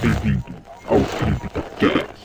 [0.00, 0.44] bem-vindo
[0.86, 2.20] ao CryptoCast.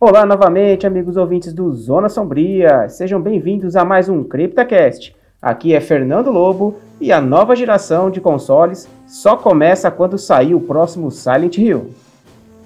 [0.00, 2.88] Olá novamente, amigos ouvintes do Zona Sombria.
[2.88, 5.17] Sejam bem-vindos a mais um CryptoCast.
[5.40, 10.60] Aqui é Fernando Lobo e a nova geração de consoles só começa quando sair o
[10.60, 11.94] próximo Silent Hill.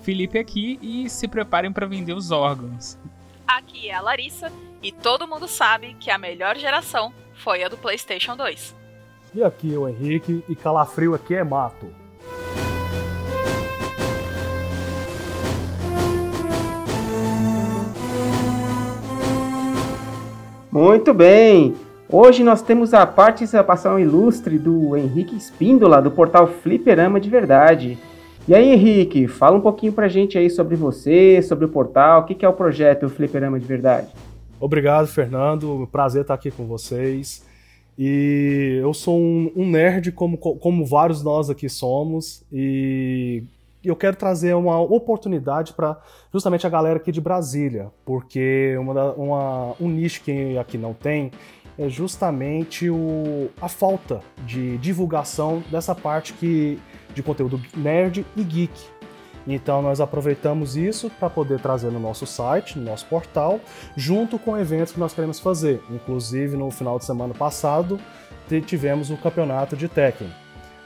[0.03, 2.99] Felipe aqui e se preparem para vender os órgãos.
[3.47, 4.51] Aqui é a Larissa
[4.83, 8.75] e todo mundo sabe que a melhor geração foi a do PlayStation 2.
[9.35, 11.87] E aqui é o Henrique e calafrio aqui é mato.
[20.71, 21.77] Muito bem!
[22.15, 27.99] Hoje nós temos a participação ilustre do Henrique Espíndola, do portal Fliperama de Verdade.
[28.47, 32.25] E aí, Henrique, fala um pouquinho pra gente aí sobre você, sobre o portal, o
[32.25, 34.09] que, é o projeto Fliperama de Verdade.
[34.61, 35.89] Obrigado, Fernando.
[35.91, 37.47] Prazer estar aqui com vocês.
[37.99, 43.43] E eu sou um, um nerd, como, como vários nós aqui somos, e
[43.83, 45.99] eu quero trazer uma oportunidade para
[46.31, 51.31] justamente a galera aqui de Brasília, porque uma, uma, um nicho que aqui não tem
[51.79, 56.79] é justamente o, a falta de divulgação dessa parte que,
[57.15, 58.73] de conteúdo nerd e geek.
[59.47, 63.61] Então nós aproveitamos isso para poder trazer no nosso site, no nosso portal,
[63.97, 65.81] junto com eventos que nós queremos fazer.
[65.91, 67.99] Inclusive no final de semana passado
[68.67, 70.29] tivemos o campeonato de Tekken.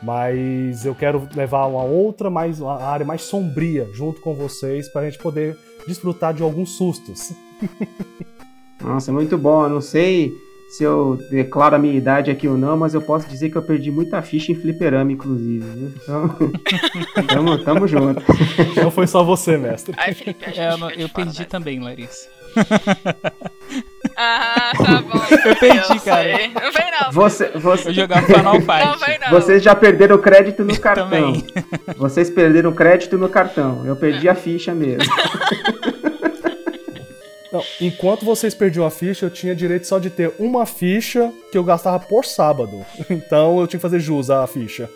[0.00, 5.02] Mas eu quero levar uma outra, mais, uma área mais sombria junto com vocês para
[5.02, 7.32] a gente poder desfrutar de alguns sustos.
[8.80, 9.64] Nossa, muito bom.
[9.64, 10.32] Eu não sei
[10.68, 13.62] se eu declaro a minha idade aqui ou não, mas eu posso dizer que eu
[13.62, 15.64] perdi muita ficha em fliperama, inclusive.
[16.02, 16.36] Então,
[17.28, 18.22] tamo, tamo junto.
[18.82, 19.94] Não foi só você, mestre.
[19.96, 21.46] Ai, Felipe, É, eu, eu perdi né?
[21.48, 22.28] também, Larissa.
[24.16, 25.20] Ah, tá bom.
[25.44, 26.36] Eu perdi, cara.
[26.36, 26.48] sei.
[26.48, 27.12] Não vem não.
[27.12, 29.06] Você, você, Eu jogava Final Não Fight.
[29.06, 29.28] vem não.
[29.28, 31.04] vocês já perderam crédito no cartão.
[31.10, 31.44] Também.
[31.98, 33.84] Vocês perderam crédito no cartão.
[33.84, 35.04] Eu perdi a ficha mesmo.
[37.52, 41.56] Não, enquanto vocês perdiam a ficha, eu tinha direito só de ter uma ficha que
[41.56, 42.84] eu gastava por sábado.
[43.08, 44.88] Então eu tinha que fazer jus à ficha.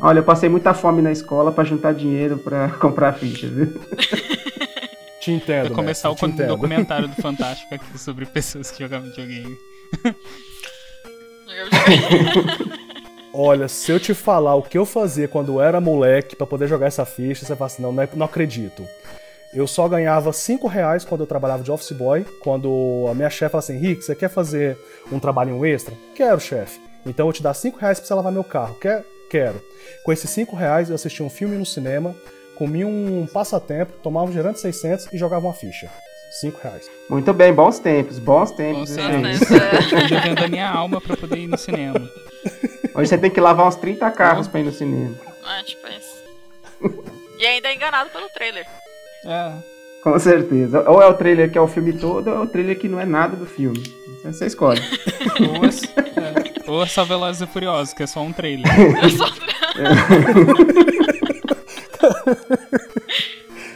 [0.00, 3.74] Olha, eu passei muita fome na escola pra juntar dinheiro pra comprar ficha, viu?
[5.20, 5.66] Te entendo.
[5.68, 6.48] Vou começar mestre, o te entendo.
[6.50, 9.56] documentário do Fantástico aqui sobre pessoas que jogavam videogame.
[13.32, 16.68] Olha, se eu te falar o que eu fazia quando eu era moleque pra poder
[16.68, 18.86] jogar essa ficha, você fala assim, não, não, é- não acredito.
[19.56, 23.52] Eu só ganhava 5 reais quando eu trabalhava de office boy, quando a minha chefe
[23.52, 24.76] fala assim, Rick, você quer fazer
[25.10, 25.94] um trabalhinho extra?
[26.14, 26.78] Quero, chefe.
[27.06, 28.74] Então eu vou te dar 5 reais pra você lavar meu carro.
[28.78, 29.02] Quer?
[29.30, 29.58] Quero.
[30.04, 32.14] Com esses 5 reais eu assistia um filme no cinema,
[32.54, 35.90] comia um passatempo, tomava um gerante 600 e jogava uma ficha.
[36.40, 36.90] 5 reais.
[37.08, 38.94] Muito bem, bons tempos, bons tempos.
[38.94, 39.50] Bons tempos.
[39.52, 42.10] é, Eu jogando a minha alma pra poder ir no cinema.
[42.94, 45.16] Hoje você tem que lavar uns 30 carros pra ir no cinema.
[45.58, 47.06] é, tipo isso.
[47.38, 48.66] E ainda é enganado pelo trailer.
[49.26, 49.52] É.
[50.02, 50.88] Com certeza.
[50.88, 53.00] Ou é o trailer que é o filme todo, ou é o trailer que não
[53.00, 53.82] é nada do filme.
[54.20, 54.80] Então Você escolhe.
[55.40, 58.64] Ou, é, ou é só Velozes e Furiosos, que é só um trailer.
[59.02, 59.26] Eu só...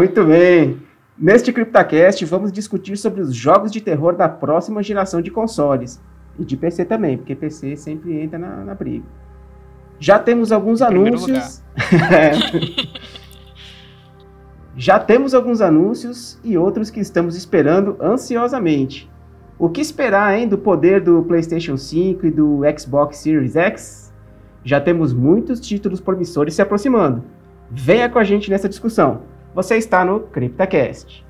[0.00, 0.80] Muito bem.
[1.18, 6.00] Neste CryptoCast, vamos discutir sobre os jogos de terror da próxima geração de consoles.
[6.38, 9.04] E de PC também, porque PC sempre entra na, na briga.
[9.98, 11.62] Já temos alguns anúncios.
[14.74, 19.06] Já temos alguns anúncios e outros que estamos esperando ansiosamente.
[19.58, 24.10] O que esperar, hein, do poder do PlayStation 5 e do Xbox Series X?
[24.64, 27.22] Já temos muitos títulos promissores se aproximando.
[27.70, 29.28] Venha com a gente nessa discussão.
[29.52, 31.26] Você está no CryptoCast.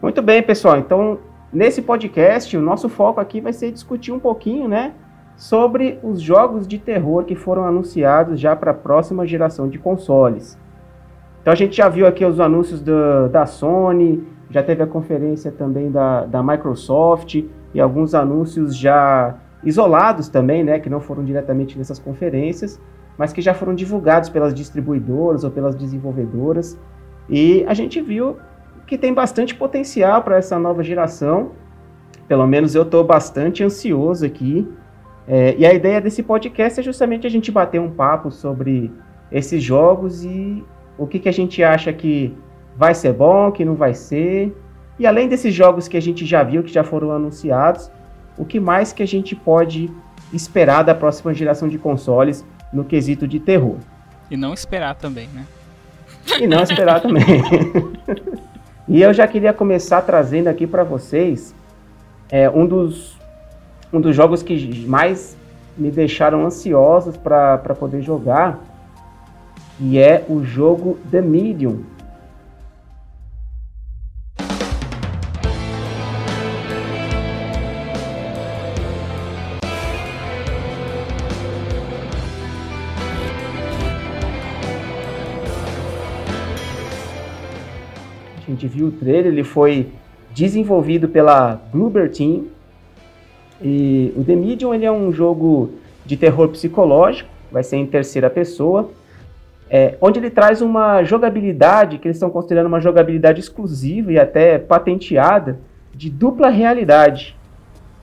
[0.00, 0.78] Muito bem, pessoal.
[0.78, 1.18] Então,
[1.52, 4.94] nesse podcast, o nosso foco aqui vai ser discutir um pouquinho, né,
[5.36, 10.58] sobre os jogos de terror que foram anunciados já para a próxima geração de consoles.
[11.40, 15.50] Então a gente já viu aqui os anúncios do, da Sony, já teve a conferência
[15.50, 17.42] também da, da Microsoft
[17.74, 22.80] e alguns anúncios já isolados também, né, que não foram diretamente nessas conferências,
[23.16, 26.78] mas que já foram divulgados pelas distribuidoras ou pelas desenvolvedoras.
[27.28, 28.36] E a gente viu
[28.86, 31.52] que tem bastante potencial para essa nova geração.
[32.28, 34.68] Pelo menos eu estou bastante ansioso aqui.
[35.26, 38.92] É, e a ideia desse podcast é justamente a gente bater um papo sobre
[39.30, 40.64] esses jogos e
[40.98, 42.36] o que, que a gente acha que
[42.76, 44.56] vai ser bom, que não vai ser.
[44.98, 47.90] E além desses jogos que a gente já viu, que já foram anunciados,
[48.36, 49.90] o que mais que a gente pode
[50.32, 53.76] esperar da próxima geração de consoles no quesito de terror.
[54.30, 55.44] E não esperar também, né?
[56.40, 57.24] E não esperar também.
[58.88, 61.54] e eu já queria começar trazendo aqui para vocês
[62.30, 63.18] é, um, dos,
[63.92, 65.36] um dos jogos que mais
[65.76, 68.58] me deixaram ansiosos para poder jogar,
[69.80, 71.80] e é o jogo The Medium.
[88.62, 89.88] Gente viu o trailer, ele foi
[90.32, 92.44] desenvolvido pela Bluebird Team.
[93.60, 95.70] E o The Medium ele é um jogo
[96.04, 98.90] de terror psicológico, vai ser em terceira pessoa
[99.70, 104.58] é, onde ele traz uma jogabilidade que eles estão considerando uma jogabilidade exclusiva e até
[104.58, 105.58] patenteada
[105.94, 107.34] de dupla realidade.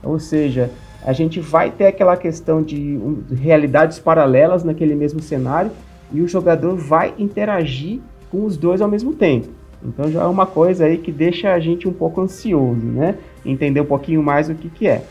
[0.02, 0.70] Ou seja,
[1.04, 5.70] a gente vai ter aquela questão de um, realidades paralelas naquele mesmo cenário
[6.12, 8.00] e o jogador vai interagir
[8.32, 9.59] com os dois ao mesmo tempo.
[9.82, 13.16] Então já é uma coisa aí que deixa a gente um pouco ansioso, né?
[13.44, 15.02] Entender um pouquinho mais o que, que é.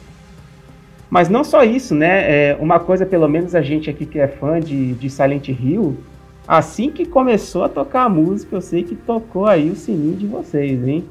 [1.10, 2.52] Mas não só isso, né?
[2.52, 5.98] É uma coisa, pelo menos a gente aqui que é fã de, de Silent Hill,
[6.50, 10.26] Assim que começou a tocar a música, eu sei que tocou aí o sininho de
[10.26, 11.04] vocês, hein?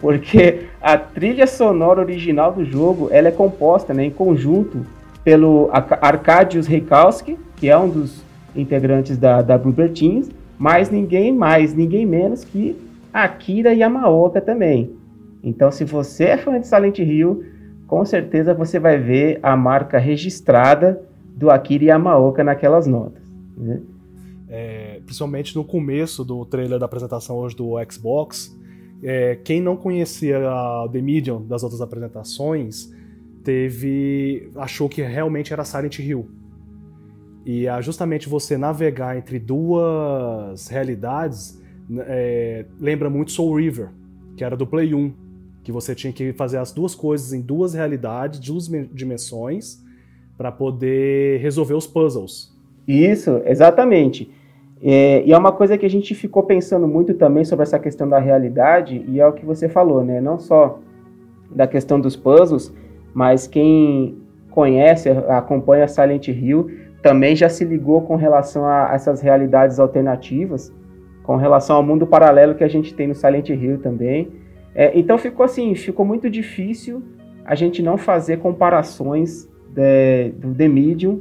[0.00, 4.84] Porque a trilha sonora original do jogo, ela é composta né, em conjunto
[5.22, 8.24] pelo Arkadiusz Reikowski, que é um dos
[8.56, 10.28] integrantes da, da Bluebird Teams,
[10.58, 12.76] mas ninguém mais, ninguém menos que
[13.12, 14.94] Akira Yamaoka também.
[15.42, 17.44] Então, se você é fã de Silent Hill,
[17.86, 21.00] com certeza você vai ver a marca registrada
[21.36, 23.22] do Akira Yamaoka naquelas notas.
[23.56, 23.80] Né?
[24.50, 28.58] é, principalmente no começo do trailer da apresentação hoje do Xbox,
[29.02, 30.40] é, quem não conhecia
[30.92, 32.92] The Medium das outras apresentações
[33.44, 36.28] teve achou que realmente era Silent Hill.
[37.46, 41.59] E é justamente você navegar entre duas realidades
[42.00, 43.88] é, lembra muito Soul River,
[44.36, 45.12] que era do Play 1,
[45.62, 49.82] que você tinha que fazer as duas coisas em duas realidades, duas dimensões,
[50.36, 52.50] para poder resolver os puzzles.
[52.88, 54.30] Isso, exatamente.
[54.82, 58.08] É, e é uma coisa que a gente ficou pensando muito também sobre essa questão
[58.08, 60.20] da realidade, e é o que você falou, né?
[60.20, 60.80] Não só
[61.54, 62.72] da questão dos puzzles,
[63.12, 64.16] mas quem
[64.50, 66.70] conhece, acompanha Silent Hill,
[67.02, 70.72] também já se ligou com relação a essas realidades alternativas,
[71.22, 74.28] com relação ao mundo paralelo que a gente tem no Silent Hill também.
[74.74, 77.02] É, então ficou assim, ficou muito difícil
[77.44, 81.20] a gente não fazer comparações de, do The Medium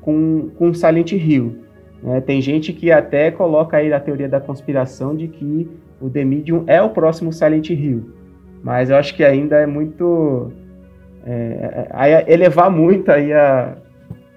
[0.00, 1.58] com, com Silent Hill.
[2.02, 2.20] Né?
[2.20, 5.68] Tem gente que até coloca aí a teoria da conspiração de que
[6.00, 8.10] o The Medium é o próximo Silent Hill.
[8.62, 10.52] Mas eu acho que ainda é muito.
[11.24, 13.76] É, é, é elevar muito aí a,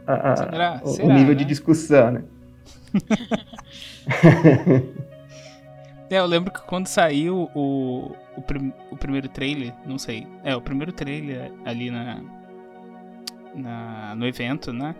[0.06, 0.82] a, a será?
[0.84, 1.36] o, será, o, nível né?
[1.36, 2.24] de discussão, né?
[6.10, 10.53] é, eu lembro que quando saiu o, o, prim, o, primeiro trailer, não sei, é,
[10.56, 12.22] o primeiro trailer ali na,
[13.56, 14.96] na no evento, né?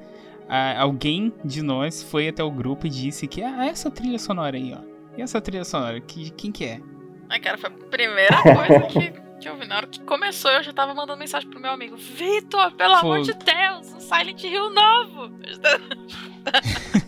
[0.78, 4.74] alguém de nós foi até o grupo e disse que ah, essa trilha sonora aí,
[4.74, 4.80] ó.
[5.18, 6.82] E essa trilha sonora, que, quem que é?
[7.30, 9.66] Ai, cara, foi a primeira coisa que, que eu vi.
[9.66, 13.14] Na hora que começou, eu já tava mandando mensagem pro meu amigo: Vitor, pelo Pô.
[13.14, 15.32] amor de Deus, um Silent Hill novo!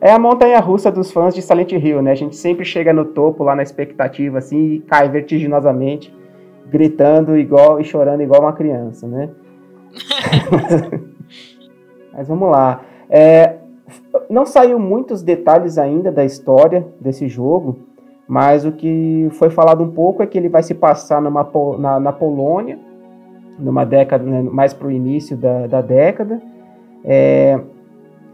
[0.00, 2.10] É a montanha russa dos fãs de Silent Hill, né?
[2.10, 6.12] A gente sempre chega no topo lá na expectativa, assim, e cai vertiginosamente,
[6.68, 9.30] gritando igual e chorando igual uma criança, né?
[12.12, 12.82] Mas vamos lá.
[13.08, 13.58] É,
[14.28, 17.78] não saiu muitos detalhes ainda da história desse jogo,
[18.26, 22.00] mas o que foi falado um pouco é que ele vai se passar numa, na,
[22.00, 22.78] na Polônia,
[23.58, 26.40] numa década, né, mais para o início da, da década.
[27.04, 27.58] É,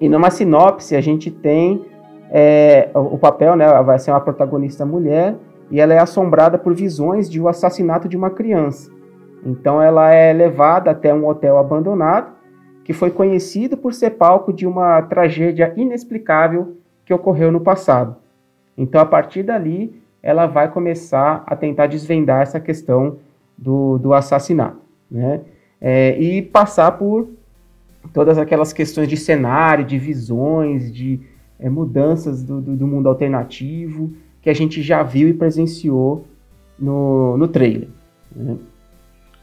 [0.01, 1.85] e numa sinopse a gente tem
[2.31, 5.35] é, o, o papel, né, vai ser uma protagonista mulher,
[5.71, 8.91] e ela é assombrada por visões de um assassinato de uma criança.
[9.45, 12.33] Então ela é levada até um hotel abandonado,
[12.85, 18.17] que foi conhecido por ser palco de uma tragédia inexplicável que ocorreu no passado.
[18.77, 23.19] Então a partir dali ela vai começar a tentar desvendar essa questão
[23.57, 25.41] do, do assassinato, né?
[25.81, 27.29] É, e passar por
[28.13, 31.21] todas aquelas questões de cenário, de visões, de
[31.59, 36.27] é, mudanças do, do, do, mundo alternativo que a gente já viu e presenciou
[36.79, 37.89] no, no trailer.
[38.35, 38.57] Né?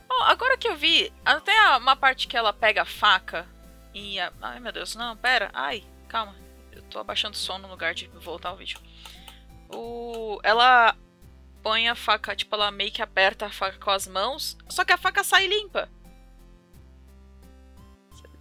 [0.09, 3.45] Oh, agora que eu vi, até uma parte que ela pega a faca
[3.93, 4.19] e.
[4.19, 4.31] A...
[4.41, 6.35] Ai meu Deus, não, pera, ai, calma.
[6.71, 8.79] Eu tô abaixando o som no lugar de voltar ao vídeo.
[9.69, 10.39] O...
[10.43, 10.95] Ela
[11.61, 14.93] põe a faca, tipo, ela meio que aperta a faca com as mãos, só que
[14.93, 15.89] a faca sai limpa.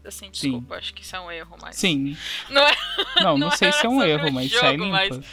[0.05, 0.79] Assim, desculpa, Sim.
[0.79, 1.77] acho que isso é um erro, mas.
[1.77, 2.17] Sim.
[2.51, 2.75] Não, é,
[3.17, 4.91] não, não, não sei é se é um erro, mas jogo, sai limpa.
[4.91, 5.27] Mas,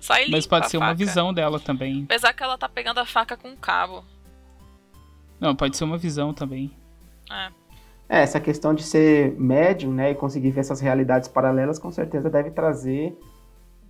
[0.00, 2.04] sai limpa mas pode ser uma visão dela também.
[2.04, 4.04] Apesar que ela tá pegando a faca com um cabo.
[5.38, 6.72] Não, pode ser uma visão também.
[7.30, 7.50] É.
[8.08, 12.28] É, essa questão de ser médium, né, e conseguir ver essas realidades paralelas, com certeza
[12.28, 13.18] deve trazer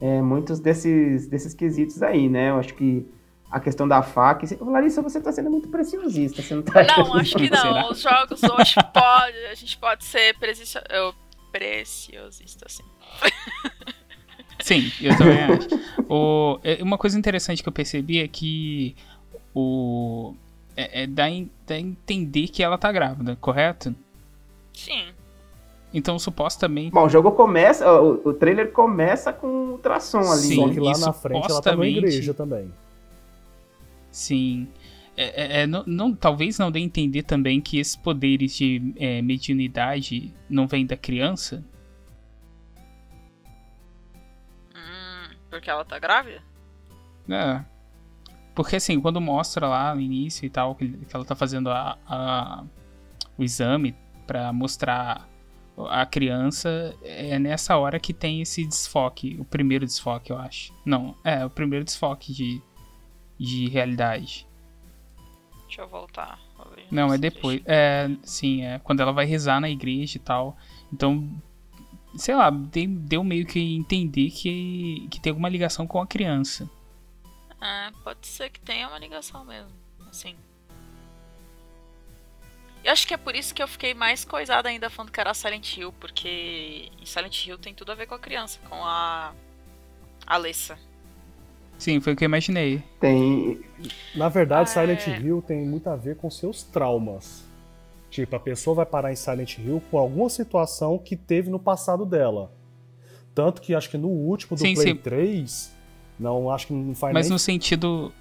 [0.01, 2.51] é, muitos desses, desses quesitos aí, né?
[2.51, 3.07] Eu acho que
[3.51, 4.47] a questão da faca.
[4.61, 6.43] Larissa, você está sendo muito preciosista.
[6.43, 7.61] Você não, tá não acho que não.
[7.61, 7.91] Será?
[7.91, 11.15] Os jogos hoje pode, a gente pode ser preciso, eu,
[11.53, 12.85] preciosista, sim.
[14.63, 15.69] Sim, eu também acho.
[16.09, 18.97] O, é, uma coisa interessante que eu percebi é que
[19.55, 20.35] o.
[20.77, 21.25] É, é dá,
[21.67, 23.95] dá a entender que ela tá grávida, correto?
[24.73, 25.09] Sim.
[25.93, 26.91] Então, supostamente.
[26.93, 27.91] Bom, o jogo começa.
[28.01, 30.43] O, o trailer começa com um ultrassom ali.
[30.43, 32.73] Sim, Só que lá na frente ela tá na igreja também.
[34.15, 34.69] Sim.
[35.17, 38.95] É, é, é, não, não, talvez não dê a entender também que esses poderes de
[38.97, 41.65] é, mediunidade não vêm da criança?
[44.73, 46.41] Hum, porque ela tá grávida?
[47.29, 47.65] É.
[48.55, 51.99] Porque assim, quando mostra lá no início e tal, que, que ela tá fazendo a,
[52.07, 52.65] a
[53.37, 53.97] o exame
[54.29, 55.29] para mostrar
[55.89, 60.73] a criança, é nessa hora que tem esse desfoque, o primeiro desfoque, eu acho.
[60.85, 62.63] Não, é, o primeiro desfoque de
[63.39, 64.47] de realidade.
[65.67, 66.39] Deixa eu voltar.
[66.91, 67.61] Não, é depois.
[67.67, 70.57] É, sim, é quando ela vai rezar na igreja e tal.
[70.93, 71.29] Então,
[72.17, 76.71] sei lá, deu meio que entender que, que tem alguma ligação com a criança.
[77.61, 79.73] É, pode ser que tenha uma ligação mesmo.
[80.09, 80.37] Assim.
[82.85, 85.33] Eu acho que é por isso que eu fiquei mais coisada ainda falando que era
[85.33, 89.33] Silent Hill, porque em Silent Hill tem tudo a ver com a criança, com a
[90.27, 90.79] Alessa.
[91.79, 92.83] Sim, foi o que eu imaginei.
[93.01, 93.61] Tem.
[94.15, 95.21] Na verdade, ah, Silent é.
[95.21, 97.45] Hill tem muito a ver com seus traumas.
[98.11, 102.07] Tipo, a pessoa vai parar em Silent Hill por alguma situação que teve no passado
[102.07, 102.53] dela.
[103.35, 104.97] Tanto que acho que no último do sim, Play sim.
[104.97, 105.75] 3,
[106.19, 107.33] não acho que não faz Mas nem...
[107.33, 108.13] no sentido.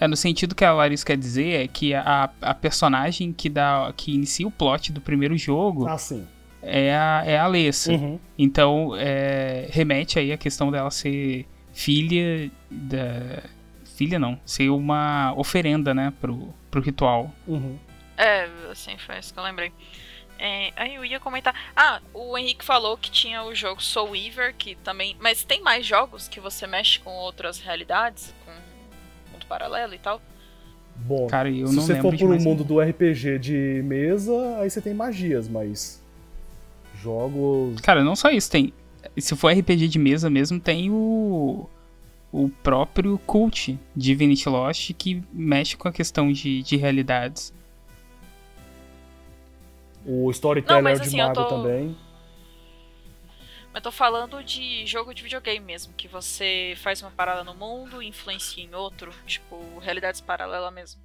[0.00, 3.92] É, no sentido que a Larissa quer dizer é que a, a personagem que, dá,
[3.96, 6.26] que inicia o plot do primeiro jogo ah, sim.
[6.62, 7.92] é a, é a Alessa.
[7.92, 8.18] Uhum.
[8.36, 13.42] Então, é, remete aí a questão dela ser filha da.
[13.96, 17.30] Filha não, ser uma oferenda, né, pro, pro ritual.
[17.46, 17.78] Uhum.
[18.16, 19.72] É, assim, foi isso que eu lembrei.
[20.38, 21.54] É, aí eu ia comentar.
[21.76, 25.16] Ah, o Henrique falou que tinha o jogo Soul Weaver, que também.
[25.20, 28.50] Mas tem mais jogos que você mexe com outras realidades, com
[29.32, 30.20] mundo paralelo e tal?
[30.96, 34.80] Bom, Cara, eu se não você for pro mundo do RPG de mesa, aí você
[34.80, 36.02] tem magias, mas.
[37.00, 37.80] Jogos.
[37.80, 38.72] Cara, não só isso, tem
[39.20, 41.68] se for RPG de mesa mesmo, tem o
[42.32, 47.52] o próprio cult Divinity Lost que mexe com a questão de, de realidades.
[50.06, 51.44] O Storyteller Não, assim, de Mago tô...
[51.46, 51.96] também.
[53.72, 58.02] Mas tô falando de jogo de videogame mesmo, que você faz uma parada no mundo
[58.02, 61.00] e influencia em outro, tipo, realidades paralelas mesmo.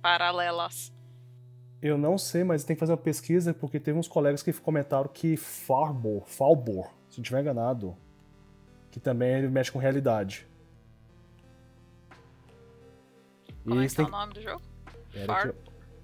[0.00, 0.92] Paralelas.
[1.82, 5.08] Eu não sei, mas tem que fazer uma pesquisa, porque teve uns colegas que comentaram
[5.08, 7.96] que Farbor, Falbor, se não estiver enganado,
[8.90, 10.46] que também ele mexe com realidade.
[13.64, 14.62] Como e é que é o nome do jogo?
[15.12, 15.54] Pera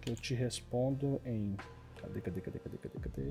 [0.02, 1.56] que, eu te respondo em...
[2.00, 3.22] Cadê, cadê, cadê, cadê, cadê, cadê?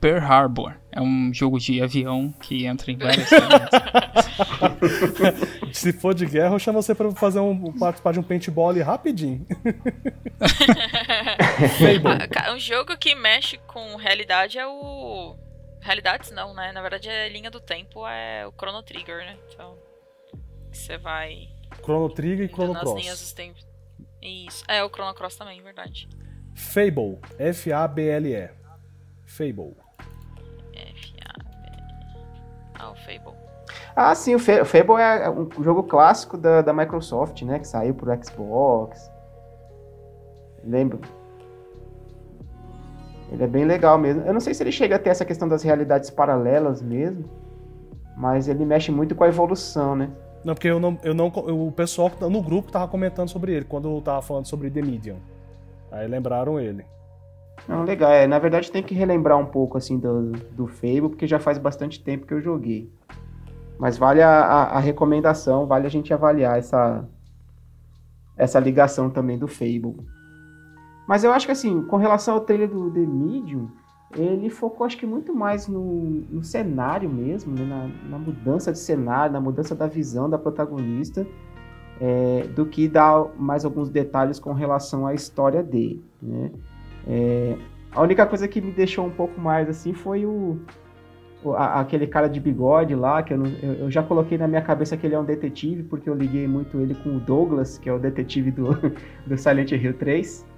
[0.00, 0.74] Pearl Harbor.
[0.92, 3.28] É um jogo de avião que entra em várias
[5.72, 9.46] Se for de guerra, eu chamo você pra fazer um, participar de um paintball rapidinho.
[12.54, 15.34] um jogo que mexe com realidade é o
[15.86, 16.72] Realidades não, né?
[16.72, 19.38] Na verdade, a linha do tempo é o Chrono Trigger, né?
[19.48, 19.78] Então,
[20.72, 21.48] você vai.
[21.80, 23.00] Chrono Trigger e Chrono Cross.
[23.00, 23.64] Linhas dos tempos.
[24.20, 24.64] Isso.
[24.66, 26.08] É, o Chrono Cross também, verdade.
[26.56, 27.20] Fable.
[27.38, 28.50] F-A-B-L-E.
[29.26, 29.76] Fable.
[30.74, 31.14] F-A-B-L-E.
[32.74, 33.38] Ah, o Fable.
[33.94, 37.60] Ah, sim, o Fable é um jogo clássico da, da Microsoft, né?
[37.60, 39.08] Que saiu pro Xbox.
[40.64, 41.00] Lembro.
[43.30, 44.22] Ele é bem legal mesmo.
[44.22, 47.24] Eu não sei se ele chega a ter essa questão das realidades paralelas mesmo,
[48.16, 50.10] mas ele mexe muito com a evolução, né?
[50.44, 53.88] Não, porque eu não, eu não, o pessoal no grupo tava comentando sobre ele quando
[53.88, 55.16] eu tava falando sobre The Medium.
[55.90, 56.84] Aí lembraram ele.
[57.66, 58.10] Não, legal.
[58.12, 61.58] É, na verdade tem que relembrar um pouco assim do, do Fable, porque já faz
[61.58, 62.88] bastante tempo que eu joguei.
[63.76, 67.04] Mas vale a, a, a recomendação, vale a gente avaliar essa,
[68.36, 69.96] essa ligação também do Fable.
[71.06, 73.68] Mas eu acho que assim, com relação ao trailer do The Medium,
[74.14, 75.82] ele focou acho que muito mais no,
[76.30, 77.64] no cenário mesmo, né?
[77.64, 81.26] na, na, mudança de cenário, na mudança da visão da protagonista,
[82.00, 86.04] é, do que dar mais alguns detalhes com relação à história dele.
[86.22, 86.50] Né?
[87.06, 87.56] É,
[87.92, 90.58] a única coisa que me deixou um pouco mais assim foi o,
[91.42, 94.46] o a, aquele cara de bigode lá, que eu, não, eu, eu, já coloquei na
[94.46, 97.78] minha cabeça que ele é um detetive, porque eu liguei muito ele com o Douglas,
[97.78, 98.68] que é o detetive do,
[99.26, 100.55] do Silent Hill 3.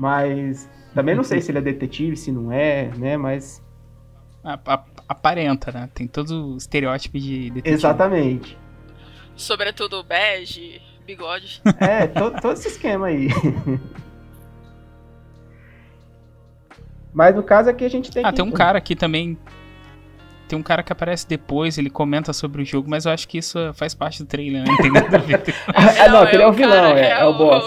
[0.00, 3.18] Mas também não sei se ele é detetive, se não é, né?
[3.18, 3.62] Mas.
[5.06, 5.90] Aparenta, né?
[5.92, 7.74] Tem todo o estereótipo de detetive.
[7.74, 8.58] Exatamente.
[9.36, 11.60] Sobretudo bege, bigode.
[11.78, 13.28] É, to, todo esse esquema aí.
[17.12, 18.36] Mas no caso aqui a gente tem ah, que...
[18.36, 19.36] tem um cara aqui também.
[20.48, 23.36] Tem um cara que aparece depois, ele comenta sobre o jogo, mas eu acho que
[23.36, 24.70] isso faz parte do trailer, né?
[24.70, 25.42] Não tem nada a ver.
[25.68, 27.64] ah, não, ele é o vilão, é, é, o boss.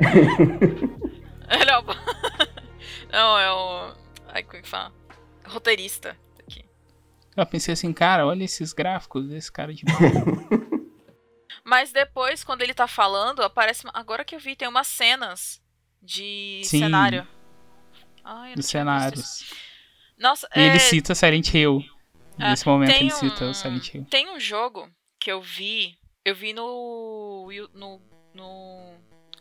[0.00, 1.23] ele é o
[3.12, 3.94] Não, é o.
[4.28, 4.92] Ai, como é que fala?
[5.46, 6.64] Roteirista aqui.
[7.36, 9.84] Eu pensei assim, cara, olha esses gráficos desse cara de
[11.64, 13.82] Mas depois, quando ele tá falando, aparece.
[13.94, 15.62] Agora que eu vi, tem umas cenas
[16.02, 16.80] de Sim.
[16.80, 17.26] cenário.
[18.22, 19.52] Ai, Dos cenários.
[20.18, 20.66] Nossa, e é...
[20.68, 21.84] ele cita Silent Hill.
[22.38, 23.16] É, Nesse momento ele um...
[23.16, 24.06] cita o Silent Hill.
[24.10, 25.96] Tem um jogo que eu vi.
[26.24, 27.48] Eu vi no.
[27.74, 28.00] no,
[28.34, 28.93] no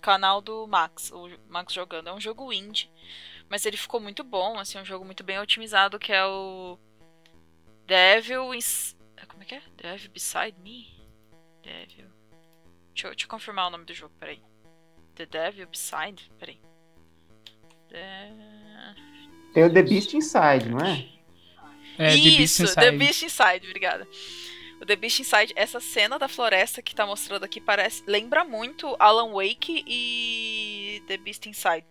[0.04, 2.10] canal do Max, o Max jogando.
[2.10, 2.92] É um jogo indie.
[3.50, 6.78] Mas ele ficou muito bom, assim, um jogo muito bem otimizado, que é o.
[7.88, 8.54] Devil.
[8.54, 8.96] Ins...
[9.28, 9.62] Como é que é?
[9.78, 10.88] Devil Beside Me?
[11.64, 12.12] Devil.
[12.94, 14.42] Deixa eu, deixa eu confirmar o nome do jogo, peraí.
[15.16, 16.32] The Devil Beside?
[16.38, 16.60] Peraí.
[19.54, 21.08] Tem o The Beast Inside, não é?
[21.98, 22.82] É, Isso, The Beast Inside.
[22.82, 24.08] The Beast Inside, obrigada.
[24.84, 28.04] O The Beast Inside, essa cena da floresta que tá mostrando aqui parece.
[28.06, 31.86] Lembra muito Alan Wake e The Beast Inside.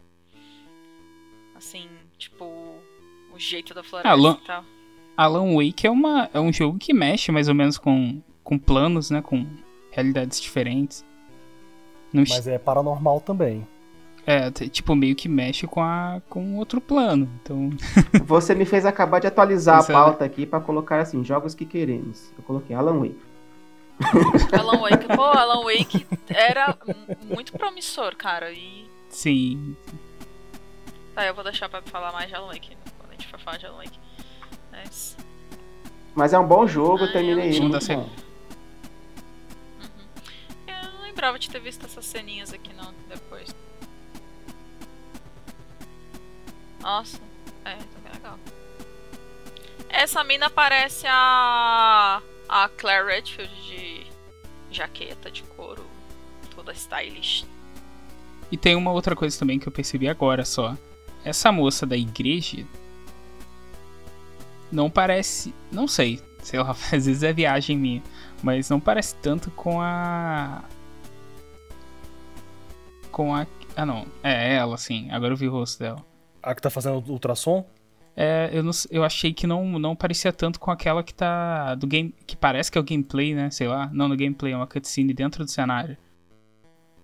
[1.54, 4.64] Assim, tipo, o jeito da floresta Alan, e tal.
[5.16, 9.08] Alan Wake é, uma, é um jogo que mexe mais ou menos com, com planos,
[9.08, 9.22] né?
[9.22, 9.46] Com
[9.90, 11.02] realidades diferentes.
[12.12, 12.24] Não...
[12.28, 13.66] Mas é paranormal também.
[14.24, 17.28] É, tipo, meio que mexe com, a, com outro plano.
[17.42, 17.70] Então.
[18.24, 20.26] Você me fez acabar de atualizar Isso a é pauta é...
[20.26, 22.32] aqui para colocar assim, jogos que queremos.
[22.38, 23.20] Eu coloquei Alan Wake.
[24.58, 26.76] Alan Wake, pô, Alan Wake era
[27.24, 28.52] muito promissor, cara.
[28.52, 28.86] E...
[29.08, 29.76] Sim.
[31.14, 33.56] Tá, eu vou deixar pra falar mais de Alan Wake quando a gente for falar
[33.56, 33.98] de Alan Wake.
[34.70, 35.16] Mas,
[36.14, 37.60] Mas é um bom jogo, ah, terminei ele.
[37.60, 37.94] Muito bom.
[37.94, 38.08] Uhum.
[40.68, 42.92] Eu não lembrava de ter visto essas ceninhas aqui não.
[46.82, 47.20] Nossa,
[47.64, 48.38] é, também é legal.
[49.88, 52.20] Essa mina parece a.
[52.48, 54.06] a Claire Redfield de
[54.70, 55.86] jaqueta de couro,
[56.54, 57.46] toda stylish.
[58.50, 60.76] E tem uma outra coisa também que eu percebi agora só.
[61.24, 62.66] Essa moça da igreja
[64.70, 65.54] não parece.
[65.70, 68.02] Não sei, sei lá, às vezes é viagem minha.
[68.42, 70.64] Mas não parece tanto com a.
[73.12, 73.46] Com a.
[73.76, 76.11] Ah não, é ela sim, agora eu vi o rosto dela.
[76.42, 77.64] A que tá fazendo ultrassom?
[78.14, 81.74] É, eu, não, eu achei que não, não parecia tanto com aquela que tá.
[81.74, 82.14] do game.
[82.26, 83.50] que parece que é o gameplay, né?
[83.50, 83.88] Sei lá.
[83.92, 85.96] Não no gameplay, é uma cutscene dentro do cenário.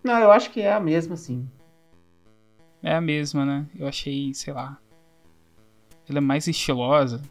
[0.03, 1.49] Não, eu acho que é a mesma, sim.
[2.83, 3.67] É a mesma, né?
[3.77, 4.79] Eu achei, sei lá.
[6.09, 7.23] Ela é mais estilosa.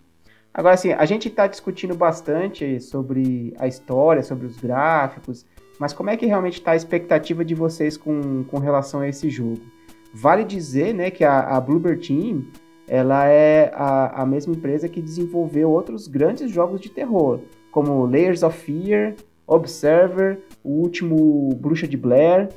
[0.53, 5.45] Agora, assim, a gente tá discutindo bastante sobre a história, sobre os gráficos,
[5.79, 9.29] mas como é que realmente tá a expectativa de vocês com, com relação a esse
[9.29, 9.61] jogo?
[10.19, 12.47] Vale dizer né, que a, a Bluebird Team
[12.87, 18.41] ela é a, a mesma empresa que desenvolveu outros grandes jogos de terror, como Layers
[18.41, 19.13] of Fear,
[19.45, 22.49] Observer, o último Bruxa de Blair.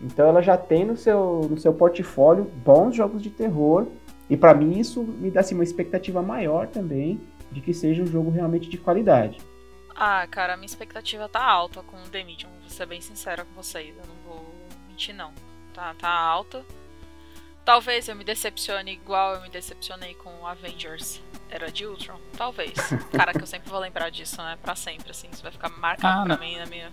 [0.00, 3.86] Então ela já tem no seu, no seu portfólio bons jogos de terror.
[4.28, 7.20] E para mim isso me dá assim, uma expectativa maior também
[7.50, 9.40] de que seja um jogo realmente de qualidade.
[9.96, 13.44] Ah, cara, a minha expectativa tá alta com o The Medium, vou ser bem sincera
[13.44, 14.46] com vocês, eu não vou
[14.88, 15.32] mentir não.
[15.74, 16.64] Tá, tá alta.
[17.70, 22.18] Talvez eu me decepcione igual eu me decepcionei com Avengers Era de Ultron.
[22.36, 22.72] Talvez.
[23.16, 24.58] Cara, que eu sempre vou lembrar disso, né?
[24.60, 25.28] Pra sempre, assim.
[25.32, 26.90] Isso vai ficar marcado ah, pra mim na minha.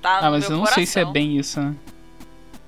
[0.00, 0.76] Tá ah, mas eu não coração.
[0.76, 1.76] sei se é bem isso, né?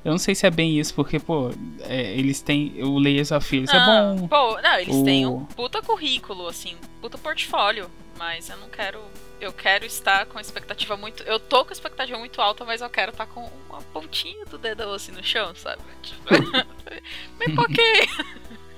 [0.05, 1.51] Eu não sei se é bem isso, porque, pô,
[1.81, 2.83] é, eles têm.
[2.83, 4.29] O Layers of Fear é Ah, bom.
[4.29, 7.91] Pô, não, eles O- têm um puta currículo, assim, puta portfólio.
[8.19, 9.01] Mas eu não quero.
[9.43, 11.25] Eu quero estar com expectativa muito.
[11.25, 14.93] Eu tô com expectativa muito alta, mas eu quero estar com uma pontinha do dedão
[14.93, 15.83] assim no chão, sabe?
[16.01, 16.23] Tipo,
[17.41, 18.07] me pouquinho.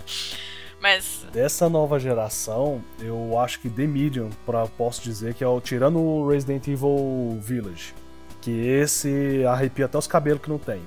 [0.81, 1.27] Mas.
[1.33, 5.99] Dessa nova geração, eu acho que The Medium, pra, posso dizer que é o tirando
[5.99, 7.95] o Resident Evil Village.
[8.41, 10.83] Que esse arrepia até os cabelos que não tem.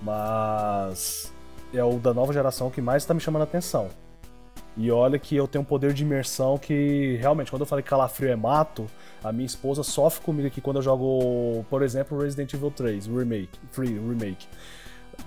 [0.00, 1.32] Mas
[1.72, 3.88] é o da nova geração que mais tá me chamando a atenção.
[4.76, 7.88] E olha que eu tenho um poder de imersão que realmente, quando eu falei que
[7.88, 8.86] calafrio é mato,
[9.22, 13.18] a minha esposa sofre comigo aqui quando eu jogo, por exemplo, Resident Evil 3, o
[13.18, 14.48] remake, Free Remake.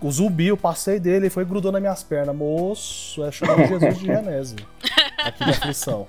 [0.02, 2.36] O zumbi, eu passei dele e foi e grudou nas minhas pernas.
[2.36, 4.58] Moço, é chamando Jesus de Genésio.
[5.24, 6.06] Aqui na aflição.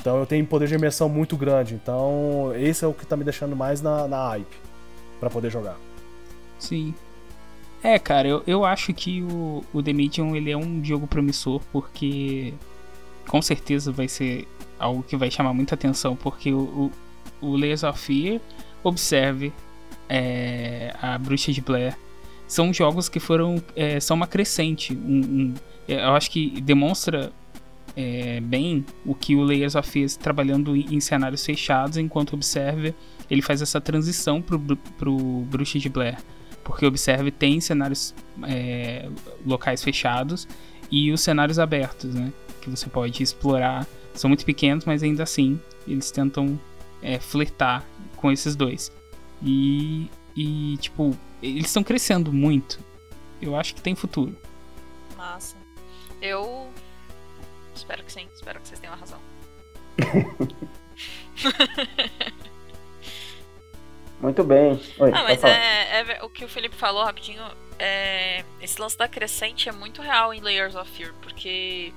[0.00, 1.74] Então eu tenho poder de imersão muito grande.
[1.74, 4.56] Então esse é o que tá me deixando mais na, na hype
[5.18, 5.76] pra poder jogar.
[6.58, 6.94] Sim.
[7.88, 11.58] É, cara, eu, eu acho que o, o The Medium ele é um jogo promissor,
[11.72, 12.52] porque
[13.26, 14.46] com certeza vai ser
[14.78, 16.90] algo que vai chamar muita atenção, porque o,
[17.40, 18.42] o, o Layers of Fear,
[18.84, 19.54] Observe,
[20.06, 21.96] é, a Bruxa de Blair,
[22.46, 23.56] são jogos que foram.
[23.74, 24.92] é, são uma crescente.
[24.94, 25.54] Um, um-
[25.88, 27.32] eu acho que demonstra
[27.96, 32.94] é, bem o que o Layers of Fear trabalhando em, cenários fechados, enquanto Observe
[33.30, 34.58] ele faz essa transição pro,
[34.98, 35.16] pro
[35.50, 36.18] Bruxa de Blair.
[36.68, 38.14] Porque Observe tem cenários
[38.46, 39.08] é,
[39.44, 40.46] locais fechados
[40.90, 42.30] e os cenários abertos, né?
[42.60, 43.86] Que você pode explorar.
[44.12, 46.60] São muito pequenos, mas ainda assim eles tentam
[47.00, 47.82] é, flertar
[48.16, 48.92] com esses dois.
[49.42, 52.78] E, e tipo, eles estão crescendo muito.
[53.40, 54.36] Eu acho que tem futuro.
[55.16, 55.56] Massa.
[56.20, 56.68] Eu.
[57.74, 59.18] Espero que sim, espero que vocês tenham razão.
[64.20, 64.80] Muito bem.
[64.98, 67.42] Oi, Ah, mas é, é o que o Felipe falou rapidinho.
[67.78, 71.92] É, esse lance da crescente é muito real em Layers of Fear, porque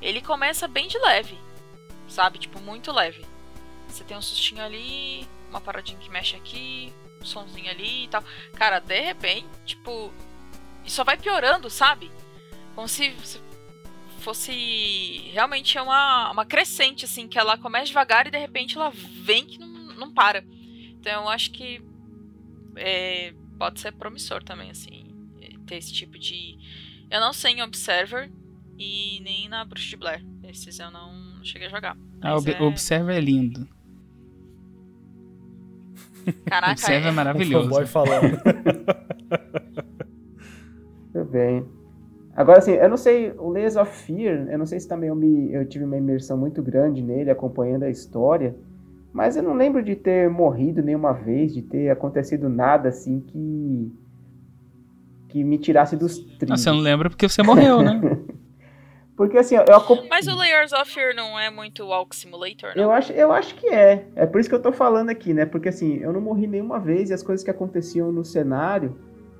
[0.00, 1.38] ele começa bem de leve,
[2.06, 2.38] sabe?
[2.38, 3.24] Tipo, muito leve.
[3.88, 8.22] Você tem um sustinho ali, uma paradinha que mexe aqui, um sonzinho ali e tal.
[8.54, 10.12] Cara, de repente, tipo,
[10.84, 12.10] e só vai piorando, sabe?
[12.74, 13.40] Como se, se
[14.20, 19.46] fosse realmente uma, uma crescente, assim, que ela começa devagar e de repente ela vem
[19.46, 20.44] que não, não para.
[21.02, 21.82] Então eu acho que
[22.76, 25.04] é, pode ser promissor também, assim,
[25.66, 26.56] ter esse tipo de.
[27.10, 28.30] Eu não sei em Observer
[28.78, 30.24] e nem na Bruxa de Blair.
[30.44, 31.96] Esses eu não cheguei a jogar.
[32.20, 33.68] A Mas Ob é- Observer é lindo.
[36.46, 37.68] Caraca, Observer é é, maravilhoso.
[37.68, 38.38] fanboy falando.
[41.12, 41.66] Muito bem.
[42.36, 45.16] Agora, assim, eu não sei, o Layers of Fear, eu não sei se também eu,
[45.16, 48.54] me, eu tive uma imersão muito grande nele, acompanhando a história,
[49.12, 53.92] mas eu não lembro de ter morrido nenhuma vez, de ter acontecido nada, assim, que
[55.28, 56.60] que me tirasse dos Ah, trilhos.
[56.60, 57.98] você não lembra porque você morreu, né?
[59.16, 59.64] Porque, assim, eu,
[60.08, 62.84] Mas o Layers of Fear não é muito Walk Simulator, não?
[62.84, 64.08] eu, acho, eu acho que é.
[64.16, 65.44] É por isso que eu tô falando aqui, né?
[65.44, 68.96] Porque, assim, eu não morri nenhuma vez e as coisas que aconteciam no cenário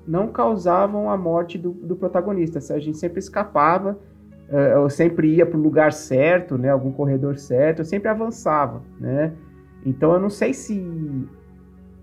[0.07, 2.59] não causavam a morte do, do protagonista.
[2.73, 3.99] A gente sempre escapava,
[4.47, 6.69] eh, eu sempre ia pro lugar certo, né?
[6.69, 9.33] Algum corredor certo, eu sempre avançava, né?
[9.85, 10.81] Então eu não sei se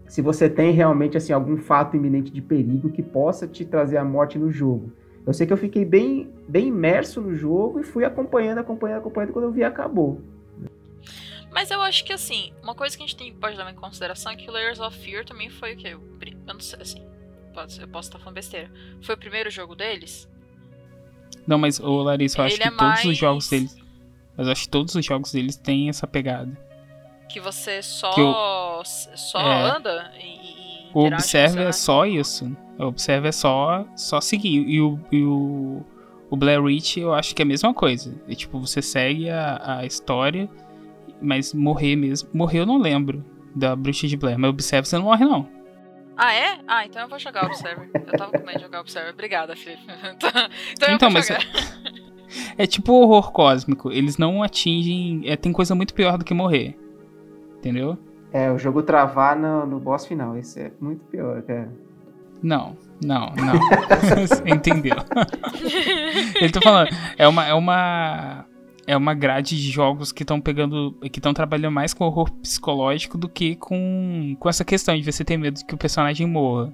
[0.07, 4.05] se você tem realmente assim algum fato iminente de perigo que possa te trazer a
[4.05, 4.93] morte no jogo.
[5.27, 9.33] Eu sei que eu fiquei bem bem imerso no jogo e fui acompanhando, acompanhando, acompanhando
[9.33, 10.21] quando eu vi acabou.
[11.53, 14.33] Mas eu acho que assim, uma coisa que a gente tem, pode levar em consideração
[14.33, 15.95] é que o Layers of Fear também foi o quê?
[15.95, 17.05] O pri- Eu não sei, assim.
[17.53, 18.71] Pode ser, eu posso estar falando besteira.
[19.03, 20.29] Foi o primeiro jogo deles?
[21.47, 23.77] Não, mas, ô Larissa, eu acho Ele que é todos os mais- jogos deles.
[24.37, 26.57] Mas eu acho que todos os jogos deles têm essa pegada.
[27.33, 28.23] Que você só, Que
[29.17, 29.63] só É.
[29.77, 32.51] anda e, e O Observe é só isso.
[32.79, 34.65] O Observe é só, só seguir.
[34.69, 35.85] E o, e o,
[36.31, 38.15] o Blair Witch eu acho que é a mesma coisa.
[38.29, 40.49] É tipo, você segue a, a história,
[41.23, 42.29] mas morrer mesmo.
[42.33, 45.49] Morrer eu não lembro da Bruxa de Blair, mas Observe você não morre, não.
[46.17, 46.59] Ah, é?
[46.69, 47.89] Ah, então eu vou jogar Observer.
[47.95, 49.13] Eu tava com medo de jogar Observer.
[49.13, 49.83] Obrigada, Felipe.
[50.19, 51.45] então eu Então, vou mas jogar.
[52.57, 53.91] É tipo horror cósmico.
[53.91, 55.23] Eles não atingem.
[55.25, 56.77] É, tem coisa muito pior do que morrer.
[57.61, 57.99] Entendeu?
[58.33, 61.71] É, o jogo travar no, no boss final, isso é muito pior, cara.
[62.43, 63.55] Não, não, não.
[64.47, 64.97] Entendeu?
[66.41, 68.47] Ele tá falando, é uma, é uma,
[68.87, 73.19] é uma grade de jogos que estão pegando, que estão trabalhando mais com horror psicológico
[73.19, 76.73] do que com, com essa questão de você ter medo de que o personagem morra,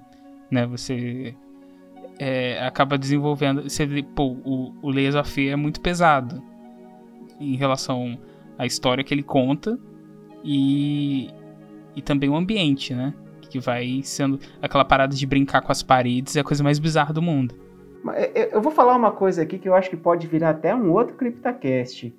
[0.49, 0.66] né?
[0.66, 1.35] Você
[2.16, 6.40] é, acaba desenvolvendo, você pô, o, o Layers of Fear é muito pesado
[7.40, 8.16] em relação
[8.57, 9.77] à história que ele conta
[10.47, 11.29] e,
[11.97, 13.13] e também o ambiente, né?
[13.51, 17.13] Que vai sendo aquela parada de brincar com as paredes, é a coisa mais bizarra
[17.13, 17.55] do mundo.
[18.03, 20.73] Mas, é, Eu vou falar uma coisa aqui que eu acho que pode virar até
[20.73, 22.15] um outro CryptaCast.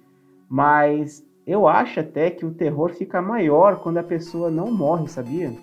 [0.49, 5.53] Mas eu acho até que o terror fica maior quando a pessoa não morre, sabia?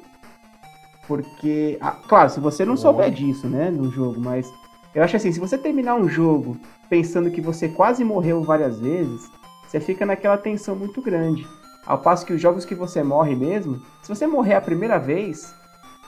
[1.07, 4.51] Porque, ah, claro, se você não souber disso, né, no jogo, mas
[4.95, 6.57] eu acho assim, se você terminar um jogo
[6.89, 9.31] pensando que você quase morreu várias vezes,
[9.67, 11.47] você fica naquela tensão muito grande.
[11.87, 15.55] Ao passo que os jogos que você morre mesmo, se você morrer a primeira vez,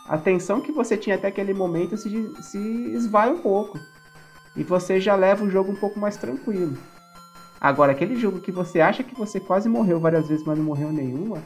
[0.09, 2.59] a tensão que você tinha até aquele momento se, se
[2.95, 3.79] esvai um pouco.
[4.57, 6.79] E você já leva o jogo um pouco mais tranquilo.
[7.61, 10.93] Agora, aquele jogo que você acha que você quase morreu várias vezes, mas não morreu
[10.93, 11.43] nenhuma,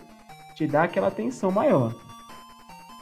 [0.54, 1.94] te dá aquela tensão maior.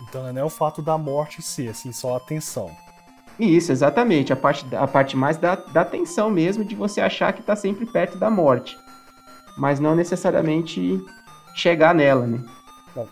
[0.03, 2.71] Então não é o fato da morte em si, assim, só a tensão.
[3.39, 4.33] Isso, exatamente.
[4.33, 7.87] A parte, a parte mais da, da tensão mesmo de você achar que tá sempre
[7.87, 8.79] perto da morte.
[9.59, 11.05] Mas não necessariamente
[11.55, 12.43] chegar nela, né?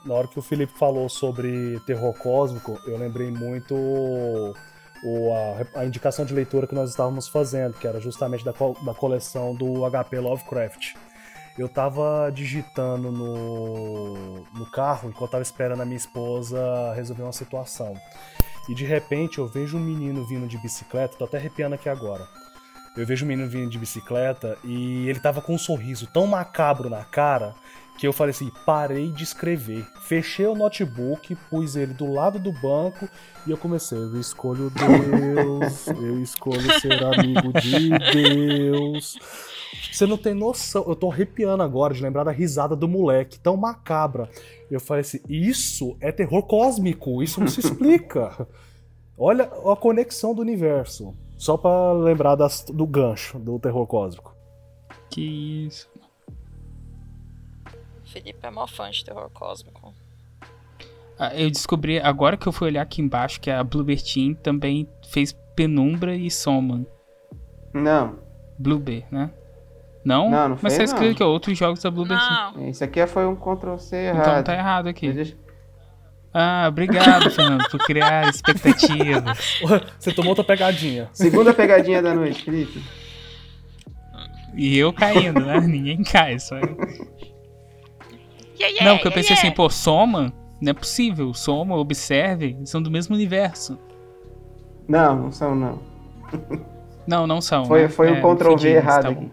[0.04, 5.32] Na- hora que o Felipe falou sobre terror cósmico, eu lembrei muito o,
[5.74, 9.54] a, a indicação de leitura que nós estávamos fazendo, que era justamente da, da coleção
[9.54, 10.94] do HP Lovecraft.
[11.58, 17.94] Eu tava digitando no, no carro enquanto tava esperando a minha esposa resolver uma situação.
[18.68, 22.26] E de repente eu vejo um menino vindo de bicicleta, tô até arrepiando aqui agora.
[22.96, 26.88] Eu vejo um menino vindo de bicicleta e ele tava com um sorriso tão macabro
[26.88, 27.54] na cara
[27.98, 29.86] que eu falei assim, parei de escrever.
[30.02, 33.08] Fechei o notebook, pus ele do lado do banco
[33.46, 39.18] e eu comecei, eu escolho Deus, eu escolho ser amigo de Deus.
[39.90, 43.56] Você não tem noção, eu tô arrepiando agora de lembrar da risada do moleque, tão
[43.56, 44.28] macabra.
[44.70, 48.46] Eu falei assim, isso é terror cósmico, isso não se explica.
[49.16, 51.14] Olha a conexão do universo.
[51.36, 54.34] Só pra lembrar das- do gancho do terror cósmico.
[55.10, 55.88] Que isso.
[58.04, 59.92] Felipe é mó fã de terror cósmico.
[61.18, 64.88] Ah, Eu descobri, agora que eu fui olhar aqui embaixo, que a Bluebird Team também
[65.08, 66.86] fez Penumbra e Soma.
[67.72, 68.18] Não.
[68.58, 69.30] Bluebird, né?
[70.04, 70.30] Não?
[70.30, 71.16] Não, não Mas fez, tá escrito não.
[71.16, 72.52] que é outros jogos da Bluebird Team.
[72.54, 74.20] Não, Esse aqui foi um Ctrl-C errado.
[74.30, 75.12] Então tá errado aqui.
[75.12, 75.36] Deixa-
[76.38, 79.58] Ah, obrigado, Fernando, por criar expectativas.
[79.98, 81.08] Você tomou outra pegadinha.
[81.14, 82.82] Segunda pegadinha da noite, Felipe.
[84.54, 85.58] E eu caindo, né?
[85.60, 86.76] Ninguém cai, só eu.
[88.58, 89.48] Yeah, yeah, Não, porque eu pensei yeah.
[89.48, 90.30] assim, pô, Soma?
[90.60, 91.32] Não é possível.
[91.32, 93.78] Soma, Observe, eles são do mesmo universo.
[94.86, 95.78] Não, não são não.
[97.06, 97.64] Não, não são.
[97.64, 97.88] Foi, né?
[97.88, 99.32] foi É, um Ctrl-V entendi, errado tá aqui.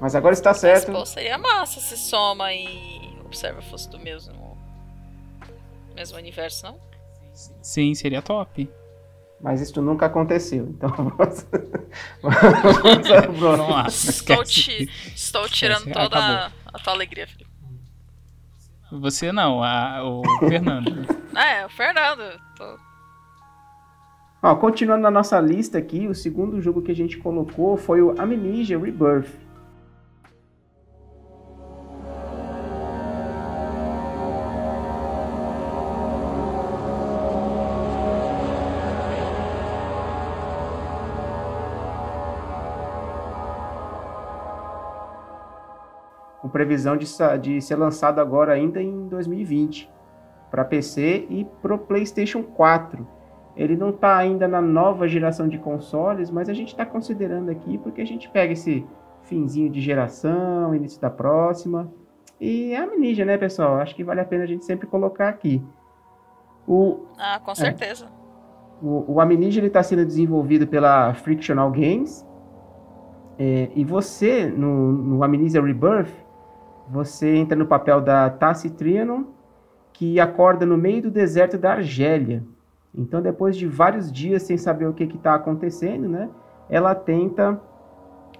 [0.00, 0.92] Mas agora está Mas, certo.
[0.92, 4.56] pô, seria massa se Soma e Observer fosse do mesmo,
[5.94, 6.78] mesmo universo, não?
[7.60, 8.70] Sim, seria top.
[9.40, 10.66] Mas isso nunca aconteceu.
[10.70, 10.88] Então
[13.38, 13.68] vamos.
[13.68, 13.86] lá.
[13.88, 17.46] Estou, ti- estou tirando Esquece, toda a, a tua alegria, Felipe.
[18.92, 21.16] Você não, a- o Fernando.
[21.36, 22.22] É, o Fernando.
[22.56, 22.78] tô-
[24.42, 28.18] Ó, continuando na nossa lista aqui, o segundo jogo que a gente colocou foi o
[28.18, 29.28] Amnesia Rebirth.
[46.56, 47.06] Previsão de,
[47.42, 49.90] de ser lançado agora ainda em 2020
[50.50, 53.06] para PC e pro PlayStation 4.
[53.54, 57.76] Ele não está ainda na nova geração de consoles, mas a gente está considerando aqui
[57.76, 58.86] porque a gente pega esse
[59.24, 61.92] finzinho de geração, início da próxima.
[62.40, 63.76] E é Amnesia, né, pessoal?
[63.76, 65.62] Acho que vale a pena a gente sempre colocar aqui.
[66.66, 68.06] O, Ah, com certeza.
[68.82, 72.26] o, o Amnesia está sendo desenvolvido pela Frictional Games.
[73.38, 76.25] É, e você, no, no Amnesia Rebirth,
[76.88, 79.24] você entra no papel da Tassi Trianon,
[79.92, 82.42] que acorda no meio do deserto da Argélia.
[82.94, 86.28] Então, depois de vários dias sem saber o que está acontecendo, né,
[86.68, 87.60] ela tenta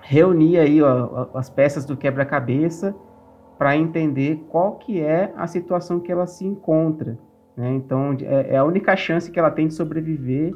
[0.03, 2.95] reunir aí ó, as peças do quebra-cabeça
[3.59, 7.19] para entender qual que é a situação que ela se encontra.
[7.57, 7.73] né?
[7.75, 10.55] Então, é, é a única chance que ela tem de sobreviver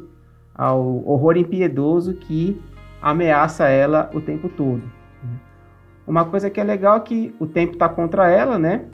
[0.54, 2.60] ao horror impiedoso que
[3.00, 4.82] ameaça ela o tempo todo.
[6.10, 8.86] Uma coisa que é legal é que o tempo está contra ela, né?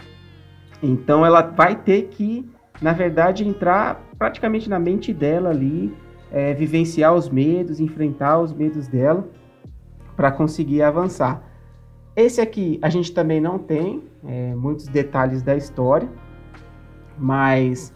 [0.83, 2.47] Então ela vai ter que,
[2.83, 5.97] na verdade, entrar praticamente na mente dela ali,
[6.31, 9.27] é, vivenciar os medos, enfrentar os medos dela
[10.15, 11.43] para conseguir avançar.
[12.15, 16.11] Esse aqui a gente também não tem é, muitos detalhes da história,
[17.17, 17.95] mas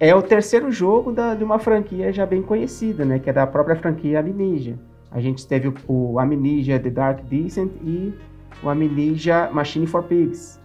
[0.00, 3.20] é o terceiro jogo da- de uma franquia já bem conhecida, né?
[3.20, 4.76] Que é da própria franquia Amnesia.
[5.10, 8.14] A gente teve o, Amnesia The Dark Descent e
[8.62, 10.60] o Amnesia Machine for Pigs.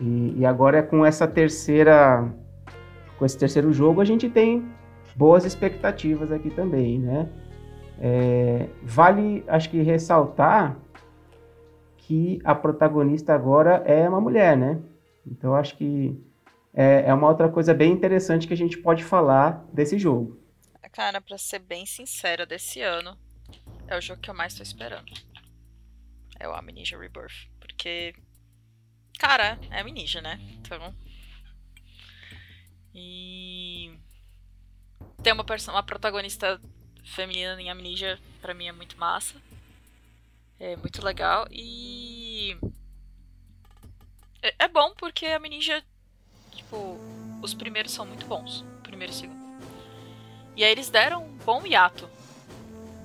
[0.00, 2.32] E, e agora com essa terceira,
[3.18, 4.68] com esse terceiro jogo a gente tem
[5.16, 7.28] boas expectativas aqui também, né?
[8.00, 10.76] É, vale, acho que ressaltar
[11.96, 14.80] que a protagonista agora é uma mulher, né?
[15.26, 16.20] Então acho que
[16.72, 20.38] é, é uma outra coisa bem interessante que a gente pode falar desse jogo.
[20.92, 23.16] Cara, pra ser bem sincera, desse ano
[23.88, 25.12] é o jogo que eu mais tô esperando.
[26.38, 27.48] É o Amnesia Rebirth.
[27.60, 28.14] Porque,
[29.18, 30.38] cara, é Amnesia, né?
[30.58, 30.94] Então.
[32.94, 33.98] E.
[35.22, 36.60] Ter uma, uma protagonista
[37.04, 39.40] feminina em Amnesia, pra mim, é muito massa.
[40.58, 41.46] É muito legal.
[41.50, 42.56] E.
[44.42, 45.82] É, é bom porque a Amnesia,
[46.52, 46.98] tipo,
[47.42, 48.64] os primeiros são muito bons.
[48.82, 49.44] Primeiro e segundo.
[50.56, 52.08] E aí eles deram um bom hiato.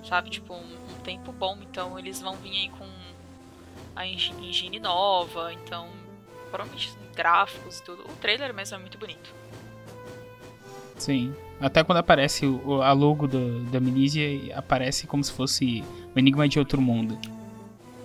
[0.03, 0.29] Sabe?
[0.29, 1.57] Tipo, um, um tempo bom.
[1.61, 2.87] Então eles vão vir aí com
[3.95, 5.53] a engine nova.
[5.53, 5.87] Então,
[6.49, 8.03] provavelmente gráficos e tudo.
[8.03, 9.33] O trailer mesmo é muito bonito.
[10.97, 11.33] Sim.
[11.59, 15.83] Até quando aparece o, a logo do, da Amnesia, aparece como se fosse
[16.15, 17.17] o Enigma de Outro Mundo.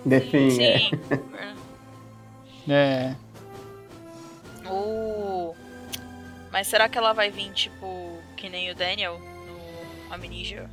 [0.07, 0.63] The Thing, Sim.
[2.67, 2.69] É.
[2.73, 3.15] é.
[4.69, 5.55] Uh,
[6.51, 9.19] mas será que ela vai vir, tipo, que nem o Daniel?
[10.09, 10.69] Amnesia,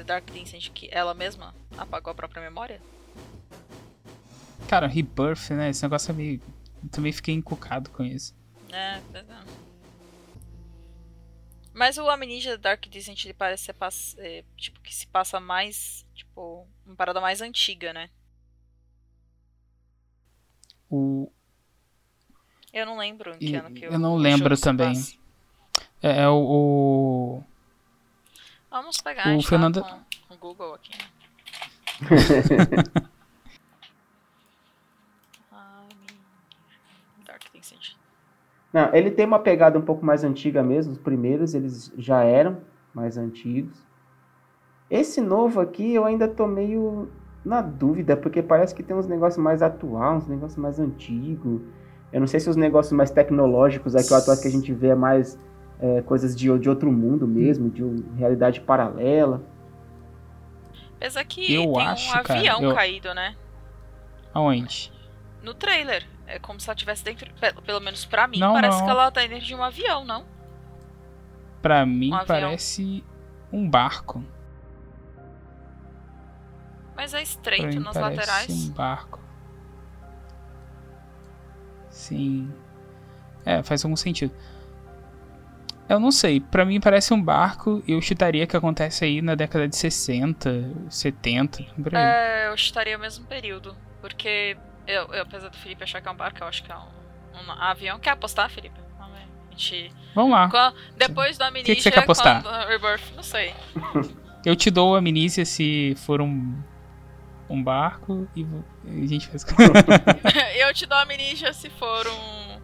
[0.00, 2.80] The Dark Descent, que ela mesma apagou a própria memória?
[4.66, 5.68] Cara, Rebirth, né?
[5.68, 6.40] Esse negócio é meio.
[6.82, 8.34] Eu também fiquei encucado com isso.
[8.72, 9.24] É, é.
[11.74, 13.76] Mas o Amnesia Dark Descent ele parece ser
[14.18, 18.08] é, tipo que se passa mais, tipo, uma parada mais antiga, né?
[20.88, 21.30] O
[22.72, 24.94] Eu não lembro em que ano que Eu não lembro também.
[26.02, 27.42] É, é o,
[28.70, 29.82] Vamos pegar o Fernando...
[29.82, 30.92] com o Google aqui.
[38.72, 40.92] Não, ele tem uma pegada um pouco mais antiga mesmo.
[40.92, 42.58] Os primeiros eles já eram
[42.94, 43.84] mais antigos.
[44.88, 47.10] Esse novo aqui eu ainda tô meio
[47.44, 51.62] na dúvida, porque parece que tem uns negócios mais atuais, uns negócios mais antigos.
[52.12, 54.88] Eu não sei se os negócios mais tecnológicos aqui, o atual que a gente vê
[54.88, 55.38] é mais
[55.80, 57.82] é, coisas de, de outro mundo mesmo, de
[58.16, 59.42] realidade paralela.
[60.96, 62.74] Apesar que eu tem acho, um avião cara, eu...
[62.74, 63.34] caído, né?
[64.34, 64.92] Aonde?
[65.42, 66.06] No trailer.
[66.26, 67.28] É como se ela estivesse dentro.
[67.64, 68.84] Pelo menos pra mim, não, parece não.
[68.84, 70.24] que ela tá dentro de um avião, não?
[71.60, 73.02] Pra mim, um parece
[73.52, 74.22] um barco.
[76.94, 78.68] Mas é estreito nas parece laterais.
[78.68, 79.18] um barco.
[81.88, 82.52] Sim.
[83.44, 84.32] É, faz algum sentido.
[85.90, 89.66] Eu não sei, para mim parece um barco, eu chutaria que acontece aí na década
[89.66, 92.00] de 60, 70, por aí.
[92.00, 96.10] É, eu chutaria o mesmo período, porque eu, eu, apesar do Felipe achar que é
[96.12, 97.98] um barco, eu acho que é um, um avião.
[97.98, 98.78] Quer apostar, Felipe?
[98.96, 99.24] Vamos ver.
[99.48, 99.92] A gente...
[100.14, 100.48] Vamos lá.
[100.48, 102.40] Quando, depois do Amnesia, que, que você quer apostar?
[102.40, 103.52] quando, Rebirth, não sei.
[104.46, 106.56] Eu te dou a Amnesia se for um,
[107.48, 108.46] um barco e
[108.86, 109.44] a gente faz...
[110.56, 112.59] eu te dou a Amnesia se for um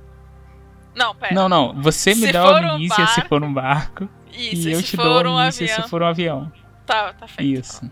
[0.97, 1.35] não, pera.
[1.35, 1.75] Não, não.
[1.83, 4.09] Você me se dá a amnícia um se for um barco.
[4.33, 6.51] Isso, e eu te dou a amnícia um se for um avião.
[6.87, 7.61] Tá, tá feito.
[7.61, 7.91] Isso.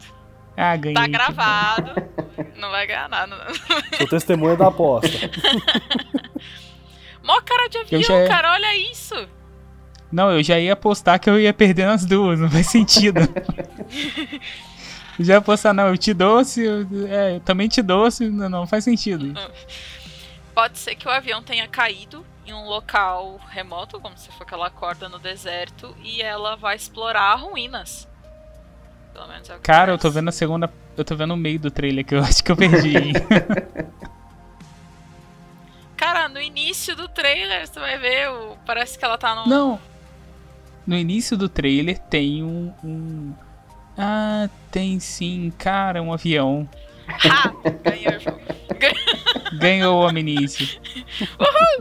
[0.57, 0.95] Ah, ganhei.
[0.95, 2.03] Tá gravado.
[2.57, 3.37] Não vai ganhar nada.
[3.99, 5.31] Sou testemunha da aposta.
[7.23, 8.27] Mó cara de avião, já...
[8.29, 8.53] cara.
[8.53, 9.29] Olha isso.
[10.11, 12.40] Não, eu já ia apostar que eu ia perder nas duas.
[12.40, 13.21] Não faz sentido.
[15.21, 15.88] já apostar, não.
[15.88, 16.64] Eu te dou se.
[16.64, 18.31] Eu, é, eu também te dou se.
[18.31, 19.35] Não, não faz sentido.
[20.55, 24.70] Pode ser que o avião tenha caído em um local remoto, como se for aquela
[24.70, 28.09] corda no deserto, e ela vai explorar ruínas.
[29.12, 29.92] Pelo menos é o que Cara, parece.
[29.92, 30.72] eu tô vendo a segunda.
[30.96, 33.12] Eu tô vendo o meio do trailer que eu acho que eu perdi.
[35.96, 38.57] Cara, no início do trailer você vai ver, o...
[38.66, 39.46] parece que ela tá no.
[39.46, 39.80] Não!
[40.87, 42.74] No início do trailer tem um.
[42.85, 43.33] um...
[43.96, 46.68] Ah, tem sim, cara, um avião.
[47.07, 47.52] Ha!
[47.83, 48.40] Ganhou o jogo.
[49.59, 50.81] Ganhou o Amnice.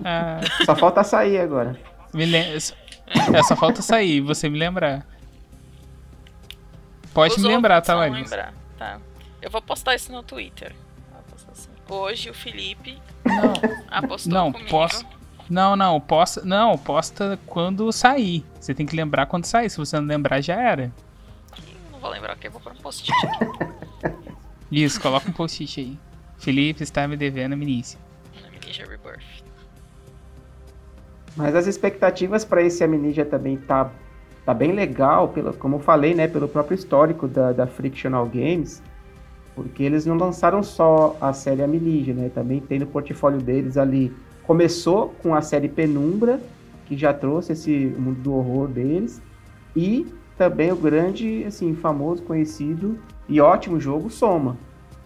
[0.03, 1.77] Ah, só falta sair agora.
[2.13, 2.53] Me lem...
[2.55, 5.05] É, só falta sair, você me lembrar.
[7.13, 8.35] Pode Os me lembrar, tá, vão Larissa?
[8.35, 8.99] lembrar, tá.
[9.41, 10.73] Eu vou postar isso no Twitter.
[11.51, 11.69] Assim.
[11.89, 13.53] Hoje o Felipe Não,
[13.91, 14.69] apostou não, comigo.
[14.69, 15.05] posso.
[15.49, 18.43] Não, não, posta, não, posta quando sair.
[18.59, 19.69] Você tem que lembrar quando sair.
[19.69, 20.91] Se você não lembrar, já era.
[21.91, 24.15] Não vou lembrar que eu vou pôr um post-it aqui.
[24.71, 25.99] Isso, coloca um post-it aí.
[26.43, 27.97] Felipe está me devendo Amnesia.
[28.45, 29.23] Amnesia Rebirth.
[31.37, 33.89] Mas as expectativas para esse Amnesia também tá,
[34.45, 38.83] tá bem legal, pelo, como eu falei, né, pelo próprio histórico da, da Frictional Games,
[39.55, 44.13] porque eles não lançaram só a série Amnesia, né, também tem no portfólio deles ali
[44.43, 46.41] começou com a série Penumbra,
[46.85, 49.21] que já trouxe esse mundo do horror deles,
[49.73, 50.05] e
[50.37, 54.57] também o grande, assim, famoso, conhecido e ótimo jogo Soma.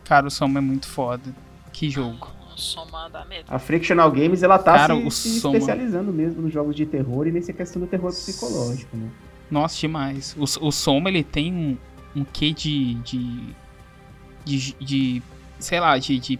[0.07, 1.33] Cara, o Soma é muito foda.
[1.73, 2.27] Que jogo.
[2.55, 3.45] Soma dá medo.
[3.47, 7.27] A Frictional Games, ela tá Cara, se, se Soma- especializando mesmo nos jogos de terror
[7.27, 9.09] e nessa questão do terror psicológico, né?
[9.51, 10.35] Nossa, demais.
[10.37, 11.77] O, o Soma, ele tem um,
[12.21, 13.55] um quê de, de,
[14.43, 14.73] de.
[14.79, 15.23] de-
[15.59, 16.39] sei lá, de, de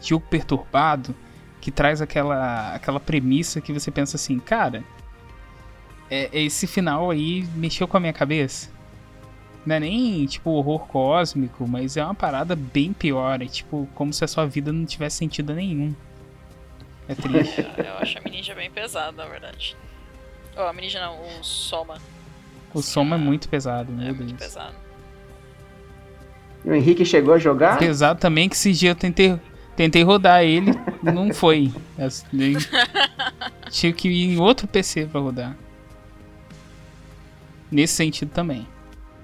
[0.00, 1.14] jogo perturbado
[1.60, 4.82] que traz aquela, aquela premissa que você pensa assim, cara.
[6.10, 8.70] É, esse final aí mexeu com a minha cabeça.
[9.66, 13.42] Não é nem, tipo, horror cósmico, mas é uma parada bem pior.
[13.42, 15.94] É tipo, como se a sua vida não tivesse sentido nenhum.
[17.08, 17.60] É triste.
[17.76, 19.76] Eu acho a Mininja bem pesada, na verdade.
[20.56, 21.98] Oh, a Mininja não, o Soma.
[22.72, 24.38] O Soma é muito pesado, É meu muito Deus.
[24.38, 24.74] pesado.
[26.64, 27.78] E o Henrique chegou a jogar?
[27.78, 29.38] Pesado também que esse dia eu tentei,
[29.76, 31.72] tentei rodar ele, não foi.
[31.96, 32.56] Eu nem-
[33.70, 35.56] Tinha que ir em outro PC pra rodar.
[37.70, 38.66] Nesse sentido também.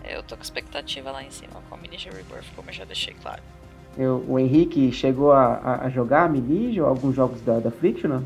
[0.09, 3.15] Eu tô com expectativa lá em cima com a Mininja Rebirth, como eu já deixei
[3.15, 3.43] claro.
[3.97, 8.23] Eu- o Henrique chegou a, a- a jogar Minija ou alguns jogos da, da Frictional?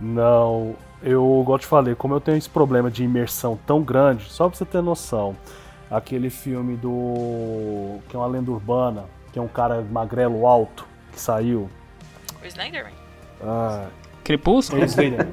[0.00, 4.48] Não, eu, eu te falei, como eu tenho esse problema de imersão tão grande, só
[4.48, 5.34] pra você ter noção,
[5.90, 7.98] aquele filme do.
[8.08, 11.70] que é uma lenda urbana, que é um cara magrelo alto, que saiu.
[12.42, 12.92] O Slenderman.
[13.42, 13.86] Ah,
[14.22, 14.82] Crepúsculo?
[14.82, 15.28] é aí, né?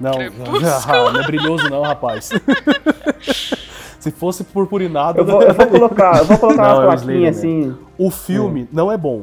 [0.00, 0.60] Não, Crepúsculo.
[1.12, 2.30] não é brilhoso não, rapaz.
[4.02, 5.20] Se fosse purpurinado.
[5.20, 7.78] Eu vou, eu vou colocar, eu vou colocar Não, o uma plaquinha assim.
[7.96, 9.22] O filme não é bom.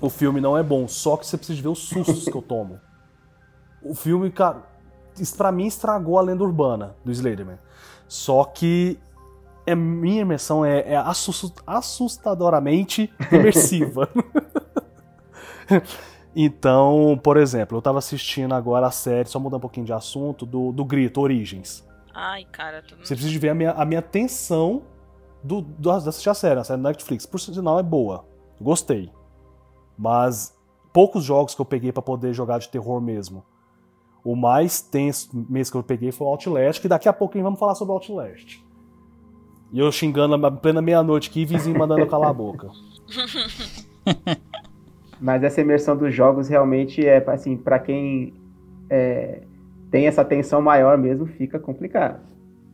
[0.00, 2.80] O filme não é bom, só que você precisa ver os sustos que eu tomo.
[3.80, 4.64] O filme, cara,
[5.20, 7.56] isso pra mim estragou a lenda urbana do Slenderman.
[8.08, 8.98] Só que
[9.64, 14.08] é, minha imersão é, é assus- assustadoramente imersiva.
[16.34, 20.44] então, por exemplo, eu tava assistindo agora a série, só mudar um pouquinho de assunto,
[20.44, 21.84] do, do Grito, Origens.
[22.14, 23.04] Ai, cara, não...
[23.04, 24.82] Você precisa de ver a minha, a minha tensão
[25.42, 27.26] do, do, de assistir a série, a série da Netflix.
[27.26, 28.24] Por sinal, é boa.
[28.60, 29.10] Gostei.
[29.98, 30.56] Mas
[30.92, 33.44] poucos jogos que eu peguei pra poder jogar de terror mesmo.
[34.24, 37.58] O mais tenso mesmo que eu peguei foi o Outlast, que daqui a pouquinho vamos
[37.58, 38.64] falar sobre o Outlast.
[39.72, 42.70] E eu xingando a plena meia-noite aqui e vizinho mandando calar a boca.
[45.20, 48.34] Mas essa imersão dos jogos realmente é, assim, pra quem
[48.88, 49.42] é,
[49.94, 52.18] tem essa tensão maior mesmo, fica complicado.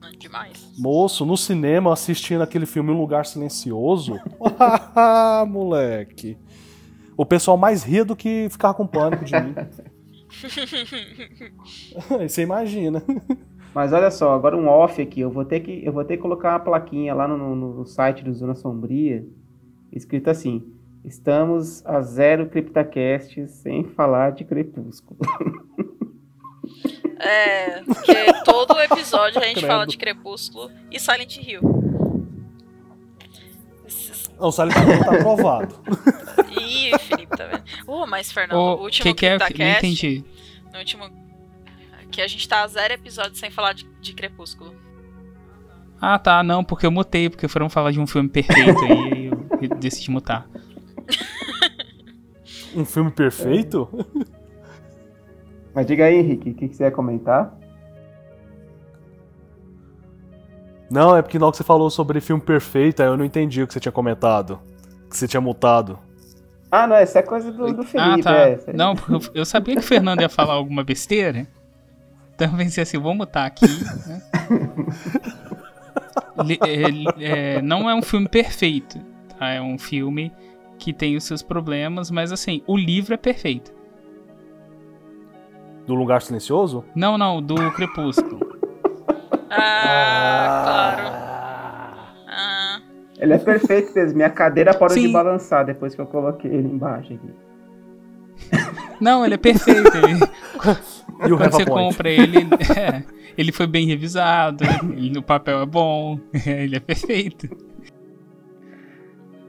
[0.03, 0.73] é demais.
[0.79, 4.14] Moço, no cinema, assistindo aquele filme Um Lugar Silencioso.
[5.47, 6.39] moleque.
[7.18, 9.55] O pessoal mais ria do que ficava com pânico de mim.
[12.27, 13.03] Você imagina.
[13.75, 16.23] Mas olha só, agora um off aqui, eu vou ter que, eu vou ter que
[16.23, 19.27] colocar uma plaquinha lá no, no- no site do Zona Sombria,
[19.93, 20.64] escrito assim:
[21.05, 25.21] estamos a zero criptacasts sem falar de Crepúsculo.
[27.23, 29.66] É, porque todo episódio a gente Credo.
[29.66, 31.61] fala de Crepúsculo e Silent Hill.
[34.39, 35.75] Não, o Silent Hill tá aprovado.
[36.59, 37.62] Ih, Felipe, tá vendo?
[37.87, 39.37] Oh, mas Fernando, o O último que, que é?
[39.37, 40.25] que- Não CryptoCast, entendi.
[40.73, 41.11] no último
[42.11, 44.75] que a gente tá a zero episódios sem falar de, de Crepúsculo.
[46.01, 49.47] Ah, tá, não, porque eu mutei, porque foram falar de um filme perfeito aí eu
[49.61, 50.49] eu decidi mutar.
[52.75, 53.89] Um filme perfeito?
[55.75, 57.57] Mas diga aí, Henrique, o que, que você ia comentar?
[60.91, 63.62] Não, é porque na hora que você falou sobre filme perfeito, aí eu não entendi
[63.62, 64.59] o que você tinha comentado.
[65.09, 65.99] Que você tinha mutado.
[66.71, 68.37] Ah, não, essa é coisa do, do Ah, Felipe, tá.
[68.37, 68.59] é.
[68.73, 71.47] Não, porque eu, sabia que o Fernando ia falar alguma besteira.
[72.35, 73.66] Então eu pensei assim, vou mutar aqui.
[74.07, 74.23] né?
[76.66, 78.99] Ele- é, não é um filme perfeito.
[79.39, 79.49] tá?
[79.51, 80.33] É um filme
[80.79, 83.73] que tem os seus problemas, mas assim, o livro é perfeito.
[85.91, 86.84] Do Lugar Silencioso?
[86.95, 88.38] Não, não, do Crepúsculo.
[89.51, 91.03] Ah, claro.
[92.28, 92.80] Ah,
[93.18, 94.14] Ele é perfeito mesmo.
[94.16, 95.12] Minha cadeira parou de Sim.
[95.12, 97.30] balançar depois que eu coloquei ele embaixo aqui.
[99.01, 99.91] Não, ele é perfeito.
[99.97, 100.20] Ele,
[101.28, 101.88] E o quando você Point?
[101.88, 103.03] compra ele, ele- é,
[103.36, 104.62] ele foi bem revisado,
[104.97, 107.49] ele no papel é bom, ele é perfeito.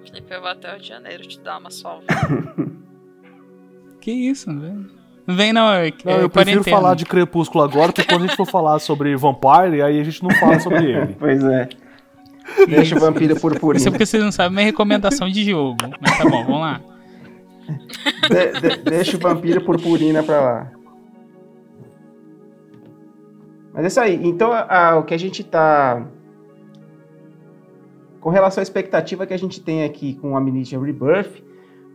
[0.04, 2.08] Felipe, eu vou até o de janeiro te dar uma salva.
[4.02, 5.00] Que isso, não
[5.36, 5.54] vem?
[5.54, 6.78] Não vem não, é, eu prefiro quarentena.
[6.78, 10.22] falar de Crepúsculo agora, porque quando a gente for falar sobre Vampire, aí a gente
[10.24, 11.16] não fala sobre ele.
[11.20, 11.70] Pois é.
[12.68, 13.92] Deixa o vampiro Isso é purpurina.
[13.92, 15.78] porque vocês não sabem minha recomendação de jogo.
[16.02, 16.82] Mas tá bom, vamos lá.
[18.30, 20.72] De- de- deixa o vampiro purpurina pra lá.
[23.74, 24.20] Mas é isso aí.
[24.28, 26.06] Então, a- o que a gente tá.
[28.20, 31.42] Com relação à expectativa que a gente tem aqui com a Amnesia Rebirth,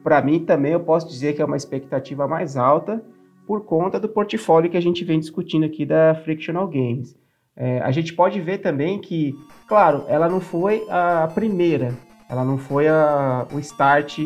[0.03, 3.03] para mim também eu posso dizer que é uma expectativa mais alta
[3.47, 7.17] por conta do portfólio que a gente vem discutindo aqui da Frictional Games.
[7.57, 9.35] É, a gente pode ver também que,
[9.67, 11.97] claro, ela não foi a primeira,
[12.29, 14.19] ela não foi a, o start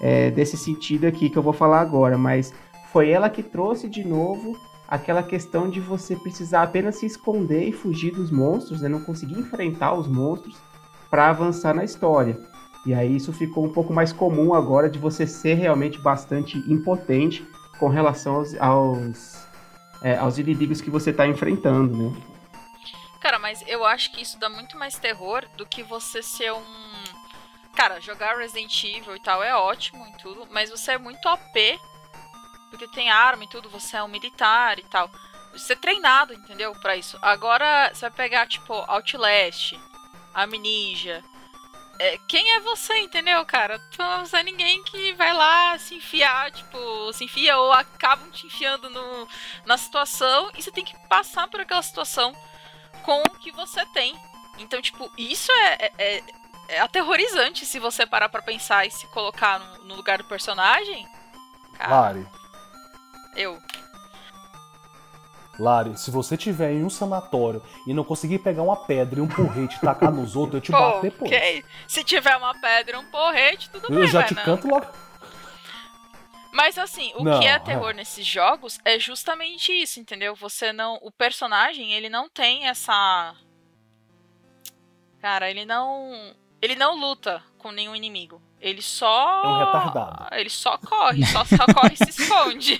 [0.00, 2.52] é, desse sentido aqui que eu vou falar agora, mas
[2.92, 4.56] foi ela que trouxe de novo
[4.88, 8.88] aquela questão de você precisar apenas se esconder e fugir dos monstros, né?
[8.88, 10.56] não conseguir enfrentar os monstros
[11.08, 12.36] para avançar na história.
[12.84, 17.46] E aí isso ficou um pouco mais comum agora de você ser realmente bastante impotente
[17.80, 19.46] com relação aos, aos,
[20.02, 22.22] é, aos inimigos que você está enfrentando, né?
[23.20, 26.64] Cara, mas eu acho que isso dá muito mais terror do que você ser um.
[27.74, 31.80] Cara, jogar Resident Evil e tal é ótimo e tudo, mas você é muito OP,
[32.68, 35.10] porque tem arma e tudo, você é um militar e tal.
[35.52, 36.72] Você é treinado, entendeu?
[36.80, 37.18] para isso.
[37.22, 39.78] Agora você vai pegar, tipo, Outlast,
[40.34, 41.24] Amnesia,
[42.00, 43.78] é, quem é você, entendeu, cara?
[43.90, 48.46] Tu não é ninguém que vai lá se enfiar, tipo, se enfia ou acabam te
[48.46, 49.28] enfiando no,
[49.66, 52.34] na situação e você tem que passar por aquela situação
[53.02, 54.18] com o que você tem.
[54.56, 56.22] Então, tipo, isso é, é, é,
[56.68, 61.06] é aterrorizante se você parar pra pensar e se colocar no, no lugar do personagem.
[61.76, 62.26] Cara, Lari.
[63.36, 63.60] Eu.
[65.60, 69.28] Lari, se você tiver em um sanatório e não conseguir pegar uma pedra e um
[69.28, 71.30] porrete e tacar nos outros, eu te Pô, bato depois.
[71.30, 71.62] Okay.
[71.86, 74.00] Se tiver uma pedra e um porrete, tudo eu bem.
[74.00, 74.42] Eu já te não.
[74.42, 74.86] canto logo.
[76.50, 77.94] Mas assim, o não, que é terror é.
[77.94, 80.34] nesses jogos é justamente isso, entendeu?
[80.34, 80.98] Você não.
[81.02, 83.34] O personagem, ele não tem essa.
[85.20, 86.34] Cara, ele não.
[86.60, 88.42] Ele não luta com nenhum inimigo.
[88.60, 89.42] Ele só.
[89.44, 90.34] É um retardado.
[90.34, 92.78] Ele só corre, só, só corre e se esconde.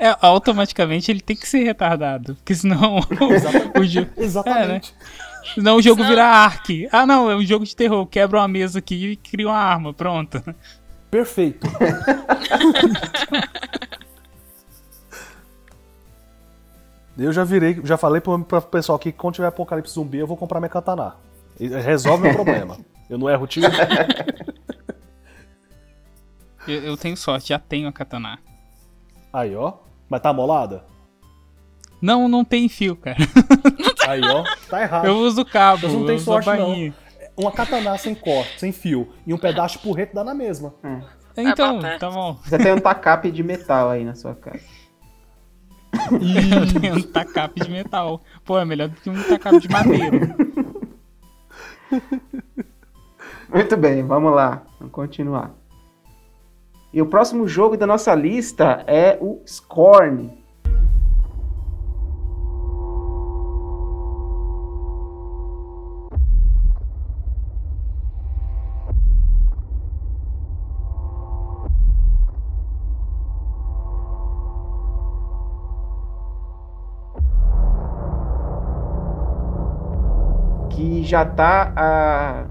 [0.00, 2.34] É, automaticamente ele tem que ser retardado.
[2.36, 3.00] Porque senão.
[3.30, 3.78] Exatamente.
[3.78, 4.94] o jogo, Exatamente.
[4.98, 5.08] É, né?
[5.54, 6.88] Senão o jogo vira Ark.
[6.90, 8.06] Ah, não, é um jogo de terror.
[8.06, 9.92] Quebra uma mesa aqui e cria uma arma.
[9.92, 10.42] Pronto.
[11.10, 11.66] Perfeito.
[17.18, 20.38] eu já virei, já falei pro, pro pessoal que quando tiver apocalipse zumbi eu vou
[20.38, 21.14] comprar minha katana.
[21.58, 22.78] Resolve meu problema.
[23.10, 23.66] Eu não erro tiro.
[26.66, 28.38] eu, eu tenho sorte, já tenho a katana.
[29.30, 29.89] Aí, ó.
[30.10, 30.84] Mas tá molada?
[32.02, 33.16] Não, não tem fio, cara.
[34.08, 34.42] Aí, ó.
[34.68, 35.06] Tá errado.
[35.06, 35.88] Eu uso cabo.
[35.88, 36.92] Você não tem sorte, não.
[37.36, 40.74] Uma katana sem corte, sem fio e um pedaço de porrete dá na mesma.
[40.84, 41.00] Hum.
[41.36, 42.36] Então, tá bom.
[42.44, 44.60] Você tem um tacape de metal aí na sua casa.
[46.12, 48.20] Eu tenho um tacape de metal.
[48.44, 50.36] Pô, é melhor do que um tacape de madeira.
[53.48, 54.62] Muito bem, vamos lá.
[54.78, 55.54] Vamos continuar.
[56.92, 60.38] E o próximo jogo da nossa lista é o Scorn.
[80.70, 82.46] Que já está há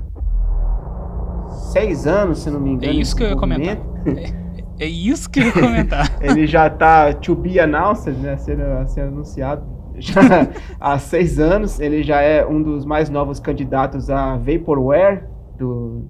[1.73, 2.93] seis anos, se não me engano.
[2.93, 3.88] É isso que eu ia comentar.
[4.05, 6.17] É, é, isso que eu ia comentar.
[6.21, 8.37] ele já tá to be announced, né?
[8.37, 9.63] Sendo, sendo anunciado
[9.95, 10.21] já
[10.79, 11.79] há seis anos.
[11.79, 15.27] Ele já é um dos mais novos candidatos a Vaporware
[15.57, 16.05] do,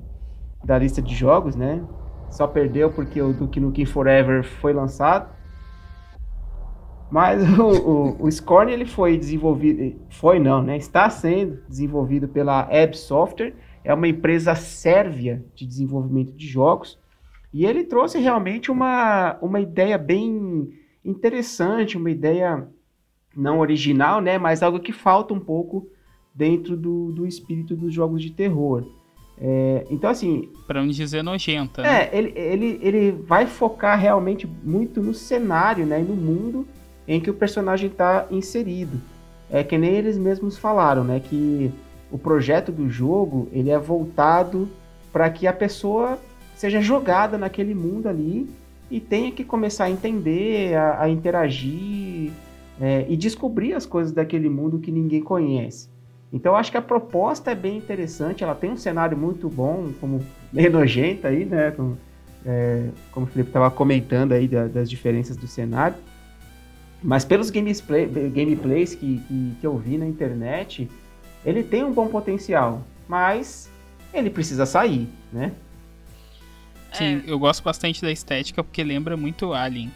[0.63, 1.81] da lista de jogos, né?
[2.29, 5.29] Só perdeu porque o Duke Nukem Forever foi lançado.
[7.09, 10.77] Mas o, o, o Scorn ele foi desenvolvido, foi não, né?
[10.77, 16.99] Está sendo desenvolvido pela Ebb Software é uma empresa sérvia de desenvolvimento de jogos,
[17.53, 20.69] e ele trouxe realmente uma, uma ideia bem
[21.03, 22.67] interessante, uma ideia
[23.35, 25.87] não original, né, mas algo que falta um pouco
[26.33, 28.85] dentro do, do espírito dos jogos de terror.
[29.41, 30.49] É, então, assim.
[30.67, 31.81] Para não dizer nojenta.
[31.81, 32.03] Né?
[32.03, 36.67] É, ele, ele, ele vai focar realmente muito no cenário, né, no mundo
[37.07, 38.99] em que o personagem está inserido.
[39.49, 41.71] É que nem eles mesmos falaram, né, que
[42.11, 44.69] o projeto do jogo ele é voltado
[45.11, 46.19] para que a pessoa
[46.60, 48.49] seja jogada naquele mundo ali
[48.91, 52.34] e tenha que começar a entender, a, a interagir
[52.82, 55.88] é, e descobrir as coisas daquele mundo que ninguém conhece.
[56.34, 60.20] Então acho que a proposta é bem interessante, ela tem um cenário muito bom, como
[60.51, 61.72] meio nojento aí, né?
[61.72, 61.97] Como,
[62.45, 65.95] é, como o Felipe estava comentando aí da, das diferenças do cenário.
[67.01, 70.89] Mas pelos gameplay, gameplays que, que, que eu vi na internet,
[71.45, 73.72] ele tem um bom potencial, mas
[74.14, 75.53] ele precisa sair, né?
[76.93, 77.31] Sim, é.
[77.31, 79.91] eu gosto bastante da estética porque lembra muito Alien.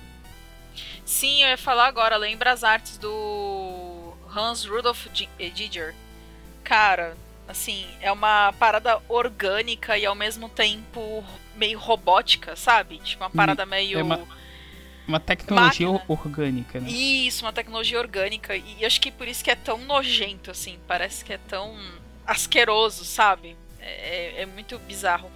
[1.06, 5.08] Sim, eu ia falar agora, lembra as artes do Hans Rudolf
[5.40, 5.94] Giger.
[6.64, 7.16] Cara,
[7.48, 11.24] assim, é uma parada orgânica e ao mesmo tempo
[11.56, 12.98] meio robótica, sabe?
[13.00, 14.00] Tipo, uma parada meio.
[14.00, 14.44] é uma-
[15.06, 16.06] Uma tecnologia Máquina.
[16.08, 16.90] orgânica, né?
[16.90, 18.56] Isso, uma tecnologia orgânica.
[18.56, 20.80] E acho que por isso que é tão nojento, assim.
[20.88, 21.78] Parece que é tão
[22.26, 23.58] asqueroso, sabe?
[23.82, 25.30] É, é muito bizarro.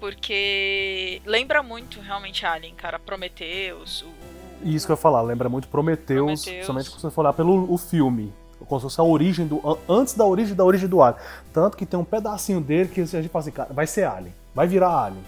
[0.00, 2.98] Porque lembra muito realmente Alien, cara.
[2.98, 4.66] Prometheus, o.
[4.66, 6.66] Isso que eu ia falar, lembra muito Prometheus, Prometheus.
[6.66, 8.32] somente quando você for olhar pelo o filme.
[8.66, 9.56] Como se fosse a origem do.
[9.66, 11.22] an- Antes da origem da origem do Alien.
[11.52, 14.34] Tanto que tem um pedacinho dele que a gente fala assim, cara, vai ser Alien.
[14.54, 15.24] Vai virar Alien.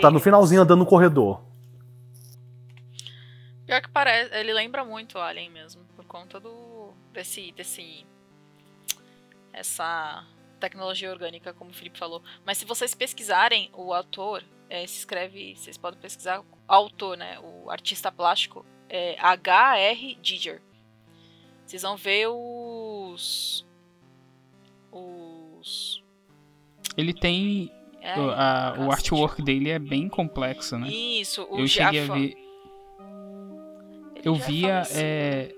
[0.00, 1.40] Tá no finalzinho andando no corredor.
[3.66, 8.06] Pior que parece, ele lembra muito Alien mesmo, por conta do desse desse
[9.52, 10.24] essa
[10.58, 12.22] tecnologia orgânica, como o Felipe falou.
[12.44, 17.38] Mas se vocês pesquisarem o autor, é, se escreve, vocês podem pesquisar o autor, né,
[17.40, 20.18] o artista plástico é H.R.
[20.22, 20.62] Giger.
[21.64, 23.64] Vocês vão ver os
[24.92, 26.02] os
[26.96, 27.70] Ele tem.
[28.00, 30.88] é, o- a- o artwork dele é bem complexo, né?
[30.88, 32.36] Isso, o Eu cheguei a ver.
[34.14, 34.84] Ele Eu via.
[34.84, 35.02] faleceu.
[35.04, 35.52] É...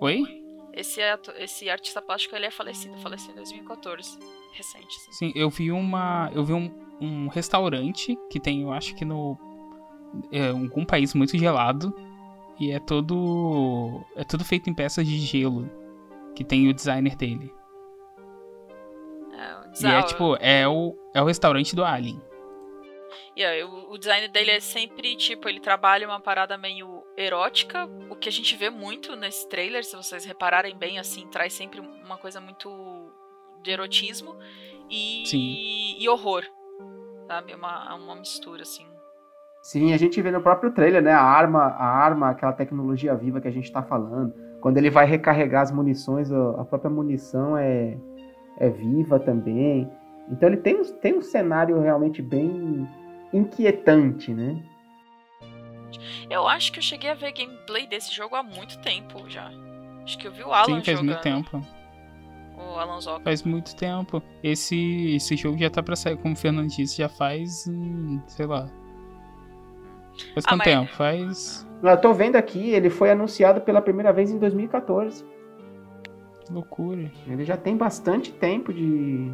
[0.00, 0.41] Oi?
[0.74, 4.18] Esse, ato- esse artista plástico ele é falecido, faleceu em 2014.
[4.54, 5.12] Recente, assim.
[5.12, 6.30] Sim, eu vi uma.
[6.34, 6.70] Eu vi um,
[7.00, 9.38] um restaurante que tem, eu acho que no.
[10.30, 11.94] É, algum país muito gelado.
[12.60, 14.02] E é todo.
[14.14, 15.68] É tudo feito em peças de gelo.
[16.34, 17.52] Que tem o designer dele.
[19.32, 22.20] É, o E design, é tipo, é o, é o restaurante do Alien.
[23.36, 27.88] E aí, o, o design dele é sempre, tipo, ele trabalha uma parada meio erótica,
[28.10, 31.80] o que a gente vê muito nesse trailer, se vocês repararem bem, assim, traz sempre
[31.80, 32.68] uma coisa muito
[33.62, 34.36] de erotismo
[34.90, 36.42] e, e horror,
[37.26, 37.54] sabe?
[37.54, 38.86] Uma, uma mistura, assim.
[39.62, 41.12] Sim, a gente vê no próprio trailer, né?
[41.12, 44.34] A arma, a arma, aquela tecnologia viva que a gente tá falando.
[44.60, 47.96] Quando ele vai recarregar as munições, a a própria munição é,
[48.58, 49.88] é viva também.
[50.30, 52.88] Então ele tem, um- tem um cenário realmente bem
[53.32, 54.62] inquietante, né?
[56.30, 59.50] Eu acho que eu cheguei a ver gameplay desse jogo há muito tempo já.
[60.02, 61.06] Acho que eu vi o Alan Sim, faz jogando.
[61.06, 61.60] muito tempo.
[62.56, 63.24] O Alan Zoka.
[63.24, 64.22] Faz muito tempo.
[64.42, 67.66] Esse, esse jogo já tá pra sair, como o Fernando disse, já faz.
[67.68, 68.66] hum, sei lá.
[70.34, 70.92] Faz Ah, quanto mas- tempo?
[70.94, 71.68] Faz.
[71.82, 75.24] Eu tô vendo aqui, ele foi anunciado pela primeira vez em 2014.
[76.46, 77.10] Que loucura.
[77.26, 79.32] Ele já tem bastante tempo de,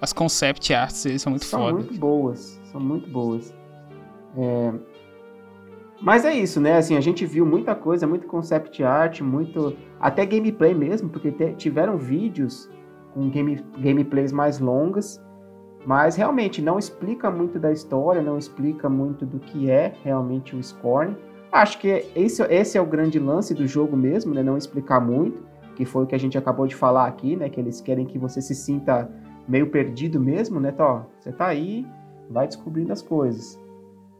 [0.00, 1.72] As concept arts deles são muito são foda.
[1.74, 3.54] muito boas, são muito boas.
[4.36, 4.72] É,
[6.00, 6.76] Mas é isso, né?
[6.76, 11.96] Assim, a gente viu muita coisa, muito concept art, muito até gameplay mesmo, porque tiveram
[11.96, 12.70] vídeos
[13.14, 13.64] com game...
[13.78, 15.18] gameplays mais longas,
[15.86, 20.62] mas realmente não explica muito da história, não explica muito do que é realmente o
[20.62, 21.16] Scorn.
[21.50, 24.42] Acho que esse, esse é o grande lance do jogo mesmo, né?
[24.42, 25.42] Não explicar muito,
[25.74, 27.48] que foi o que a gente acabou de falar aqui, né?
[27.48, 29.10] Que eles querem que você se sinta
[29.48, 30.72] meio perdido mesmo, né?
[30.72, 31.86] Tó, você tá aí,
[32.30, 33.58] vai descobrindo as coisas.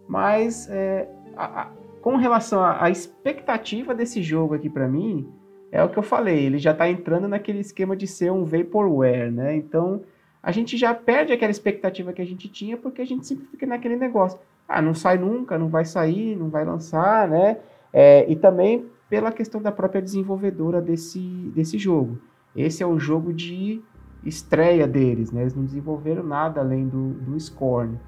[0.08, 5.28] Mas é, a- a- com relação à expectativa desse jogo aqui pra mim,
[5.72, 9.30] é o que eu falei, ele já tá entrando naquele esquema de ser um vaporware,
[9.32, 9.56] né?
[9.56, 10.02] Então
[10.42, 13.66] a gente já perde aquela expectativa que a gente tinha porque a gente sempre fica
[13.66, 14.38] naquele negócio.
[14.68, 17.58] Ah, não sai nunca, não vai sair, não vai lançar, né?
[17.92, 21.18] É, e também pela questão da própria desenvolvedora desse,
[21.54, 22.18] desse jogo.
[22.54, 23.80] Esse é o jogo de
[24.26, 25.42] estreia deles, né?
[25.42, 27.98] Eles não desenvolveram nada além do, do Scorn.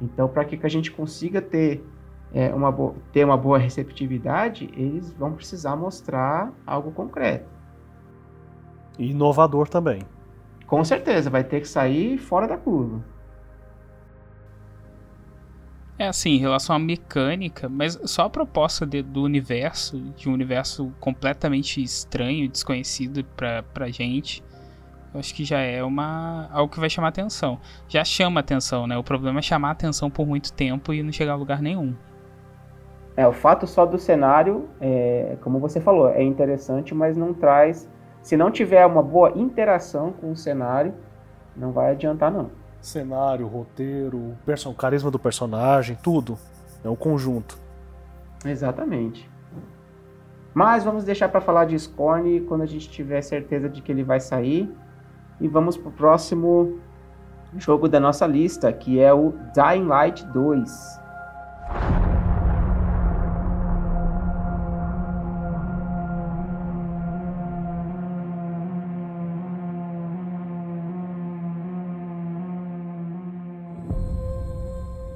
[0.00, 1.84] Então, para que, que a gente consiga ter,
[2.32, 2.72] é, uma
[3.12, 7.48] ter uma boa receptividade, eles vão precisar mostrar algo concreto.
[8.98, 10.00] E inovador também.
[10.66, 13.02] Com certeza, vai ter que sair fora da curva.
[15.98, 20.34] É assim, em relação à mecânica, mas só a proposta de- do universo, de um
[20.34, 24.44] universo completamente estranho, desconhecido pra, pra gente,
[25.18, 27.58] acho que já é uma algo que vai chamar atenção.
[27.88, 28.96] Já chama atenção, né?
[28.96, 31.94] O problema é chamar atenção por muito tempo e não chegar a lugar nenhum.
[33.16, 37.88] É, o fato só do cenário, é, como você falou, é interessante, mas não traz.
[38.22, 40.92] Se não tiver uma boa interação com o cenário,
[41.56, 42.50] não vai adiantar, não.
[42.80, 44.36] Cenário, roteiro,
[44.66, 46.36] o carisma do personagem, tudo.
[46.84, 47.58] É um conjunto.
[48.44, 49.28] Exatamente.
[50.52, 54.02] Mas vamos deixar para falar de Scorn quando a gente tiver certeza de que ele
[54.02, 54.72] vai sair.
[55.40, 56.78] E vamos pro próximo
[57.58, 61.06] jogo da nossa lista, que é o Dying Light 2.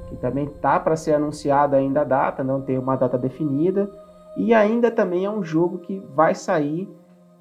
[0.08, 3.88] que também tá para ser anunciada ainda a data, não tem uma data definida,
[4.36, 6.88] e ainda também é um jogo que vai sair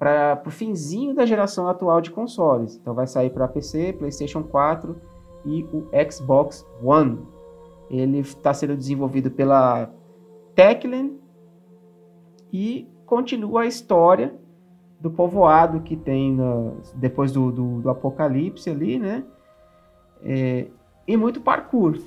[0.00, 2.74] para o finzinho da geração atual de consoles.
[2.76, 4.96] Então vai sair para PC, PlayStation 4
[5.44, 7.18] e o Xbox One.
[7.90, 9.90] Ele está sendo desenvolvido pela
[10.54, 11.12] Techland
[12.50, 14.34] e continua a história
[14.98, 19.22] do povoado que tem na- depois do, do- do apocalipse ali, né?
[20.22, 20.66] É,
[21.06, 21.98] e muito parkour.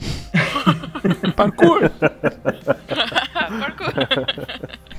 [1.36, 1.80] Parkour!
[3.60, 4.89] Parkour.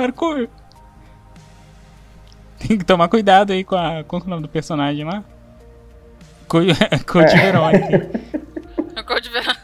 [0.00, 0.48] Parkour!
[2.58, 5.22] Tem que tomar cuidado aí com, a, com o nome do personagem lá.
[6.48, 6.60] Co
[7.06, 8.10] Code Verônica.
[9.06, 9.52] Code Verão.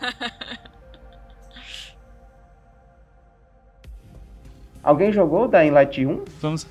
[4.85, 6.25] Alguém jogou o Dying Light 1?
[6.43, 6.67] Vamos.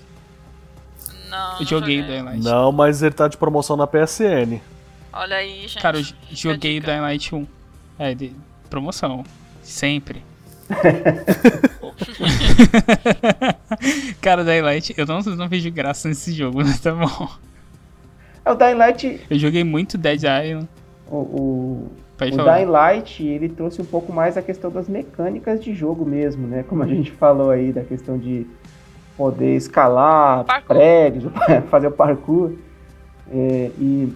[1.27, 2.03] Não, Eu não joguei joguei.
[2.03, 2.43] Dying Light.
[2.43, 4.61] Não, mas ele tá de promoção na PSN.
[5.11, 5.81] Olha aí, gente.
[5.81, 6.79] Cara, eu joguei.
[6.79, 7.47] Dying Light 1.
[7.97, 8.35] É, de
[8.69, 9.23] promoção.
[9.63, 10.23] Sempre.
[14.21, 17.29] Cara, Dying Light, eu não, não vejo graça nesse jogo, mas tá bom.
[18.43, 20.67] É, o Dying Light, Eu joguei muito Dead Island.
[21.09, 22.57] o, o, Pode o falar.
[22.57, 26.63] Dying Light, ele trouxe um pouco mais a questão das mecânicas de jogo mesmo, né?
[26.67, 28.45] Como a gente falou aí, da questão de
[29.15, 30.75] poder escalar Parkour.
[30.75, 31.31] prédios,
[31.69, 32.53] fazer o parkour
[33.31, 34.13] é, e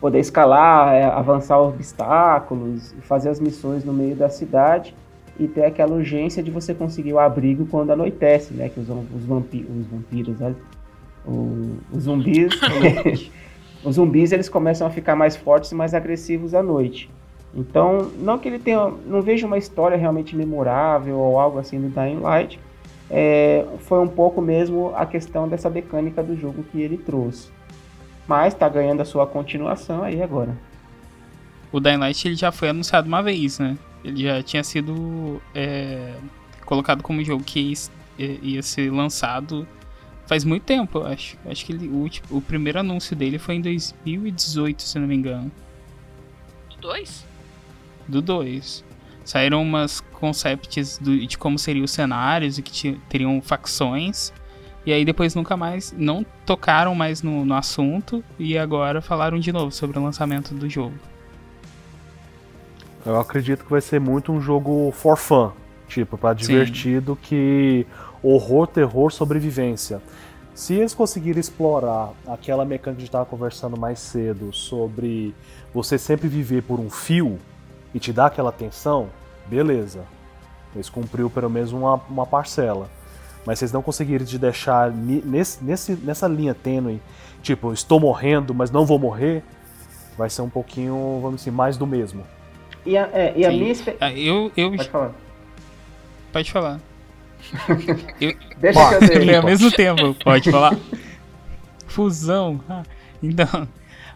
[0.00, 4.94] poder escalar, é, avançar obstáculos, e fazer as missões no meio da cidade
[5.38, 8.68] e ter aquela urgência de você conseguir o abrigo quando anoitece, né?
[8.68, 10.56] Que os, os, vampi- os vampiros, olha,
[11.26, 12.52] o- os zumbis,
[13.84, 17.10] os zumbis eles começam a ficar mais fortes e mais agressivos à noite.
[17.54, 21.88] Então, não que ele tenha, não vejo uma história realmente memorável ou algo assim do
[21.88, 22.58] Dying Light,
[23.10, 27.48] é, foi um pouco mesmo a questão dessa mecânica do jogo que ele trouxe.
[28.28, 30.56] Mas tá ganhando a sua continuação aí agora.
[31.72, 33.76] O Dying Light ele já foi anunciado uma vez, né?
[34.06, 36.14] Ele já tinha sido é,
[36.64, 37.74] colocado como jogo que ia,
[38.18, 39.66] é, ia ser lançado
[40.26, 41.36] faz muito tempo, eu acho.
[41.46, 45.50] Acho que ele- o, o primeiro anúncio dele foi em 2018, se não me engano.
[46.80, 47.24] Dois?
[48.06, 48.84] Do 2.
[49.24, 54.32] Saíram umas concepts do- de como seriam os cenários e que teriam facções.
[54.84, 55.92] E aí depois nunca mais.
[55.96, 58.22] Não tocaram mais no, no assunto.
[58.38, 60.94] E agora falaram de novo sobre o lançamento do jogo.
[63.06, 65.52] Eu acredito que vai ser muito um jogo for fun.
[65.86, 67.86] Tipo, pra divertido que
[68.20, 70.02] horror, terror, sobrevivência.
[70.52, 75.32] Se eles conseguirem explorar aquela mecânica que a gente tava conversando mais cedo sobre
[75.72, 77.38] você sempre viver por um fio
[77.94, 79.08] e te dar aquela tensão,
[79.46, 80.04] beleza.
[80.74, 82.90] Eles cumpriu pelo menos uma, uma parcela.
[83.46, 87.00] Mas se eles não conseguirem te deixar nesse, nesse, nessa linha tênue,
[87.40, 89.44] tipo, estou morrendo, mas não vou morrer,
[90.18, 92.24] vai ser um pouquinho, vamos dizer, mais do mesmo.
[92.86, 94.50] E a, é, e a minha espe- Ah, eu.
[94.56, 95.12] eu Pode falar.
[96.32, 96.80] pode falar.
[98.60, 99.18] Deixa Bah, que eu Eu dei.
[99.18, 100.76] falei ao mesmo tempo, pode falar.
[101.86, 102.60] Fusão.
[102.68, 102.82] Ah,
[103.22, 103.68] então,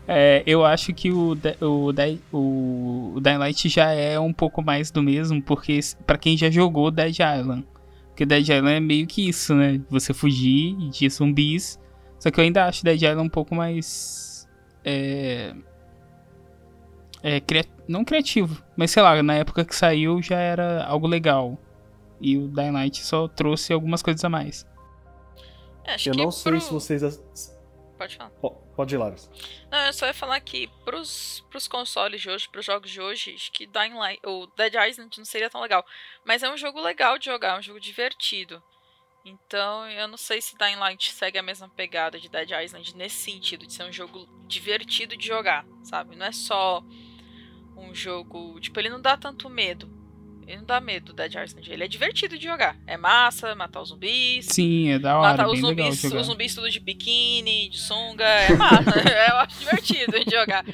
[0.06, 1.90] é, eu acho que o, o,
[2.32, 6.50] o, o Dying Light já é um pouco mais do mesmo, porque pra quem já
[6.50, 7.64] jogou Dead Island.
[8.08, 9.80] Porque Dead Island é meio que isso, né?
[9.88, 11.78] Você fugir de zumbis.
[12.18, 14.46] Só que eu ainda acho Dead Island um pouco mais.
[14.84, 15.54] É.
[17.22, 21.58] é cria- não criativo, mas sei lá, na época que saiu já era algo legal.
[22.20, 24.66] E o Dying Light só trouxe algumas coisas a mais.
[25.84, 27.22] É, acho Eu não sei pro- se vocês.
[27.96, 28.30] Pode falar.
[28.30, 29.30] Po- Pode ir, Laris.
[29.70, 33.34] Não, eu só ia falar que pros, pros consoles de hoje, pros jogos de hoje,
[33.34, 35.84] acho que Dying Light, ou Dead Island não seria tão legal.
[36.24, 38.62] Mas é um jogo legal de jogar, é um jogo divertido.
[39.22, 43.16] Então, eu não sei se Dying Light segue a mesma pegada de Dead Island nesse
[43.16, 46.16] sentido, de ser um jogo divertido de jogar, sabe?
[46.16, 46.82] Não é só
[47.80, 48.58] um jogo.
[48.60, 50.00] Tipo, ele não dá tanto medo.
[50.46, 51.70] Ele não dá medo, Dead Island.
[51.70, 52.76] Ele é divertido de jogar.
[52.84, 54.46] É massa, matar os zumbis.
[54.46, 58.52] Sim, é da hora, Matar os zumbis, os zumbis tudo de biquíni, de sunga, é
[58.56, 58.98] massa.
[59.30, 60.64] eu acho divertido de jogar.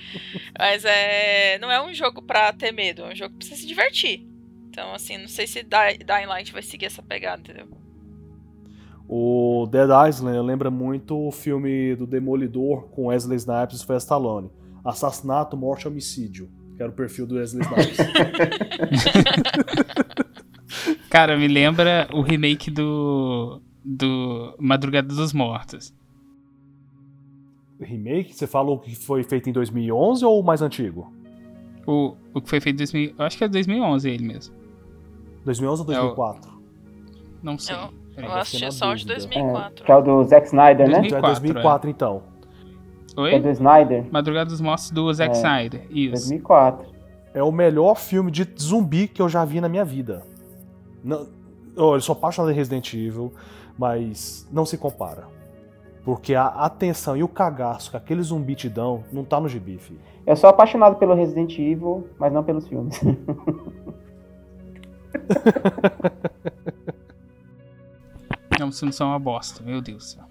[0.59, 3.67] Mas é, não é um jogo pra ter medo, é um jogo pra você se
[3.67, 4.27] divertir.
[4.71, 7.69] Então, assim, não sei se Dying Light vai seguir essa pegada, entendeu?
[9.09, 14.51] O Dead Island lembra muito o filme do Demolidor com Wesley Snipes e Stallone.
[14.85, 16.51] Assassinato, morte, homicídio.
[16.77, 17.97] Que era o perfil do Wesley Snipes.
[21.11, 23.61] Cara, me lembra o remake do.
[23.85, 25.95] do Madrugada dos Mortos.
[27.81, 28.35] Remake?
[28.35, 31.12] Você falou que foi feito em 2011 ou o mais antigo?
[31.87, 33.14] O, o que foi feito em 2000.
[33.18, 34.55] Eu acho que é 2011 ele mesmo.
[35.45, 36.51] 2011 ou É o- 2004?
[37.43, 37.77] Não sei.
[37.77, 38.31] Eu- Peraí.
[38.31, 39.24] Eu assisti na só o de dúvida.
[39.24, 39.85] É, 2004.
[39.85, 41.01] que é o do Zack Snyder, né?
[41.01, 41.11] 2000.
[41.11, 42.22] Já é 2004, 2004 então.
[43.17, 43.41] Que é Oi?
[43.41, 44.05] do Snyder.
[44.11, 45.39] Madrugada dos Mortos do Zack É.
[45.39, 45.87] Snyder.
[45.91, 46.29] Isso.
[46.29, 46.87] 2004.
[47.35, 50.23] É o melhor filme de zumbi que eu já vi na minha vida.
[51.03, 51.27] Não,
[51.77, 53.33] oh, eu sou apaixonado em Resident Evil,
[53.79, 55.25] mas não se compara.
[56.05, 59.77] Porque a atenção e o cagaço que aquele zumbi te dão não tá no gibi,
[59.79, 60.01] filho.
[60.27, 63.01] Eu sou apaixonado pelo Resident Evil, mas não pelos filmes.
[68.59, 70.25] Não, os filmes são uma bosta, meu Deus do céu.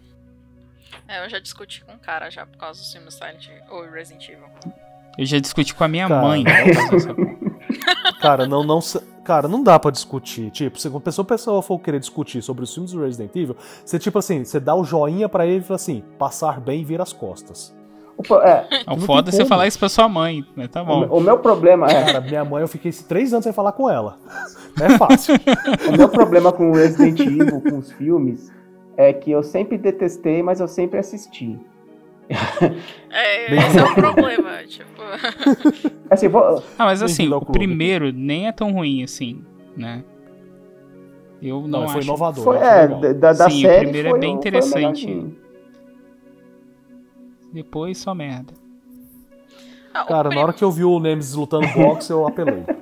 [1.07, 4.27] É, eu já discuti com um cara já por causa do filme Silent ou Resident
[4.29, 4.45] Evil.
[5.17, 6.21] Eu já discuti com a minha Cara.
[6.21, 6.43] mãe.
[6.43, 6.51] né,
[8.21, 8.79] Cara, não, não,
[9.23, 10.49] cara, não dá pra discutir.
[10.51, 13.99] Tipo, se uma pessoa, pessoa for querer discutir sobre os filmes do Resident Evil, você,
[13.99, 17.03] tipo assim, você dá o joinha pra ele e fala assim, passar bem e vira
[17.03, 17.75] as costas.
[18.17, 20.81] O pro- é, O Não foda é você falar isso pra sua mãe, mas tá
[20.81, 20.99] o, bom.
[21.01, 22.05] me- o meu problema é.
[22.05, 24.17] Cara, minha mãe, eu fiquei três anos sem falar com ela.
[24.77, 25.35] Não é fácil.
[25.93, 28.51] O meu problema com o Resident Evil, com os filmes,
[28.97, 31.59] é que eu sempre detestei, mas eu sempre assisti.
[33.11, 34.63] É, Bem- esse é o problema.
[34.65, 35.01] Tipo,
[36.09, 36.41] Assim, vou,
[36.77, 39.43] Ah, mas assim, o primeiro nem é tão ruim assim,
[39.75, 40.03] né?
[41.41, 42.07] Eu não, Não, foi acho.
[42.09, 42.43] inovador.
[42.43, 44.35] foi, eu acho é, da, da Sim, o série primeiro é foi, bem o- foi
[44.35, 45.37] o interessante.
[47.51, 48.53] Depois só merda.
[49.93, 52.63] ah, o Cara, na hora que eu vi o Nemesis lutando boxe, eu apelei.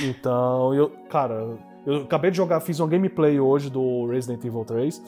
[0.00, 5.02] Então, eu, cara, eu acabei de jogar, fiz um gameplay hoje do Resident Evil 3.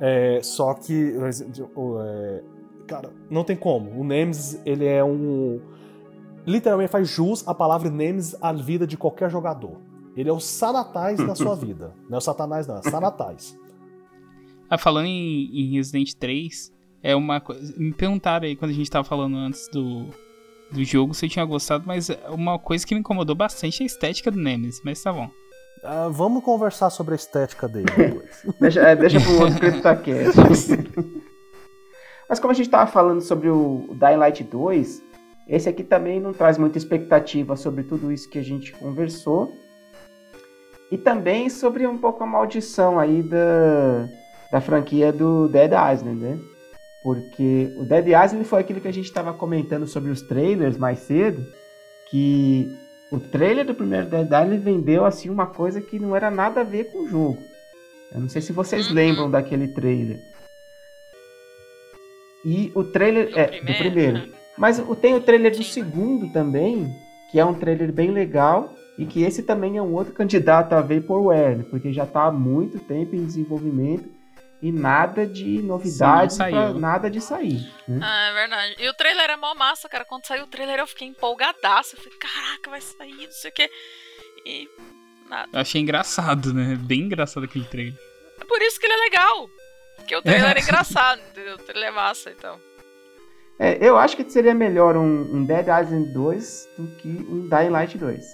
[0.00, 1.14] é, só que,
[2.00, 2.42] é,
[2.86, 3.90] cara, não tem como.
[3.90, 5.60] O Nemesis, ele é um.
[6.46, 9.80] Literalmente faz jus a palavra Nemesis à vida de qualquer jogador.
[10.16, 11.92] Ele é o Sanatais da sua vida.
[12.08, 13.58] Não é o Satanás, não, é Sanatais.
[14.68, 17.74] Ah, falando em, em Resident 3, é uma coisa.
[17.76, 20.06] Me perguntaram aí quando a gente tava falando antes do,
[20.72, 23.86] do jogo se eu tinha gostado, mas uma coisa que me incomodou bastante é a
[23.86, 25.30] estética do Nemesis, mas tá bom.
[25.88, 28.44] Ah, vamos conversar sobre a estética dele depois.
[28.60, 30.70] Deixa, é, deixa pro outro CryptoCast.
[32.28, 35.02] Mas como a gente tava falando sobre o Dying Light 2,
[35.48, 39.52] esse aqui também não traz muita expectativa sobre tudo isso que a gente conversou.
[40.90, 44.08] E também sobre um pouco a maldição aí da,
[44.50, 46.38] da franquia do Dead Island, né?
[47.04, 50.98] Porque o Dead Island foi aquilo que a gente estava comentando sobre os trailers mais
[51.00, 51.44] cedo,
[52.10, 52.68] que
[53.10, 56.64] o trailer do primeiro Dead Island vendeu assim uma coisa que não era nada a
[56.64, 57.38] ver com o jogo.
[58.12, 58.94] Eu não sei se vocês Uhum.
[58.94, 60.18] lembram daquele trailer.
[62.44, 64.32] E o trailer do é primeiro, do primeiro.
[64.56, 66.88] Mas tem o trailer do segundo também,
[67.30, 70.80] que é um trailer bem legal e que esse também é um outro candidato a
[70.80, 74.08] Vaporware, porque já está há muito tempo em desenvolvimento
[74.62, 76.52] e nada de novidades, saiu.
[76.52, 77.60] pra- nada de sair.
[77.86, 78.00] né?
[78.02, 78.76] Ah, é verdade.
[78.78, 80.04] E o trailer é mó massa, cara.
[80.04, 81.94] Quando saiu o trailer eu fiquei empolgadaço.
[81.96, 83.70] Eu falei, caraca, vai sair, não sei o quê.
[84.46, 84.68] E
[85.28, 85.48] nada.
[85.52, 86.76] Eu achei engraçado, né?
[86.80, 87.94] Bem engraçado aquele trailer.
[88.40, 89.48] É por isso que ele é legal.
[89.96, 91.54] Porque o trailer é engraçado, entendeu?
[91.56, 92.60] O trailer é massa, então.
[93.58, 97.70] É, eu acho que seria melhor um, um Dead Island 2 do que um Dying
[97.70, 98.24] Light 2.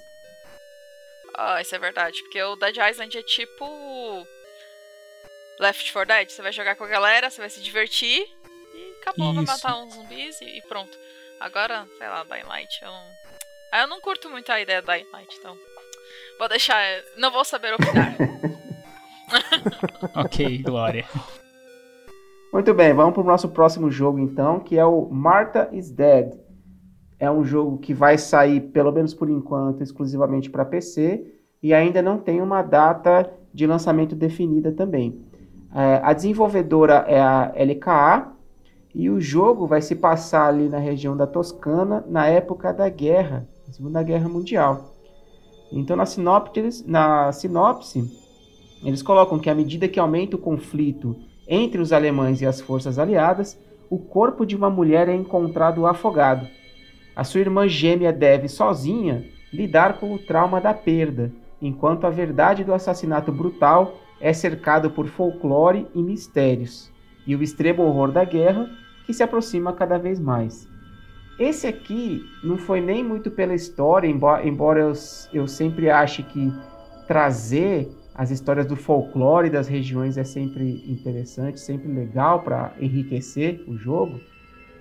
[1.37, 2.21] Ah, isso é verdade.
[2.23, 3.65] Porque o Dead Island é tipo.
[5.61, 6.31] Left 4 Dead.
[6.31, 8.27] Você vai jogar com a galera, você vai se divertir
[8.75, 9.53] e acabou, vai Isso.
[9.53, 10.97] matar uns zumbis e, e pronto.
[11.41, 13.05] Agora, sei lá, Dying Light, eu não.
[13.73, 15.57] Ah, eu não curto muito a ideia da Dying Light, então.
[16.39, 16.83] Vou deixar.
[17.17, 18.15] Não vou saber opinar.
[20.15, 21.05] Ok, Glória.
[22.53, 26.35] Muito bem, vamos para o nosso próximo jogo então, que é o Martha is Dead.
[27.19, 31.25] É um jogo que vai sair, pelo menos por enquanto, exclusivamente para PC
[31.63, 35.25] e ainda não tem uma data de lançamento definida também.
[35.75, 38.33] É, a desenvolvedora é a LKA
[38.95, 43.49] e o jogo vai se passar ali na região da Toscana na época da guerra,
[43.67, 44.95] da Segunda Guerra Mundial.
[45.73, 48.05] Então na sinopse, na sinopse
[48.85, 51.17] eles colocam que à medida que aumenta o conflito
[51.49, 53.59] entre os alemães e as forças aliadas,
[53.89, 56.47] o corpo de uma mulher é encontrado afogado.
[57.15, 62.65] A sua irmã gêmea deve, sozinha, lidar com o trauma da perda, enquanto a verdade
[62.65, 66.91] do assassinato brutal é cercado por folclore e mistérios,
[67.27, 68.71] e o extremo horror da guerra
[69.05, 70.69] que se aproxima cada vez mais.
[71.39, 74.93] Esse aqui não foi nem muito pela história, embo- embora eu,
[75.33, 76.53] eu sempre ache que
[77.09, 83.77] trazer as histórias do folclore das regiões é sempre interessante, sempre legal para enriquecer o
[83.77, 84.21] jogo.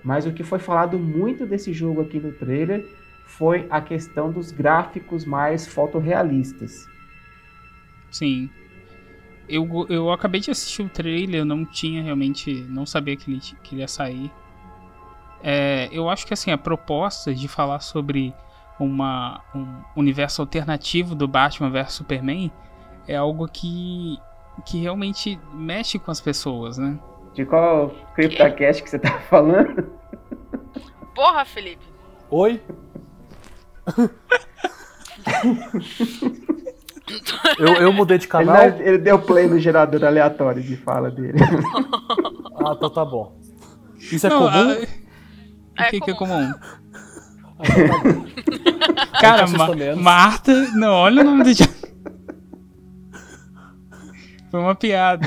[0.04, 2.86] Mas o que foi falado muito desse jogo aqui no trailer
[3.24, 6.86] foi a questão dos gráficos mais fotorrealistas.
[8.10, 8.50] Sim.
[9.48, 12.52] Eu, eu acabei de assistir o trailer, eu não tinha realmente.
[12.68, 14.30] Não sabia que ele, que ele ia sair.
[15.42, 18.32] É, eu acho que assim, a proposta de falar sobre
[18.78, 22.52] uma, um universo alternativo do Batman vs Superman
[23.06, 24.18] é algo que,
[24.64, 26.98] que realmente mexe com as pessoas, né?
[27.34, 29.90] De qual CryptoCast que você tá falando?
[31.14, 31.84] Porra, Felipe.
[32.30, 32.62] Oi?
[37.58, 38.56] eu, eu mudei de Ele, canal.
[38.56, 41.38] não- ele deu play no gerador aleatório de fala dele.
[42.64, 43.36] Ah, então tá bom.
[43.98, 44.50] Isso é Não, comum?
[44.50, 46.52] a- É o que, que é comum.
[47.58, 49.20] Ah.
[49.20, 49.68] Cara, Ma-.
[49.96, 50.52] Marta.
[50.74, 51.50] Não, olha o nome do.
[54.50, 55.26] Foi uma piada.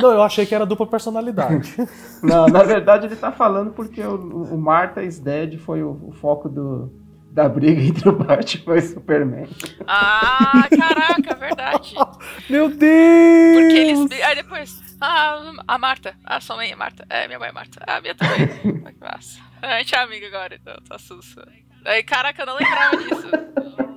[0.00, 1.74] Não, eu achei que era dupla personalidade.
[2.22, 4.14] Não, na verdade ele tá falando porque o,
[4.54, 6.92] o Martha is Dead foi o, o foco do,
[7.38, 9.48] da briga entre o Batman e o Superman.
[9.86, 11.94] Ah, caraca, verdade.
[12.50, 13.54] Meu Deus!
[13.54, 14.24] Porque eles.
[14.24, 14.80] Aí depois.
[15.00, 16.16] Ah, a Marta.
[16.24, 17.06] Ah, sua mãe é Marta.
[17.08, 17.80] É, minha mãe é Marta.
[17.86, 18.48] Ah, minha também.
[18.84, 19.40] Ah, que massa.
[19.62, 21.46] A gente é amiga agora, então, tá sussa.
[21.84, 23.30] Aí, caraca, eu não lembrava disso.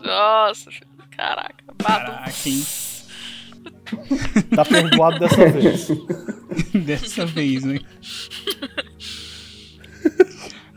[0.04, 0.70] Nossa,
[1.10, 1.64] caraca.
[1.82, 2.12] Badu.
[2.12, 2.66] Caraca, hein?
[4.56, 5.88] Tá perdoado dessa vez.
[6.86, 7.80] Dessa vez, né?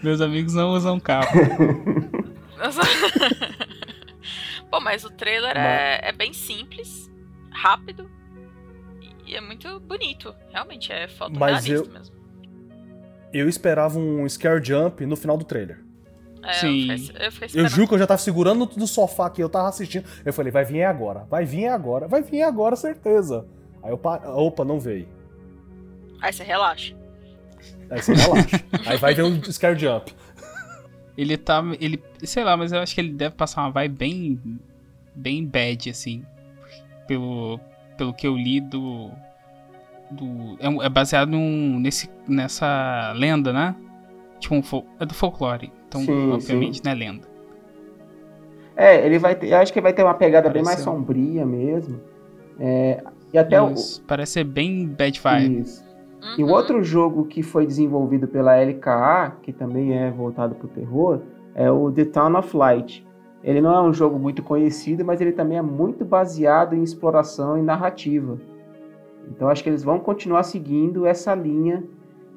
[0.03, 2.04] Meus amigos não usam carro.
[4.71, 7.11] Pô, mas o trailer é, é bem simples,
[7.51, 8.11] rápido
[9.27, 10.35] e é muito bonito.
[10.51, 12.15] Realmente é foto Mas eu- mesmo.
[13.33, 15.81] Eu esperava um scare jump no final do trailer.
[16.43, 16.91] É, Sim.
[16.93, 17.69] Eu, fiquei, eu fiquei Eu esperando.
[17.71, 20.05] juro que eu já tava segurando no sofá que eu tava assistindo.
[20.25, 23.47] Eu falei, vai vir agora, vai vir agora, vai vir agora, certeza.
[23.83, 24.17] Aí eu pa...
[24.35, 25.09] opa, não veio.
[26.21, 26.95] Aí você relaxa.
[27.91, 28.65] Aí você relaxa.
[28.87, 30.15] Aí vai ver um scare jump.
[31.17, 31.63] Ele tá.
[31.81, 32.03] Ele.
[32.23, 34.41] Sei lá, mas eu acho que ele deve passar uma vibe bem.
[35.15, 36.25] Bem bad, assim.
[37.07, 37.61] Pelo.
[37.97, 39.11] Pelo que eu li do.
[40.11, 43.75] do é, é baseado num, nesse, nessa lenda, né?
[44.41, 45.73] Tipo, um fol- é do folclore.
[45.89, 46.83] Então, Sim, obviamente, sim.
[46.85, 47.29] não é lenda.
[48.77, 52.01] É, ele vai ter, eu acho que vai ter uma pegada bem mais sombria mesmo.
[52.59, 53.03] É,
[53.33, 55.61] e até o, Isso, Parece ser bem bad vibe.
[55.61, 55.84] isso.
[56.39, 56.53] E o Uhum.
[56.53, 61.21] outro jogo que foi desenvolvido pela LKA, que também é voltado pro terror,
[61.55, 63.07] é o The Town of Light.
[63.43, 67.59] Ele não é um jogo muito conhecido, mas ele também é muito baseado em exploração
[67.59, 68.41] e narrativa.
[69.31, 71.85] Então acho que eles vão continuar seguindo essa linha,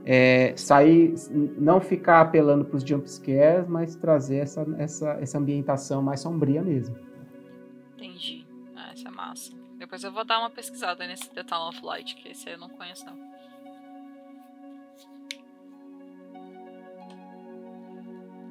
[0.06, 1.14] é, sair,
[1.58, 6.96] não ficar apelando para os jumpscares, mas trazer essa, essa, essa ambientação mais sombria mesmo.
[7.96, 8.46] Entendi.
[8.76, 9.52] Ah, essa é massa.
[9.78, 12.70] Depois eu vou dar uma pesquisada nesse The Town of Light, que esse eu não
[12.70, 13.16] conheço não.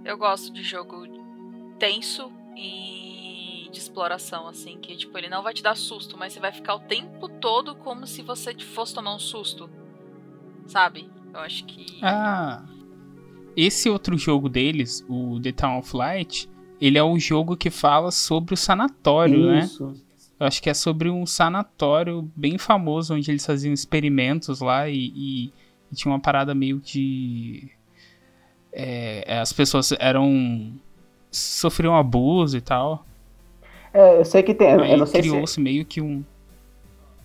[0.07, 1.07] Eu gosto de jogo
[1.79, 6.41] tenso e de exploração, assim, que tipo, ele não vai te dar susto, mas você
[6.41, 9.69] vai ficar o tempo todo como se você fosse tomar um susto.
[10.67, 11.09] Sabe?
[11.35, 11.99] Eu acho que.
[12.03, 12.65] Ah.
[13.57, 16.49] Esse outro jogo deles, o The Town of Light,
[16.81, 19.61] ele é o jogo que fala sobre o sanatório, né?
[19.61, 19.95] Isso.
[20.39, 25.07] Eu acho que é sobre um sanatório bem famoso, onde eles faziam experimentos lá e,
[25.15, 25.53] e-
[25.91, 27.71] e tinha uma parada meio de.
[28.77, 30.71] É, as pessoas eram.
[31.31, 33.05] sofriam abuso e tal.
[33.95, 34.69] É, eu sei que tem.
[34.69, 36.23] Aí sei se, criou-se meio que um.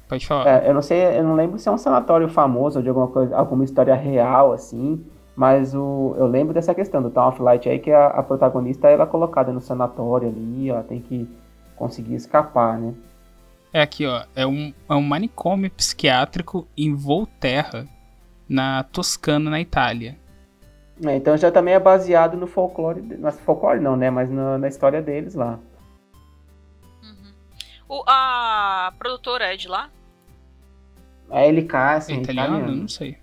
[0.08, 0.64] Pode falar.
[0.64, 3.08] É, eu não sei, eu não lembro se é um sanatório famoso ou de alguma
[3.08, 5.04] coisa, alguma história real, assim,
[5.36, 8.90] mas o, eu lembro dessa questão do Town of Light aí, que a, a protagonista
[8.90, 11.28] ela é colocada no sanatório ali, ela tem que
[11.76, 12.94] conseguir escapar, né?
[13.74, 14.24] É aqui, ó.
[14.36, 17.88] É um, é um manicômio psiquiátrico em Volterra,
[18.48, 20.18] na Toscana, na Itália.
[21.04, 24.68] É, então já também é baseado no folclore, no folclore não, né, mas na, na
[24.68, 25.60] história deles lá.
[27.02, 27.34] Uhum.
[27.90, 29.90] O, a produtora é de lá?
[31.30, 32.58] A LK, É assim, é italiano?
[32.58, 32.82] italiano.
[32.82, 33.18] Não sei.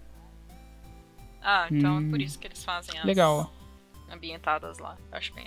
[1.41, 2.22] Ah, então é por Hum.
[2.22, 3.53] isso que eles fazem as Legal.
[4.11, 4.97] ambientadas lá.
[5.12, 5.47] Acho bem.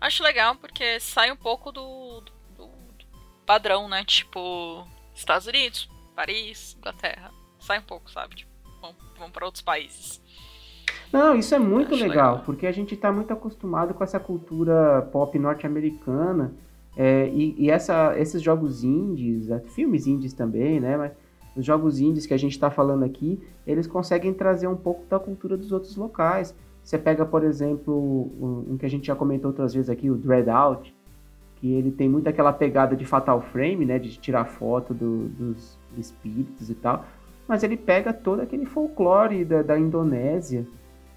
[0.00, 2.68] Acho legal porque sai um pouco do, do- do
[3.46, 4.04] padrão, né?
[4.04, 7.30] Tipo, Estados Unidos, Paris, Inglaterra.
[7.58, 8.36] Sai um pouco, sabe?
[8.36, 8.50] Tipo,
[8.82, 10.20] vão, vão para outros países.
[11.12, 12.42] Não, isso é muito legal, legal.
[12.44, 16.52] porque a gente está muito acostumado com essa cultura pop norte-americana
[16.96, 20.96] é, e, e essa, esses jogos indies, é, filmes indies também, né?
[20.96, 21.12] Mas
[21.56, 25.18] os jogos indies que a gente está falando aqui, eles conseguem trazer um pouco da
[25.18, 26.54] cultura dos outros locais.
[26.82, 27.92] Você pega, por exemplo,
[28.40, 30.94] um, um que a gente já comentou outras vezes aqui, o Dread Out,
[31.56, 33.98] que ele tem muito aquela pegada de Fatal Frame, né?
[33.98, 37.04] De tirar foto do- dos espíritos e tal.
[37.48, 40.66] Mas ele pega todo aquele folclore da, da Indonésia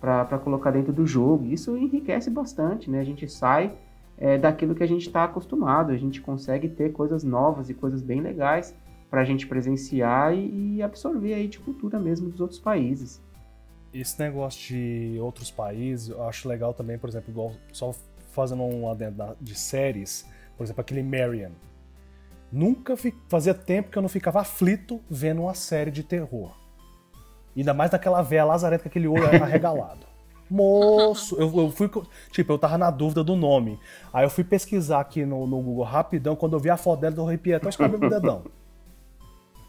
[0.03, 1.45] para colocar dentro do jogo.
[1.45, 2.99] Isso enriquece bastante, né?
[2.99, 3.73] A gente sai
[4.17, 8.01] é, daquilo que a gente está acostumado, a gente consegue ter coisas novas e coisas
[8.01, 8.75] bem legais
[9.09, 13.21] para a gente presenciar e, e absorver aí de cultura mesmo dos outros países.
[13.93, 17.95] Esse negócio de outros países, eu acho legal também, por exemplo, igual, só
[18.31, 20.27] fazendo um adendo de séries,
[20.57, 21.51] por exemplo, aquele Marion.
[22.51, 26.51] Nunca fi- fazia tempo que eu não ficava aflito vendo uma série de terror.
[27.55, 30.05] Ainda mais daquela véia lazareta com aquele olho arregalado.
[30.49, 31.89] Moço, eu, eu fui.
[32.31, 33.79] Tipo, eu tava na dúvida do nome.
[34.13, 36.35] Aí eu fui pesquisar aqui no, no Google rapidão.
[36.35, 38.43] Quando eu vi a foto dela, eu arrepiei até os cabelos do dedão.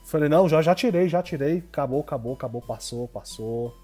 [0.05, 1.59] Falei, não, já, já tirei, já tirei.
[1.59, 3.75] Acabou, acabou, acabou, passou, passou.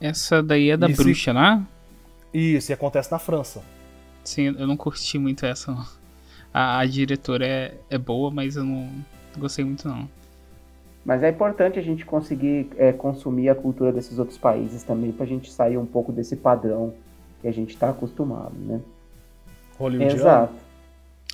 [0.00, 1.02] Essa daí é da Isso.
[1.02, 1.66] bruxa, né?
[2.32, 3.62] Isso, e acontece na França.
[4.24, 5.72] Sim, eu não curti muito essa.
[5.72, 5.84] não.
[6.52, 8.90] A, a diretora é, é boa, mas eu não
[9.36, 10.08] gostei muito não.
[11.08, 15.24] Mas é importante a gente conseguir é, consumir a cultura desses outros países também, pra
[15.24, 16.92] gente sair um pouco desse padrão
[17.40, 18.78] que a gente tá acostumado, né?
[19.78, 20.20] Hollywoodiano.
[20.20, 20.54] Exato.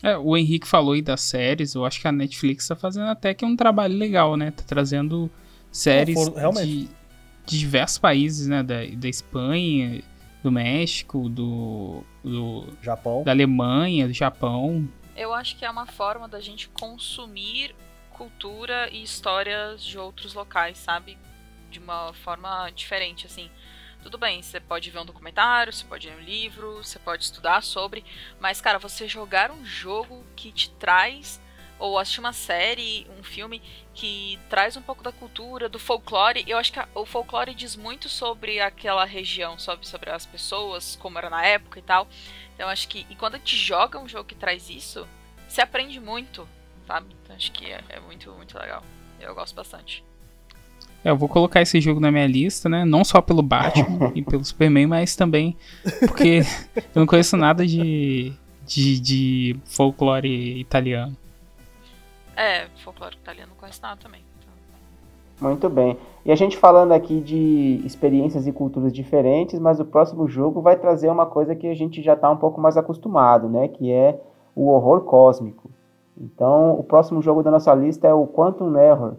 [0.01, 3.35] É, o Henrique falou aí das séries, eu acho que a Netflix tá fazendo até
[3.35, 4.53] que um trabalho legal, né?
[4.53, 5.29] Tá trazendo
[5.73, 6.67] séries realmente.
[6.69, 6.89] de,
[7.45, 8.63] de diversos países, né?
[8.63, 10.01] Da, da Espanha,
[10.41, 13.25] do México, do, do- Japão.
[13.25, 14.89] da Alemanha, do Japão.
[15.17, 17.75] Eu acho que é uma forma da gente consumir
[18.15, 21.19] cultura e histórias de outros locais, sabe?
[21.71, 23.51] De uma forma diferente, assim.
[24.03, 27.63] Tudo bem, você pode ver um documentário, você pode ler um livro, você pode estudar
[27.63, 28.05] sobre,
[28.39, 31.41] mas, cara, você jogar um jogo que te traz,
[31.79, 33.61] ou assistir uma série, um filme
[33.95, 37.75] que traz um pouco da cultura, do folclore, eu acho que a- o folclore diz
[37.77, 42.07] muito sobre aquela região, sobre, sobre as pessoas, como era na época e tal.
[42.55, 45.09] Então, acho que, e quando a gente joga um jogo que traz isso,
[45.49, 46.49] você aprende muito,
[46.87, 47.07] sabe?
[47.23, 48.83] Então, acho que é, é muito, muito legal.
[49.21, 50.05] Eu gosto bastante.
[51.05, 52.85] É, eu vou colocar esse jogo na minha lista, né?
[52.85, 55.57] Não só pelo Batman e pelo Superman, mas também
[56.01, 56.41] porque
[56.75, 58.33] eu não conheço nada de,
[58.67, 61.15] de, de folclore italiano.
[62.35, 64.23] É, folclore italiano não conheço nada também.
[65.37, 65.99] Então, Muito bem.
[66.25, 70.77] E a gente falando aqui de experiências e culturas diferentes, mas o próximo jogo vai
[70.77, 73.69] trazer uma coisa que a gente já está um pouco mais acostumado, né?
[73.69, 74.19] Que é
[74.57, 75.71] o horror cósmico.
[76.17, 79.17] Então, o próximo jogo da nossa lista é o Quantum Error,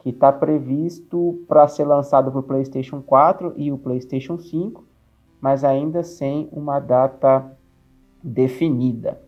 [0.00, 4.84] que está previsto para ser lançado para o PlayStation 4 e o PlayStation 5,
[5.40, 7.44] mas ainda sem uma data
[8.22, 9.20] definida.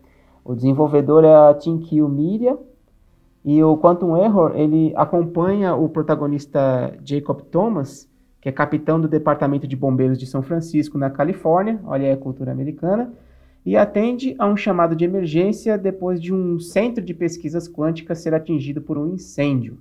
[0.45, 2.59] O desenvolvedor é a Team Kill Media,
[3.45, 8.09] e o Quantum Error, ele acompanha o protagonista Jacob Thomas,
[8.41, 12.17] que é capitão do Departamento de Bombeiros de São Francisco, na Califórnia, olha aí a
[12.17, 13.13] cultura americana,
[13.65, 18.35] e atende a um chamado de emergência depois de um centro de pesquisas quânticas ser
[18.35, 19.79] atingido por um incêndio.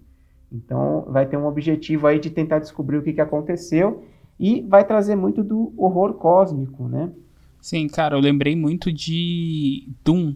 [0.52, 4.04] Então, vai ter um objetivo aí de tentar descobrir o que, que aconteceu
[4.40, 7.12] e vai trazer muito do horror cósmico, né?
[7.62, 10.36] Sim, cara, eu lembrei muito de Doom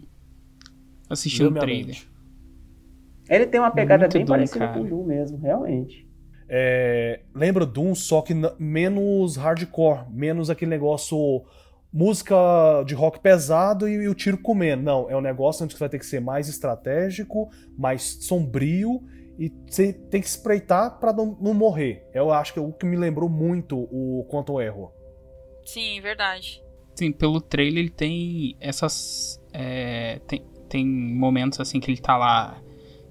[1.08, 1.86] assistindo o trailer.
[1.86, 2.08] mente.
[3.28, 4.78] Ele tem uma pegada Muito bem Doom, parecida cara.
[4.78, 6.06] com o Doom mesmo, realmente.
[6.48, 11.42] É, lembra Doom, só que menos hardcore, menos aquele negócio
[11.94, 12.34] música
[12.84, 14.82] de rock pesado e, o tiro comendo.
[14.82, 19.00] Não, é um negócio onde você vai ter que ser mais estratégico, mais sombrio
[19.38, 22.04] e você tem que espreitar pra não, não morrer.
[22.12, 24.90] Eu acho que é o que me lembrou muito o Quantum Error.
[25.64, 26.60] sim, verdade.
[26.96, 29.40] Sim, pelo trailer ele tem essas.
[29.52, 32.60] é, tem, tem momentos assim que ele tá lá,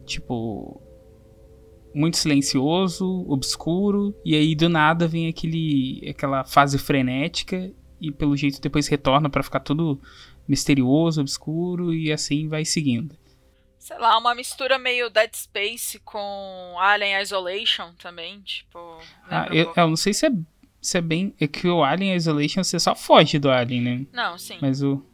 [0.06, 0.82] tipo.
[1.96, 7.72] Muito silencioso, obscuro, e aí do nada vem aquele, aquela fase frenética,
[8.04, 10.00] e pelo jeito depois retorna pra ficar tudo
[10.48, 13.16] misterioso, obscuro, e assim vai seguindo.
[13.80, 18.80] Sei lá, uma mistura meio Dead Space com Alien Isolation também, tipo.
[19.30, 20.32] Ah, um eu, eu não sei se é,
[20.82, 21.34] se é bem.
[21.40, 24.06] É que o Alien Isolation você só foge do Alien, né?
[24.14, 24.58] Não, sim.
[24.62, 25.06] Mas o.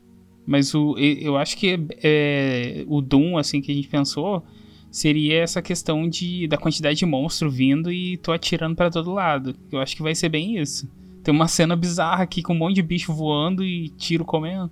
[0.46, 0.96] Mas o.
[0.98, 4.46] Eu acho que é, o Doom, assim, que a gente pensou,
[4.92, 9.56] seria essa questão de, da quantidade de monstro vindo e tô atirando pra todo lado.
[9.72, 10.88] Eu acho que vai ser bem isso.
[11.24, 14.72] Tem uma cena bizarra aqui com um monte de bicho voando e tiro comendo.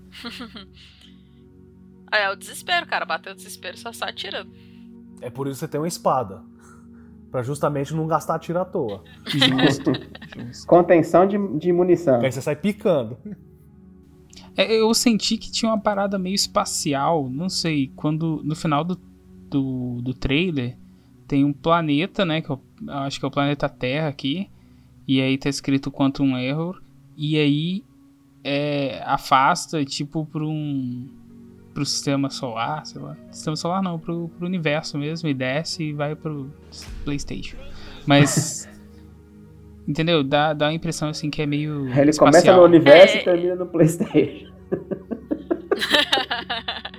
[2.11, 3.05] Ah, é o desespero, cara.
[3.05, 4.51] Bateu o desespero, só sai atirando.
[5.21, 6.41] É por isso que você tem uma espada.
[7.29, 9.03] Pra justamente não gastar tiro à toa.
[9.25, 9.91] Justo.
[10.35, 10.67] justo.
[10.67, 12.13] Contenção de, de munição.
[12.13, 13.17] Porque aí você sai picando.
[14.55, 18.99] É, eu senti que tinha uma parada meio espacial, não sei, quando no final do,
[19.47, 20.75] do, do trailer
[21.27, 24.49] tem um planeta, né, que eu, eu acho que é o planeta Terra aqui,
[25.07, 26.81] e aí tá escrito Quantum Error,
[27.15, 27.84] e aí
[28.43, 31.07] é, afasta, tipo, pra um
[31.73, 35.93] pro sistema solar, sei lá, sistema solar não, pro, pro universo mesmo, e desce e
[35.93, 36.51] vai pro
[37.05, 37.55] Playstation.
[38.05, 38.67] Mas,
[39.88, 42.31] entendeu, dá, dá a impressão, assim, que é meio Ele espacial.
[42.31, 43.21] começa no universo É.
[43.21, 44.51] e termina no PlayStation.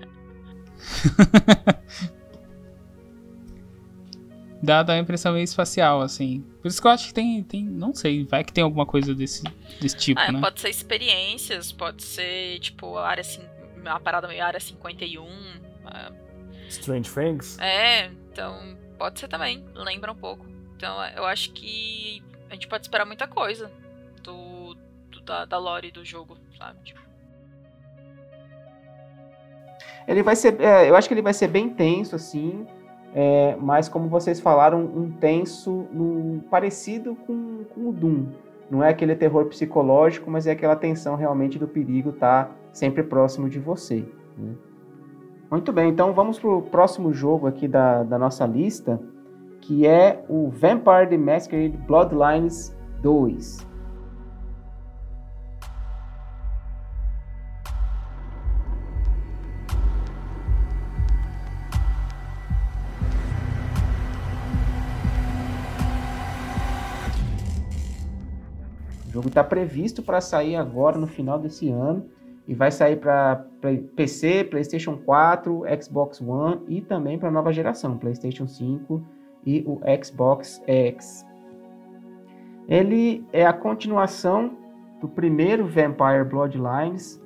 [4.68, 6.44] Dá, dá uma impressão meio espacial, assim.
[6.60, 9.14] Por isso que eu acho que tem, tem não sei, vai que tem alguma coisa
[9.14, 9.42] desse,
[9.80, 10.40] desse tipo, Ah, né?
[10.42, 13.48] Pode ser experiências, pode ser, tipo, a área cin-
[13.80, 15.26] uma parada meio área 51.
[15.86, 16.12] ah,
[16.68, 17.58] Strange Things.
[17.58, 20.44] É, então pode ser também, lembra um pouco.
[20.76, 23.70] Então eu acho que a gente pode esperar muita coisa
[24.22, 24.74] do,
[25.10, 26.78] do- da, da lore do jogo, sabe?
[26.84, 27.00] Tipo,
[30.06, 32.66] Ele vai ser, é, eu acho que ele vai ser bem tenso assim,
[33.20, 38.26] é, mas como vocês falaram, um tenso no, parecido com, com o Doom.
[38.70, 43.02] Não é aquele terror psicológico, mas é aquela tensão realmente do perigo estar tá sempre
[43.02, 44.04] próximo de você.
[44.36, 44.52] Né?
[45.50, 49.00] Muito bem, então vamos para o próximo jogo aqui da, da nossa lista,
[49.62, 52.72] que é o Vampire the Masquerade Bloodlines
[53.02, 53.66] 2.
[69.18, 72.06] Jogo está previsto para sair agora no final desse ano
[72.46, 73.44] e vai sair para
[73.96, 79.02] PC, PlayStation 4, Xbox One e também para nova geração, PlayStation 5
[79.44, 81.26] e o Xbox X.
[82.68, 84.56] Ele é a continuação
[85.00, 87.20] do primeiro Vampire Bloodlines.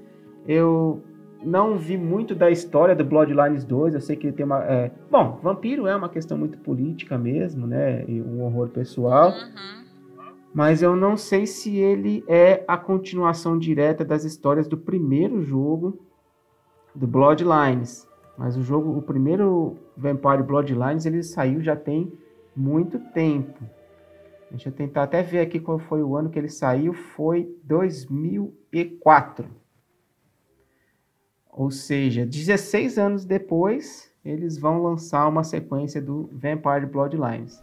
[0.46, 1.02] Eu
[1.44, 3.94] não vi muito da história do Bloodlines 2.
[3.94, 4.64] Eu sei que ele tem uma.
[4.64, 4.90] É...
[5.10, 8.04] Bom, vampiro é uma questão muito política mesmo, né?
[8.08, 9.30] E um horror pessoal.
[9.30, 9.81] Uhum
[10.54, 15.98] mas eu não sei se ele é a continuação direta das histórias do primeiro jogo
[16.94, 18.06] do Bloodlines.
[18.36, 22.12] Mas o jogo, o primeiro Vampire Bloodlines, ele saiu já tem
[22.54, 23.58] muito tempo.
[24.50, 29.46] Deixa eu tentar até ver aqui qual foi o ano que ele saiu, foi 2004.
[31.50, 37.62] Ou seja, 16 anos depois, eles vão lançar uma sequência do Vampire Bloodlines.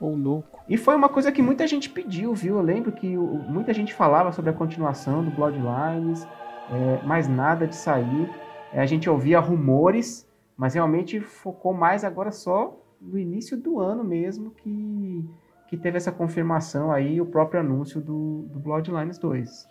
[0.00, 0.58] Ou louco.
[0.68, 2.56] E foi uma coisa que muita gente pediu, viu?
[2.56, 6.26] Eu lembro que muita gente falava sobre a continuação do Bloodlines,
[6.70, 8.30] é, mas nada de sair.
[8.72, 14.04] É, a gente ouvia rumores, mas realmente focou mais agora só no início do ano
[14.04, 15.24] mesmo que,
[15.68, 19.68] que teve essa confirmação aí, o próprio anúncio do, do Bloodlines 2.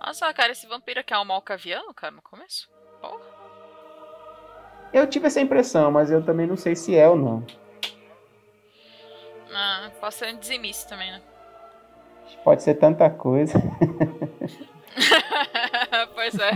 [0.00, 2.68] Nossa, cara, esse vampiro aqui é um malcaviano, cara, no começo?
[3.00, 3.20] Porra.
[4.92, 7.44] Eu tive essa impressão, mas eu também não sei se é ou não.
[9.54, 11.20] Ah, pode ser um dizimista também, né?
[12.44, 13.54] Pode ser tanta coisa.
[16.14, 16.50] pois é.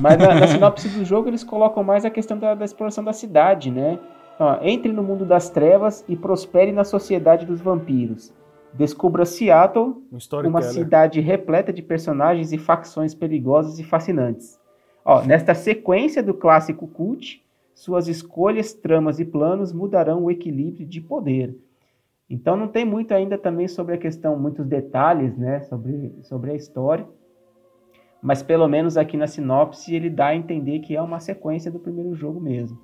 [0.00, 3.12] Mas na, na, sinopse do jogo eles colocam mais a questão da, da exploração da
[3.12, 3.98] cidade, né?
[4.38, 8.32] Ó, entre no mundo das trevas e prospere na sociedade dos vampiros.
[8.72, 9.94] Descubra Seattle,
[10.44, 14.58] uma cidade repleta de personagens e facções perigosas e fascinantes.
[15.04, 17.44] Ó, nesta sequência do clássico cult,
[17.74, 21.56] suas escolhas, tramas e planos mudarão o equilíbrio de poder.
[22.30, 26.54] Então não tem muito ainda também sobre a questão, muitos detalhes, né, sobre, sobre a
[26.54, 27.06] história,
[28.22, 31.78] mas pelo menos aqui na sinopse ele dá a entender que é uma sequência do
[31.78, 32.78] primeiro jogo mesmo.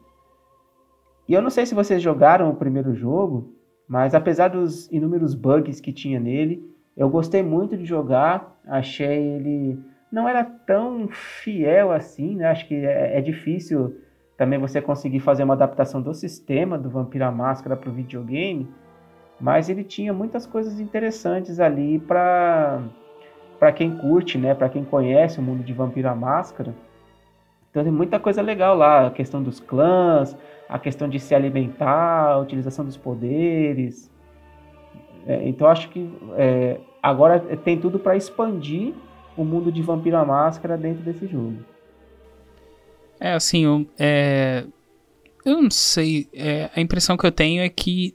[1.27, 3.55] E eu não sei se vocês jogaram o primeiro jogo,
[3.89, 9.79] mas apesar dos inúmeros bugs que tinha nele, eu gostei muito de jogar, achei ele
[10.12, 12.47] não era tão fiel assim, né?
[12.47, 13.97] Acho que é, é difícil
[14.41, 18.67] também você conseguir fazer uma adaptação do sistema do Vampira Máscara para o videogame,
[19.39, 22.83] mas ele tinha muitas coisas interessantes ali para
[23.59, 26.75] para quem curte, né, para quem conhece o mundo de Vampira Máscara.
[27.71, 30.35] Então tem muita coisa legal lá, a questão dos clãs,
[30.67, 34.11] a questão de se alimentar, a utilização dos poderes.
[35.27, 38.95] É, então acho que é, agora tem tudo para expandir
[39.37, 41.59] o mundo de Vampira Máscara dentro desse jogo.
[43.21, 44.65] É, assim, eu, é,
[45.45, 46.27] eu não sei.
[46.33, 48.15] É, a impressão que eu tenho é que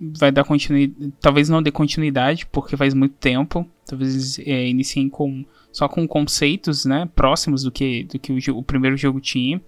[0.00, 1.12] vai dar continuidade.
[1.20, 3.68] Talvez não dê continuidade, porque faz muito tempo.
[3.86, 8.62] Talvez é, iniciem com, só com conceitos né, próximos do que, do que o, o,
[8.62, 9.60] primeiro jogo tinha.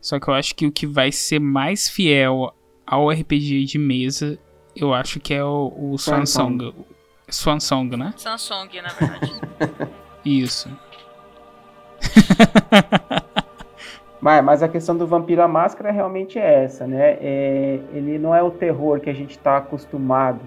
[0.00, 2.52] Só que eu acho que o que vai ser mais fiel
[2.84, 4.38] ao RPG de mesa,
[4.74, 6.74] eu acho que é o, o Swansong.
[7.28, 8.12] Swansong, né?
[8.16, 9.32] Samsung, na verdade.
[10.24, 10.68] Isso.
[14.22, 17.14] Mas, mas a questão do Vampiro à Máscara realmente é essa, né?
[17.20, 20.40] É, ele não é o terror que a gente está acostumado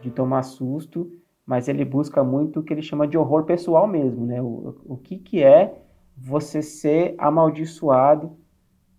[0.00, 1.10] de tomar susto,
[1.44, 4.40] mas ele busca muito o que ele chama de horror pessoal mesmo, né?
[4.40, 5.82] O, o que, que é
[6.16, 8.36] você ser amaldiçoado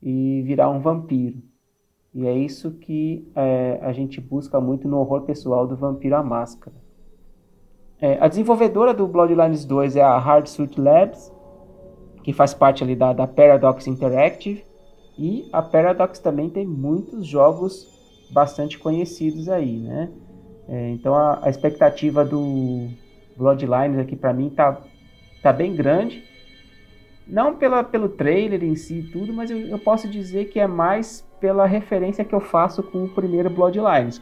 [0.03, 1.41] e virar um vampiro.
[2.13, 6.23] E é isso que é, a gente busca muito no horror pessoal do Vampiro à
[6.23, 6.75] Máscara.
[8.01, 11.31] É, a desenvolvedora do Bloodlines 2 é a Hard Suit Labs,
[12.23, 14.63] que faz parte ali da, da Paradox Interactive.
[15.17, 17.87] E a Paradox também tem muitos jogos
[18.31, 20.09] bastante conhecidos aí, né?
[20.67, 22.89] É, então a, a, expectativa do
[23.35, 24.79] Bloodlines aqui para mim tá,
[25.41, 26.23] tá bem grande.
[27.27, 30.67] Não pela, pelo trailer em si e tudo, mas eu, eu, posso dizer que é
[30.67, 34.21] mais pela referência que eu faço com o primeiro Bloodlines.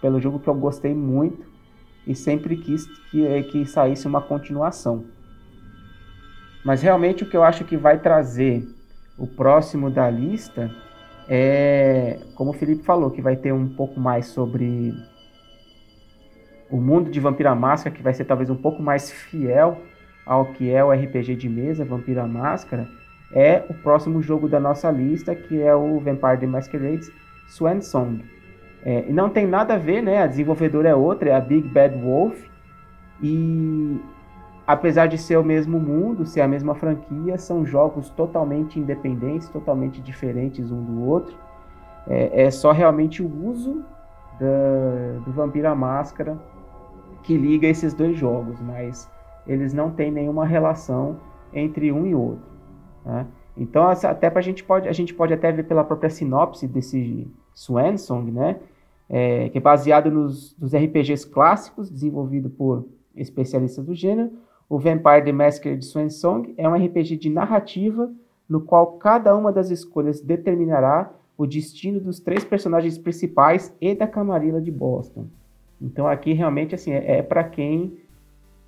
[0.00, 1.44] Pelo jogo que eu gostei muito
[2.06, 5.04] e sempre quis que, que saísse uma continuação.
[6.64, 8.62] Mas realmente o que eu acho que vai trazer
[9.18, 10.70] o próximo da lista
[11.32, 14.92] é, como o Felipe falou, que vai ter um pouco mais sobre
[16.68, 19.80] o mundo de Vampira Máscara, que vai ser talvez um pouco mais fiel
[20.26, 22.88] ao que é o RPG de mesa, Vampira Máscara,
[23.32, 27.06] é o próximo jogo da nossa lista, que é o Vampire the Masquerade
[27.46, 28.24] Swan Song.
[28.84, 30.22] É, e não tem nada a ver, né?
[30.22, 32.36] A desenvolvedora é outra, é a Big Bad Wolf.
[33.22, 34.00] E
[34.72, 40.00] apesar de ser o mesmo mundo, ser a mesma franquia, são jogos totalmente independentes, totalmente
[40.00, 41.34] diferentes um do outro.
[42.06, 43.84] É, é só realmente o uso
[44.38, 46.38] da, do Vampira Máscara
[47.22, 49.10] que liga esses dois jogos, mas
[49.46, 51.18] eles não têm nenhuma relação
[51.52, 52.44] entre um e outro.
[53.04, 53.26] Né?
[53.56, 57.96] Então, até pra gente pode, a gente pode até ver pela própria sinopse desse Swan
[57.96, 58.56] Song, né?
[59.08, 62.86] É, que é baseado nos, nos, RPGs clássicos, desenvolvido por
[63.16, 64.30] especialistas do gênero.
[64.70, 68.08] O Vampire the Masquerade Swan Song é um RPG de narrativa
[68.48, 74.06] no qual cada uma das escolhas determinará o destino dos três personagens principais e da
[74.06, 75.26] Camarilla de Boston.
[75.82, 77.98] Então aqui realmente assim é, é para quem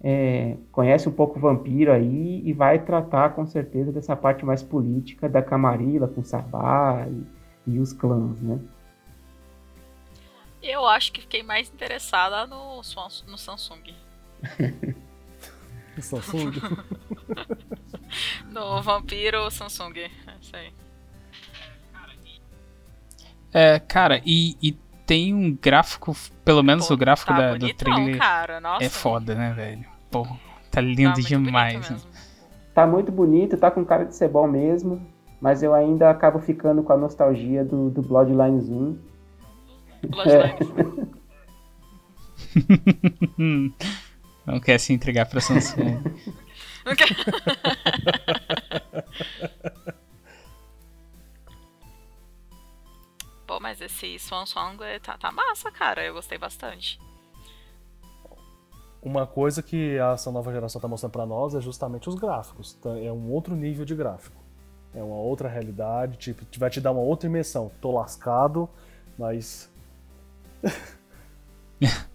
[0.03, 4.61] é, conhece um pouco o vampiro aí e vai tratar com certeza dessa parte mais
[4.61, 8.59] política da Camarilla com Sabá e, e os clãs, né?
[10.61, 13.95] Eu acho que fiquei mais interessada no, no Samsung.
[16.01, 16.52] Samsung?
[18.51, 19.98] no Vampiro Samsung.
[19.98, 20.10] É
[20.40, 20.73] isso aí.
[23.52, 24.73] É, cara, e, e
[25.05, 28.60] tem um gráfico, pelo menos Pô, o gráfico tá da, bonitão, do trailer cara.
[28.60, 29.85] Nossa, é foda, né, velho?
[30.10, 30.27] Pô,
[30.70, 31.90] tá lindo tá demais.
[31.90, 31.98] Né?
[32.74, 35.06] Tá muito bonito, tá com cara de ser bom mesmo,
[35.40, 38.98] mas eu ainda acabo ficando com a nostalgia do, do Bloodlines 1.
[40.09, 41.12] Bloodlines.
[44.44, 46.02] Não quer se entregar pra Samsung.
[46.85, 47.06] Não quer...
[53.47, 56.05] Pô, mas esse Swan Song tá, tá massa, cara.
[56.05, 56.98] Eu gostei bastante.
[59.02, 62.73] Uma coisa que essa nova geração está mostrando para nós é justamente os gráficos.
[62.74, 62.97] Tá?
[62.98, 64.40] É um outro nível de gráfico.
[64.94, 67.70] É uma outra realidade, tipo, vai te dar uma outra imersão.
[67.81, 68.69] Tô lascado,
[69.19, 69.70] mas.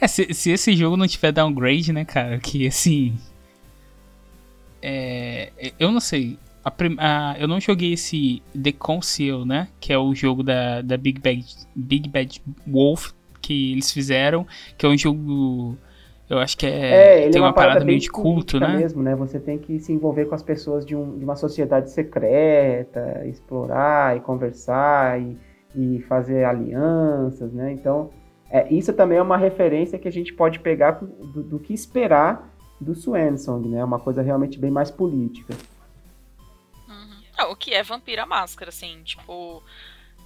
[0.00, 2.38] é, se, se, esse jogo não tiver downgrade, né, cara?
[2.38, 3.18] Que assim.
[4.82, 6.38] É, eu não sei.
[6.64, 9.68] A, a, eu não joguei esse The Conceal, né?
[9.80, 11.44] Que é o jogo da, da Big, Bad,
[11.74, 14.46] Big Bad Wolf que eles fizeram.
[14.76, 15.78] Que é um jogo
[16.30, 18.76] eu acho que é, é tem é uma, uma, parada, parada meio de culto, né?
[18.76, 19.16] mesmo, né?
[19.16, 24.16] Você tem que se envolver com as pessoas de, um, de uma sociedade secreta, explorar
[24.16, 25.36] e conversar e,
[25.74, 27.72] e fazer alianças, né?
[27.72, 28.10] Então,
[28.50, 32.50] é, isso também é uma referência que a gente pode pegar do, do que esperar
[32.80, 33.84] do Swansong, né?
[33.84, 35.54] Uma coisa realmente bem mais política.
[36.88, 37.22] Uhum.
[37.38, 39.62] Ah, o que é Vampira Máscara, assim, tipo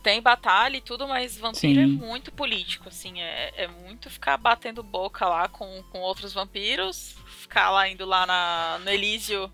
[0.02, 1.94] tem batalha e tudo, mas vampiro é Sim.
[1.94, 7.16] é muito político, assim, é, é muito ficar batendo boca lá com, com outros vampiros,
[7.26, 9.50] ficar lá indo lá na, no Elísio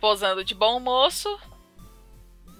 [0.00, 1.38] posando de bom moço,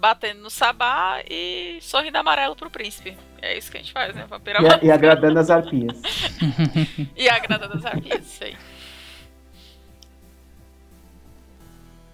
[0.00, 3.16] batendo no sabá e sorrindo amarelo pro príncipe.
[3.42, 4.26] É isso que a gente faz, né?
[4.26, 6.00] Vampiro e, e agradando as arpias.
[7.14, 8.56] e agradando as arpias, isso aí.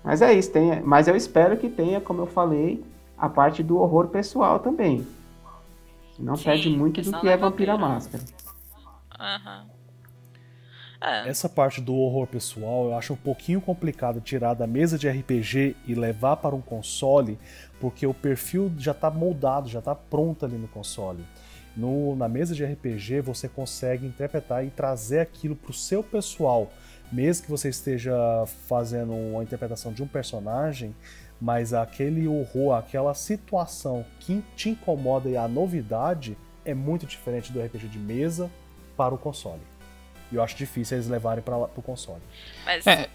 [0.03, 2.85] Mas é isso, tem, mas eu espero que tenha, como eu falei,
[3.17, 5.07] a parte do horror pessoal também.
[6.19, 8.25] Não Sim, perde muito do que é Vampira Máscara.
[9.19, 9.77] Aham.
[11.01, 11.29] É.
[11.29, 15.77] Essa parte do horror pessoal eu acho um pouquinho complicado tirar da mesa de RPG
[15.87, 17.39] e levar para um console,
[17.81, 21.24] porque o perfil já está moldado, já está pronto ali no console.
[21.77, 26.73] No, na mesa de RPG você consegue interpretar e trazer aquilo para o seu pessoal,
[27.12, 28.16] mesmo que você esteja
[28.66, 30.94] fazendo uma interpretação de um personagem,
[31.40, 37.61] mas aquele horror, aquela situação que te incomoda e a novidade é muito diferente do
[37.61, 38.51] RPG de mesa
[38.97, 39.61] para o console.
[40.32, 42.23] E eu acho difícil eles levarem para o console.
[42.65, 42.86] Mas...
[42.86, 43.09] É.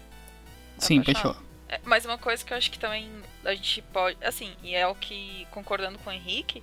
[0.78, 1.36] Sim, fechou.
[1.72, 3.10] É, mas uma coisa que eu acho que também
[3.44, 4.16] a gente pode.
[4.24, 6.62] Assim, e é o que, concordando com o Henrique,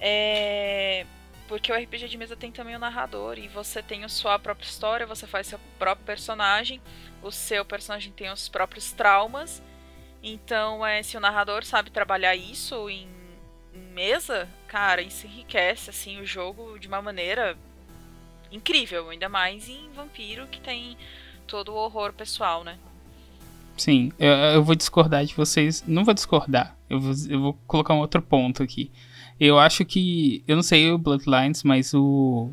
[0.00, 1.06] é.
[1.48, 4.66] Porque o RPG de mesa tem também o narrador e você tem a sua própria
[4.66, 6.80] história, você faz seu próprio personagem,
[7.22, 9.62] o seu personagem tem os próprios traumas
[10.22, 13.08] então, é, se o narrador sabe trabalhar isso em,
[13.74, 17.58] em mesa, cara, isso enriquece assim o jogo de uma maneira
[18.50, 20.96] incrível, ainda mais em Vampiro que tem
[21.46, 22.78] todo o horror pessoal, né?
[23.82, 25.82] Sim, eu, eu vou discordar de vocês.
[25.88, 28.92] Não vou discordar, eu vou, eu vou colocar um outro ponto aqui.
[29.40, 30.44] Eu acho que.
[30.46, 32.50] Eu não sei o Bloodlines, mas o.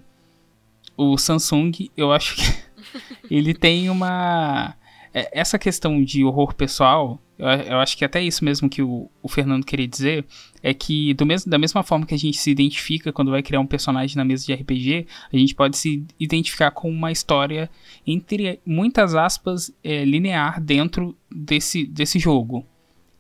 [0.98, 2.42] O Samsung, eu acho que.
[3.30, 4.74] ele tem uma.
[5.14, 9.30] É, essa questão de horror pessoal eu, acho que até isso mesmo que o, o
[9.30, 10.26] Fernando queria dizer,
[10.62, 13.62] é que do mesmo, da mesma forma que a gente se identifica quando vai criar
[13.62, 17.70] um personagem na mesa de RPG, a gente pode se identificar com uma história,
[18.06, 22.66] entre muitas aspas, é, linear dentro desse, desse jogo.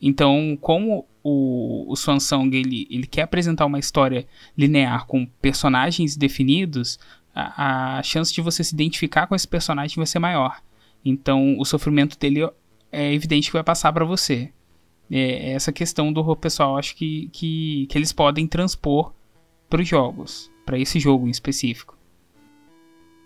[0.02, 4.28] Então, como o, o Swansong ele, ele quer apresentar uma história
[4.58, 7.00] linear com personagens definidos,
[7.34, 10.62] a, a chance de você se identificar com esse personagem vai ser maior.
[11.06, 12.42] Então, o sofrimento dele
[12.92, 14.52] é evidente que vai passar para você.
[15.12, 19.12] É, essa questão do pessoal, acho que, que, que eles podem transpor
[19.70, 21.98] para os jogos, para esse jogo em específico.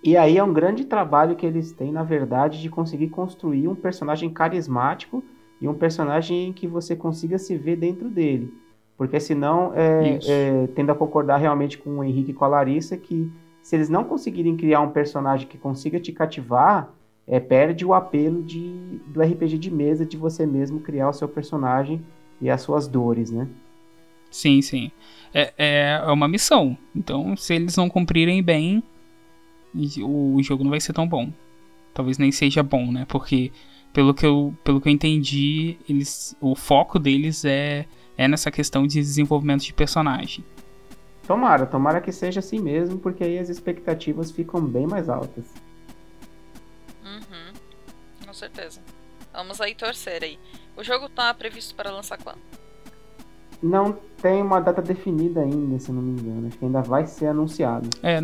[0.03, 3.75] E aí é um grande trabalho que eles têm, na verdade, de conseguir construir um
[3.75, 5.23] personagem carismático
[5.61, 8.53] e um personagem que você consiga se ver dentro dele.
[8.97, 12.97] Porque senão, é, é, tendo a concordar realmente com o Henrique e com a Larissa,
[12.97, 13.31] que
[13.61, 16.93] se eles não conseguirem criar um personagem que consiga te cativar,
[17.27, 21.27] é, perde o apelo de, do RPG de mesa, de você mesmo criar o seu
[21.27, 22.01] personagem
[22.41, 23.47] e as suas dores, né?
[24.29, 24.91] Sim, sim.
[25.33, 26.77] É, é uma missão.
[26.95, 28.83] Então, se eles não cumprirem bem,
[30.01, 31.31] o jogo não vai ser tão bom.
[31.93, 33.05] Talvez nem seja bom, né?
[33.07, 33.51] Porque,
[33.93, 37.85] pelo que eu, pelo que eu entendi, eles, o foco deles é,
[38.17, 40.43] é nessa questão de desenvolvimento de personagem.
[41.25, 45.45] Tomara, tomara que seja assim mesmo, porque aí as expectativas ficam bem mais altas
[48.25, 48.81] com certeza.
[49.31, 50.39] Vamos aí torcer aí.
[50.75, 52.39] O jogo tá previsto para lançar quando?
[53.61, 56.47] Não tem uma data definida ainda, se não me engano.
[56.47, 57.89] Acho que ainda vai ser anunciado.
[58.03, 58.19] É,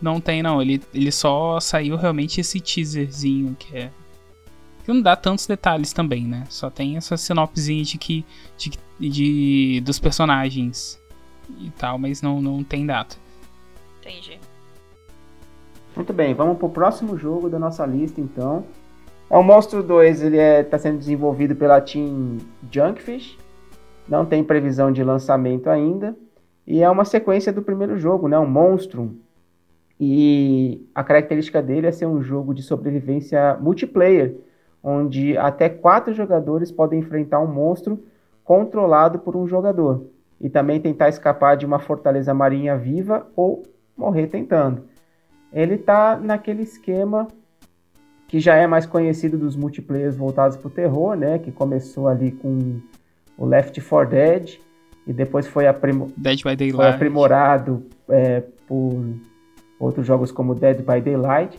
[0.00, 0.60] não tem não.
[0.60, 3.90] Ele, ele só saiu realmente esse teaserzinho que é.
[4.84, 6.44] Que não dá tantos detalhes também, né?
[6.48, 8.24] Só tem essa sinopsezinha de que.
[8.56, 11.00] De, de, dos personagens
[11.60, 13.16] e tal, mas não, não tem data.
[14.00, 14.38] Entendi.
[15.98, 18.62] Muito bem, vamos pro próximo jogo da nossa lista então.
[19.28, 22.38] É o Monstro 2 ele está é, tá sendo desenvolvido pela Team
[22.70, 23.36] Junkfish,
[24.08, 26.16] não tem previsão de lançamento ainda,
[26.64, 29.16] e é uma sequência do primeiro jogo, né, o Monstrum.
[29.98, 34.36] E a característica dele é ser um jogo de sobrevivência multiplayer,
[34.80, 38.04] onde até quatro jogadores podem enfrentar um monstro
[38.44, 40.06] controlado por um jogador,
[40.40, 43.64] e também tentar escapar de uma fortaleza marinha viva ou
[43.96, 44.84] morrer tentando.
[45.52, 47.28] Ele está naquele esquema
[48.26, 51.38] que já é mais conhecido dos multiplayers voltados para o terror, né?
[51.38, 52.78] Que começou ali com
[53.36, 54.58] o Left 4 Dead
[55.06, 56.12] e depois foi, aprimo
[56.54, 59.02] Dead foi aprimorado é, por
[59.80, 61.58] outros jogos como Dead by Daylight.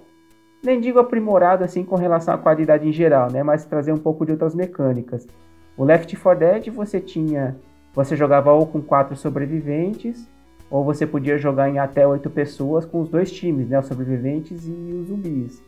[0.64, 3.42] Nem digo aprimorado assim com relação à qualidade em geral, né?
[3.42, 5.28] Mas trazer um pouco de outras mecânicas.
[5.76, 7.58] O Left 4 Dead você tinha,
[7.96, 10.30] você jogava ou com quatro sobreviventes
[10.70, 13.80] ou você podia jogar em até oito pessoas com os dois times, né?
[13.80, 15.64] Os sobreviventes e os zumbis.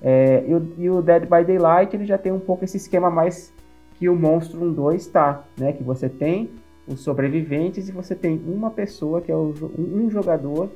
[0.00, 3.10] É, e, o, e, o, Dead by Daylight ele já tem um pouco esse esquema
[3.10, 3.52] mais
[3.96, 5.72] que o Monstrum 2 está, né?
[5.72, 6.50] Que você tem
[6.86, 10.70] os sobreviventes e você tem uma pessoa que é o, um jogador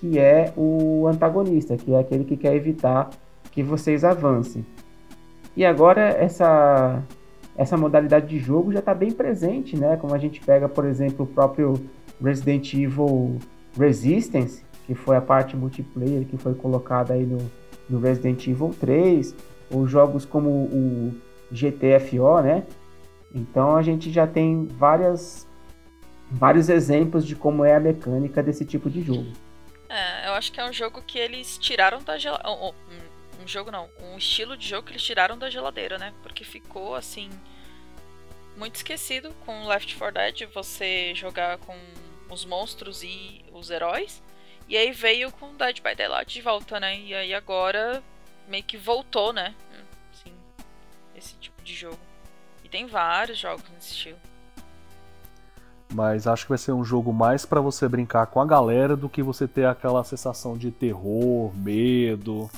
[0.00, 3.10] que é o antagonista, que é aquele que quer evitar
[3.50, 4.64] que vocês avancem.
[5.54, 7.02] E agora essa
[7.58, 9.96] essa modalidade de jogo já está bem presente, né?
[9.96, 11.74] Como a gente pega, por exemplo, o próprio
[12.22, 13.38] Resident Evil
[13.78, 17.50] Resistance, que foi a parte multiplayer que foi colocada aí no,
[17.88, 19.34] no Resident Evil 3,
[19.70, 21.14] ou jogos como o
[21.50, 22.66] GTFO, né?
[23.34, 25.46] Então a gente já tem várias,
[26.30, 29.30] vários exemplos de como é a mecânica desse tipo de jogo.
[29.88, 32.50] É, eu acho que é um jogo que eles tiraram da geladeira.
[32.50, 32.72] Um,
[33.42, 36.12] um jogo não, um estilo de jogo que eles tiraram da geladeira, né?
[36.22, 37.28] Porque ficou assim.
[38.56, 41.76] Muito esquecido com Left 4 Dead, você jogar com
[42.30, 44.22] os monstros e os heróis.
[44.68, 46.98] E aí veio com Dead by Daylight de volta, né?
[46.98, 48.02] E aí agora
[48.48, 49.54] meio que voltou, né?
[50.12, 50.32] Assim,
[51.14, 51.98] esse tipo de jogo.
[52.64, 54.18] E tem vários jogos nesse estilo.
[55.92, 59.08] Mas acho que vai ser um jogo mais para você brincar com a galera do
[59.08, 62.50] que você ter aquela sensação de terror, medo.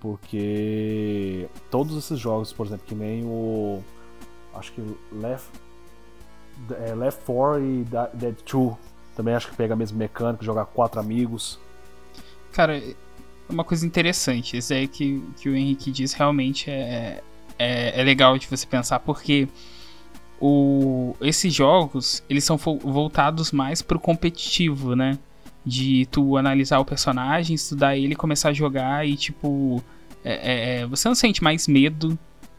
[0.00, 3.82] Porque todos esses jogos, por exemplo, que nem o.
[4.54, 4.80] Acho que
[5.12, 5.48] Left,
[6.86, 7.84] é, Left 4 e
[8.14, 8.76] Dead 2
[9.16, 11.58] também acho que pega a mesma mecânica, jogar quatro amigos.
[12.52, 12.94] Cara, é
[13.48, 14.56] uma coisa interessante.
[14.56, 17.22] Isso aí que, que o Henrique diz realmente é,
[17.58, 19.48] é, é legal de você pensar, porque
[20.40, 25.18] o, esses jogos, eles são voltados mais pro competitivo, né?
[25.64, 29.82] De tu analisar o personagem, estudar ele, começar a jogar e, tipo...
[30.24, 32.18] É, é, é você não sente mais medo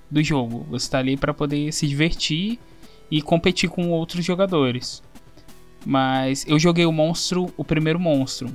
[0.10, 0.66] do jogo.
[0.70, 2.60] Você tá ali para poder se divertir
[3.14, 5.04] e competir com outros jogadores.
[5.86, 8.52] Mas eu joguei o monstro, o primeiro monstro.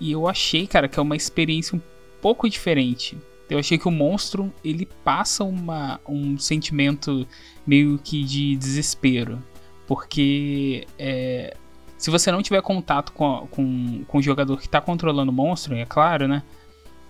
[0.00, 1.80] E eu achei, cara, que é uma experiência um
[2.22, 3.18] pouco diferente
[3.50, 7.28] Eu achei que o monstro ele passa uma, um sentimento
[7.66, 9.42] meio que de desespero.
[9.86, 11.54] Porque é,
[11.98, 15.34] se você não tiver contato com, a, com, com o jogador que está controlando o
[15.34, 16.42] monstro, é claro, né?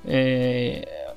[0.05, 1.15] É,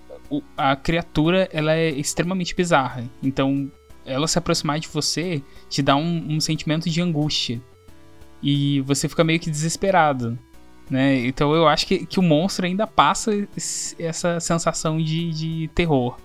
[0.55, 3.03] a criatura ela é extremamente bizarra.
[3.23, 3.71] Então,
[4.05, 7.61] ela se aproximar de você te dá um, um sentimento de angústia.
[8.41, 10.37] E você fica meio que desesperado.
[10.89, 11.25] Né?
[11.25, 13.31] Então eu acho que, que o monstro ainda passa
[13.97, 16.17] essa sensação de, de terror.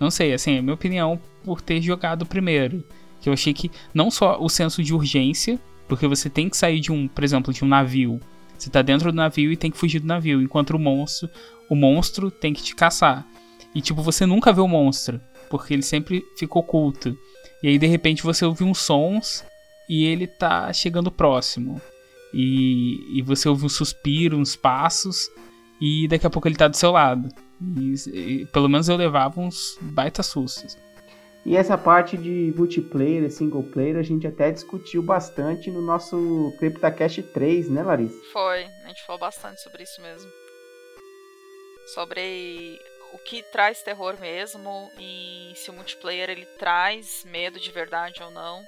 [0.00, 2.82] Não sei, assim, é minha opinião por ter jogado primeiro.
[3.20, 6.80] Que eu achei que não só o senso de urgência, porque você tem que sair
[6.80, 8.18] de um, por exemplo, de um navio.
[8.58, 11.28] Você tá dentro do navio e tem que fugir do navio, enquanto o monstro,
[11.68, 13.26] o monstro tem que te caçar.
[13.74, 15.20] E tipo, você nunca vê o monstro,
[15.52, 17.14] porque ele sempre fica oculto.
[17.62, 19.44] E aí de repente você ouve uns sons
[19.86, 21.78] e ele tá chegando próximo.
[22.32, 25.28] E, e você ouve um suspiro, uns passos,
[25.78, 27.28] e daqui a pouco ele tá do seu lado.
[27.60, 30.78] E, e, pelo menos eu levava uns baita sustos.
[31.44, 37.22] E essa parte de multiplayer, single player, a gente até discutiu bastante no nosso CryptoCast
[37.24, 38.16] 3, né, Larissa?
[38.32, 40.30] Foi, a gente falou bastante sobre isso mesmo.
[41.92, 42.78] Sobre
[43.12, 48.30] o que traz terror mesmo e se o multiplayer ele traz medo de verdade ou
[48.30, 48.62] não.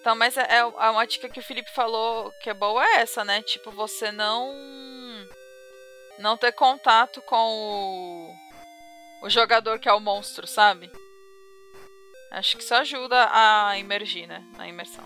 [0.00, 3.24] Então, mas é, é uma dica que o Felipe falou que é boa é essa,
[3.24, 3.42] né?
[3.42, 4.54] Tipo, você não
[6.18, 7.36] não ter contato com
[9.22, 10.90] o, o jogador que é o monstro, sabe?
[12.30, 14.44] Acho que isso ajuda a emergir, né?
[14.56, 15.04] Na imersão.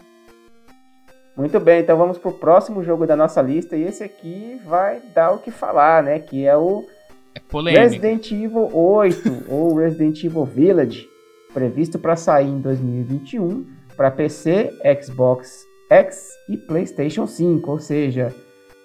[1.37, 5.31] Muito bem, então vamos pro próximo jogo da nossa lista e esse aqui vai dar
[5.31, 6.19] o que falar, né?
[6.19, 6.87] Que é o
[7.35, 11.09] é Resident Evil 8 ou Resident Evil Village,
[11.53, 13.67] previsto para sair em 2021
[13.97, 18.35] para PC, Xbox X e PlayStation 5, ou seja,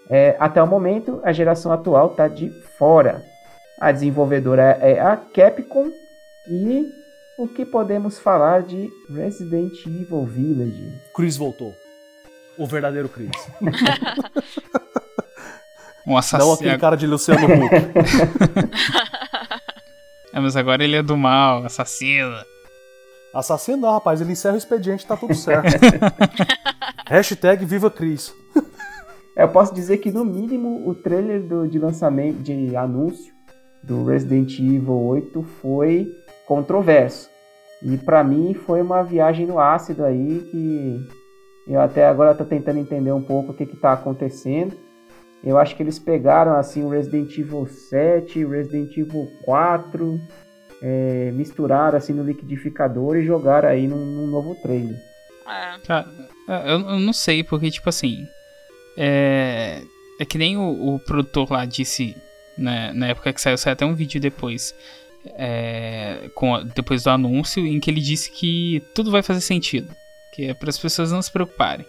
[0.10, 3.24] é, até o momento a geração atual está de fora.
[3.80, 5.92] A desenvolvedora é a Capcom
[6.50, 6.86] e
[7.38, 10.94] o que podemos falar de Resident Evil Village?
[11.14, 11.74] Chris voltou.
[12.58, 13.32] O verdadeiro Chris.
[16.06, 16.48] um assassino.
[16.48, 17.76] Não aquele cara de Luciano Huck.
[20.34, 22.36] é, mas agora ele é do mal, assassino.
[23.34, 25.68] Assassino não, rapaz, ele encerra o expediente tá tudo certo.
[27.08, 28.34] Hashtag Viva Cris.
[29.36, 33.34] Eu posso dizer que, no mínimo, o trailer do, de lançamento, de anúncio
[33.84, 36.08] do Resident Evil 8 foi
[36.48, 37.30] controverso.
[37.82, 41.08] E para mim foi uma viagem no ácido aí que
[41.68, 44.76] eu até agora tô tentando entender um pouco o que que tá acontecendo.
[45.46, 50.20] Eu acho que eles pegaram assim o Resident Evil 7, Resident Evil 4,
[50.82, 55.00] é, misturaram assim no liquidificador e jogaram aí num, num novo trailer.
[55.48, 55.94] É.
[56.48, 58.28] É, eu, eu, não sei, porque tipo assim.
[58.98, 59.82] É,
[60.20, 62.16] é que nem o, o produtor lá disse
[62.58, 64.74] né, na época que saiu, saiu até um vídeo depois.
[65.38, 69.94] É, com, depois do anúncio, em que ele disse que tudo vai fazer sentido.
[70.34, 71.86] Que é para as pessoas não se preocuparem.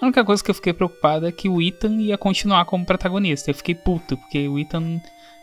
[0.00, 3.50] A única coisa que eu fiquei preocupado é que o Ethan ia continuar como protagonista.
[3.50, 5.00] Eu fiquei puto, porque o Ethan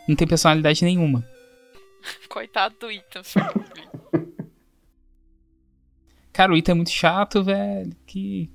[0.08, 1.24] não tem personalidade nenhuma.
[2.28, 3.22] Coitado do Ethan.
[6.34, 7.96] Cara, o Ethan é muito chato, velho.
[8.06, 8.50] Que.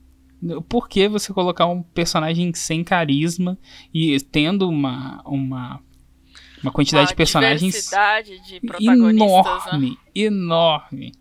[0.68, 3.56] Por que você colocar um personagem sem carisma
[3.94, 5.22] e tendo uma.
[5.24, 5.80] uma
[6.62, 7.90] uma quantidade uma de personagens
[8.44, 9.96] de enorme, né?
[10.14, 11.12] enorme.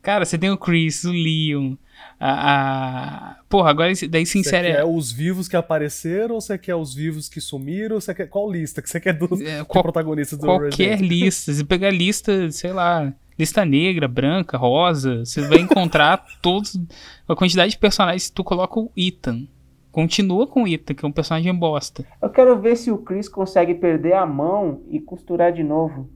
[0.00, 1.74] Cara, você tem o Chris, o Leon,
[2.18, 3.36] a, a...
[3.48, 4.68] Porra, agora daí se insere.
[4.68, 7.94] Você quer os vivos que apareceram ou você quer os vivos que sumiram?
[7.94, 11.10] Ou você quer qual lista que você quer dos é, qual, protagonistas do Qualquer Resident?
[11.10, 11.52] lista.
[11.52, 16.78] Se pegar lista, sei lá, lista negra, branca, rosa, você vai encontrar todos.
[17.26, 18.24] A quantidade de personagens.
[18.24, 19.46] Se tu coloca o Ethan.
[19.90, 22.04] Continua com o Ethan, que é um personagem bosta.
[22.22, 26.08] Eu quero ver se o Chris consegue perder a mão e costurar de novo.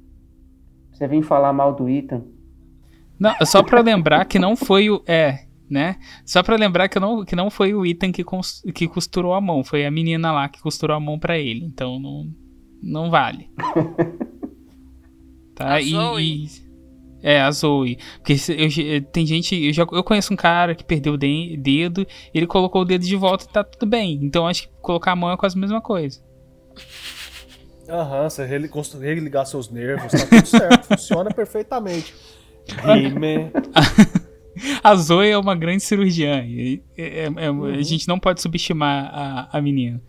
[0.92, 2.22] Você vem falar mal do Ethan.
[3.18, 5.02] Não, só pra lembrar que não foi o.
[5.06, 5.96] É, né?
[6.24, 8.24] Só para lembrar que não, que não foi o item que,
[8.72, 11.64] que costurou a mão, foi a menina lá que costurou a mão para ele.
[11.64, 12.28] Então não,
[12.82, 13.50] não vale.
[15.54, 15.74] tá?
[15.74, 16.46] A Zoe.
[16.46, 16.64] E,
[17.22, 17.98] é, a Zoe.
[18.18, 19.56] Porque eu, tem gente.
[19.56, 23.16] Eu, já, eu conheço um cara que perdeu o dedo, ele colocou o dedo de
[23.16, 24.18] volta e tá tudo bem.
[24.22, 26.22] Então acho que colocar a mão é quase a mesma coisa.
[27.88, 32.14] Aham, uhum, você religar seus nervos, tá tudo certo, funciona perfeitamente.
[32.84, 33.50] Rime.
[34.82, 36.42] A Zoe é uma grande cirurgiã.
[36.42, 37.64] É, é, é, uhum.
[37.64, 40.02] A gente não pode subestimar a, a menina.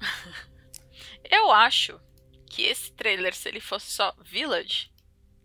[1.30, 2.00] Eu acho
[2.48, 4.90] que esse trailer, se ele fosse só Village,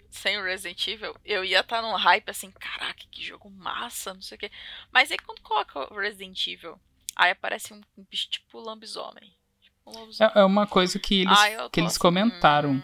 [0.09, 4.13] sem o Resident Evil, eu ia estar tá num hype assim, caraca, que jogo massa,
[4.13, 4.51] não sei o quê.
[4.91, 6.79] Mas aí quando coloca o Resident Evil,
[7.15, 9.35] aí aparece um, bicho tipo lambisomem.
[9.61, 11.39] Tipo um é, é, uma coisa que eles,
[11.71, 12.71] que eles assim, comentaram.
[12.71, 12.81] Hum...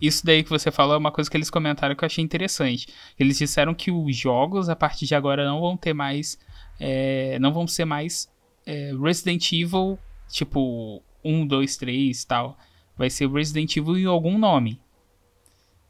[0.00, 2.88] isso daí que você falou é uma coisa que eles comentaram que eu achei interessante.
[3.18, 6.38] Eles disseram que os jogos, a partir de agora, não vão ter mais.
[6.78, 8.30] é, não vão ser mais
[8.66, 9.98] é, Resident Evil,
[10.28, 12.58] tipo 1, 2, 3 e tal.
[12.96, 14.80] Vai ser Resident Evil em algum nome.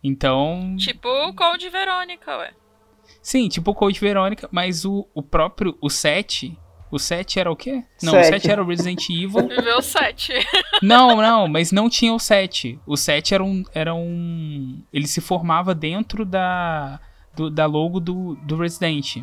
[0.02, 0.76] Então.
[0.78, 2.54] Tipo o Code Verônica, ué.
[3.20, 5.76] Sim, tipo o Code Verônica, mas o, o próprio.
[5.80, 6.56] O 7.
[6.90, 7.82] O 7 era o quê?
[8.02, 8.26] Não, Sete.
[8.26, 9.48] o 7 era o Resident Evil.
[9.48, 10.32] Viveu 7.
[10.82, 12.78] Não, não, mas não tinha o 7.
[12.86, 13.64] O 7 era um.
[13.74, 17.00] Era um ele se formava dentro da,
[17.34, 19.16] do- da logo do, do Resident.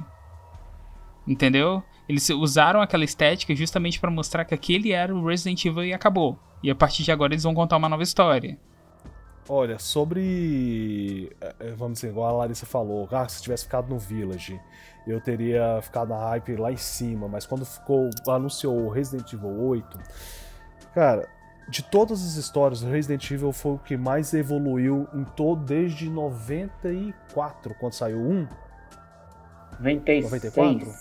[1.27, 1.81] Entendeu?
[2.07, 6.37] Eles usaram aquela estética justamente pra mostrar que aquele era o Resident Evil e acabou.
[6.61, 8.57] E a partir de agora eles vão contar uma nova história.
[9.47, 11.35] Olha, sobre.
[11.41, 14.59] é, é, Vamos dizer, igual a Larissa falou, ah, se tivesse ficado no Village,
[15.05, 18.09] eu teria ficado na hype lá em cima, mas quando ficou.
[18.27, 19.99] anunciou o Resident Evil 8,
[20.93, 21.27] cara,
[21.67, 26.09] de todas as histórias, o Resident Evil foi o que mais evoluiu em todo desde
[26.09, 28.47] 94, quando saiu o 1.
[29.79, 30.23] 96.
[30.23, 30.93] 94?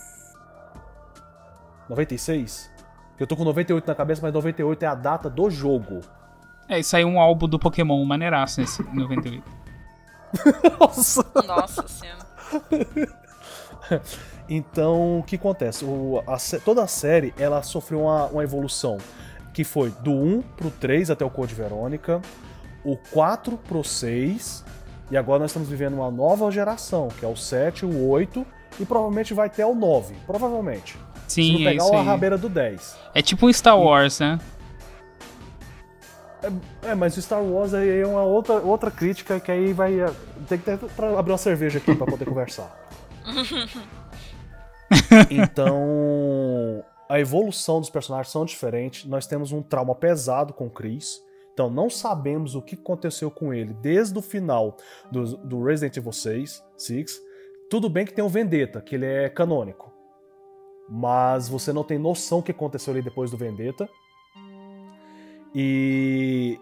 [1.89, 2.71] 96?
[3.19, 6.01] Eu tô com 98 na cabeça, mas 98 é a data do jogo.
[6.73, 9.43] É, e saiu um álbum do Pokémon maneiraço nesse 98.
[10.79, 11.25] Nossa!
[11.45, 12.23] Nossa senhora.
[14.49, 15.85] Então, o que acontece?
[15.85, 18.97] O- a toda a série ela sofreu uma, uma evolução
[19.53, 22.21] que foi do 1 pro 3 até o Code Verônica,
[22.83, 24.65] o 4 pro 6,
[25.11, 28.45] e agora nós estamos vivendo uma nova geração, que é o 7, o 8
[28.79, 30.15] e provavelmente vai até o 9.
[30.25, 30.97] Provavelmente.
[31.27, 32.05] Se não Sim, é pegar isso a aí.
[32.05, 32.97] rabeira do 10.
[33.13, 34.39] É tipo um Star Wars, né?
[36.83, 39.99] É, mas o Star Wars aí é uma outra, outra crítica que aí vai.
[39.99, 40.11] eh,
[40.47, 42.75] Tem que ter pra abrir uma cerveja aqui pra poder conversar.
[45.29, 49.05] Então, a evolução dos personagens são diferentes.
[49.05, 51.21] Nós temos um trauma pesado com o Chris.
[51.53, 54.77] Então, não sabemos o que aconteceu com ele desde o final
[55.11, 57.19] do, do Resident Evil 6, 6.
[57.69, 59.91] Tudo bem que tem o Vendetta, que ele é canônico.
[60.89, 63.89] Mas você não tem noção o que aconteceu ali depois do Vendetta.
[65.55, 66.59] E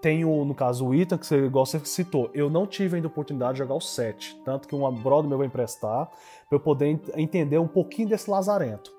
[0.00, 2.30] tem o, no caso, o Ethan, que você, igual você citou.
[2.32, 4.40] Eu não tive ainda a oportunidade de jogar o 7.
[4.44, 6.06] Tanto que um brother meu vai emprestar
[6.48, 8.96] pra eu poder ent- entender um pouquinho desse lazarento.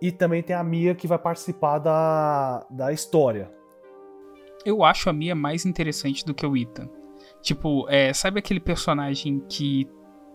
[0.00, 3.50] E também tem a Mia que vai participar da, da história.
[4.64, 6.88] Eu acho a Mia mais interessante do que o Ethan.
[7.42, 9.88] Tipo, é, sabe aquele personagem que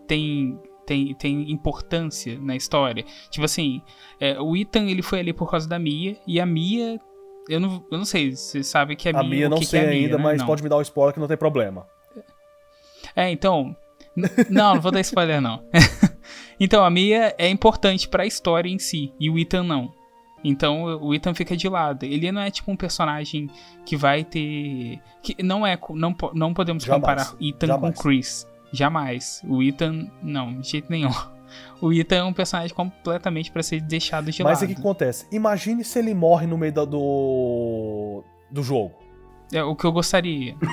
[0.07, 3.05] tem, tem, tem importância na história?
[3.29, 3.81] Tipo assim,
[4.19, 6.99] é, o Ethan ele foi ali por causa da Mia, e a Mia.
[7.49, 9.29] Eu não, eu não sei, você sabe que a, A Mia.
[9.29, 10.23] Mia o não que que sei é a Mia, ainda, né?
[10.23, 10.45] mas Não.
[10.45, 11.85] pode me dar o spoiler que não tem problema.
[13.15, 13.75] É, então.
[14.49, 15.63] Não, não vou dar spoiler, não.
[16.59, 19.93] então, a Mia é importante pra história em si, e o Ethan não.
[20.43, 22.03] Então, o Ethan fica de lado.
[22.03, 23.49] Ele não é tipo um personagem
[23.85, 24.99] que vai ter.
[25.23, 25.79] que Não é.
[25.91, 26.99] Não, não podemos Jamais.
[27.01, 27.95] comparar Ethan Jamais.
[27.95, 28.47] com Chris.
[28.73, 29.41] Jamais.
[29.47, 31.11] O Ethan, não, de jeito nenhum.
[31.81, 34.73] O Ethan é um personagem completamente pra ser deixado de mas o lado.
[34.73, 35.25] que acontece?
[35.31, 38.93] Imagine se ele morre no meio da- do, do jogo.
[39.53, 40.55] É o que eu gostaria.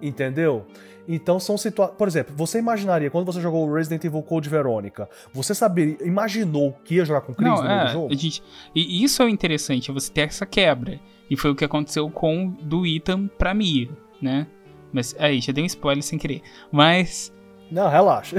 [0.00, 0.66] Entendeu?
[1.08, 1.96] Então são situações.
[1.98, 6.72] Por exemplo, você imaginaria, quando você jogou o Resident Evil Code Verônica, você saberia, imaginou
[6.84, 8.14] que ia jogar com o Chris Não, no meio é, do jogo?
[8.14, 8.42] gente,
[8.74, 10.98] e isso é o interessante, é você ter essa quebra.
[11.30, 13.88] E foi o que aconteceu com o do Ethan pra Mia,
[14.20, 14.46] né?
[14.92, 16.42] Mas aí, já dei um spoiler sem querer.
[16.70, 17.32] Mas,
[17.74, 18.36] Não, relaxa.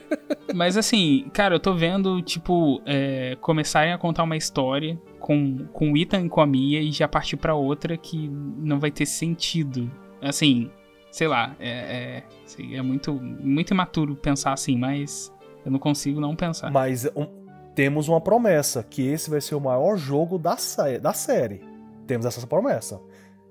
[0.54, 5.92] mas assim, cara, eu tô vendo, tipo, é, começarem a contar uma história com, com
[5.92, 9.06] o Ethan e com a Mia e já partir pra outra que não vai ter
[9.06, 9.90] sentido.
[10.20, 10.70] Assim,
[11.10, 15.32] sei lá, é, é, sei, é muito, muito imaturo pensar assim, mas
[15.64, 16.70] eu não consigo não pensar.
[16.70, 17.42] Mas um-
[17.74, 20.56] temos uma promessa, que esse vai ser o maior jogo da,
[21.00, 21.62] da série.
[22.06, 23.00] Temos essa promessa.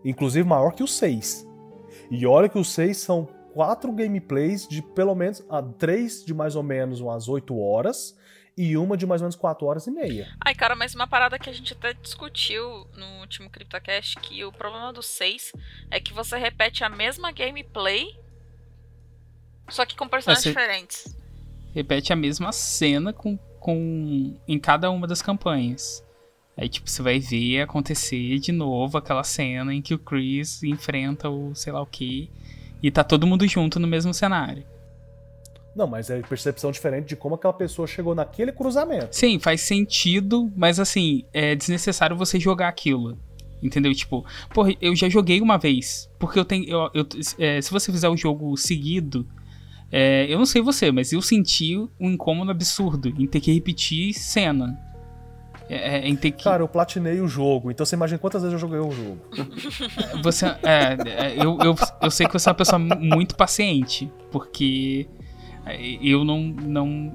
[0.05, 1.47] Inclusive maior que o 6.
[2.11, 6.55] E olha que os 6 são quatro gameplays de pelo menos a três de mais
[6.55, 8.17] ou menos umas 8 horas
[8.57, 10.27] e uma de mais ou menos 4 horas e meia.
[10.43, 14.51] Ai, cara, mas uma parada que a gente até discutiu no último CryptoCast, que o
[14.51, 15.51] problema do 6
[15.89, 18.15] é que você repete a mesma gameplay,
[19.69, 21.17] só que com personagens você- diferentes.
[21.73, 26.03] repete a mesma cena com, com em cada uma das campanhas.
[26.55, 31.27] Aí, tipo, você vai ver acontecer de novo aquela cena em que o Chris enfrenta
[31.29, 32.29] o sei lá o que.
[32.83, 34.63] E tá todo mundo junto no mesmo cenário.
[35.75, 39.07] Não, mas é percepção diferente de como aquela pessoa chegou naquele cruzamento.
[39.15, 43.17] Sim, faz sentido, mas assim, é desnecessário você jogar aquilo.
[43.61, 43.93] Entendeu?
[43.95, 46.09] Tipo, porra, eu já joguei uma vez.
[46.19, 46.65] Porque eu tenho.
[46.69, 47.07] eu- eu-
[47.39, 49.25] é, se você fizer o jogo seguido.
[49.95, 54.11] é, eu não sei você, mas eu senti um incômodo absurdo em ter que repetir
[54.13, 54.75] cena.
[55.69, 56.43] É, é, em ter que...
[56.43, 59.19] Cara, eu platinei o jogo, então você imagina quantas vezes eu joguei o jogo.
[60.21, 65.07] Você, é, é, eu, eu, eu sei que você é uma pessoa muito paciente, porque
[66.01, 67.13] eu não, não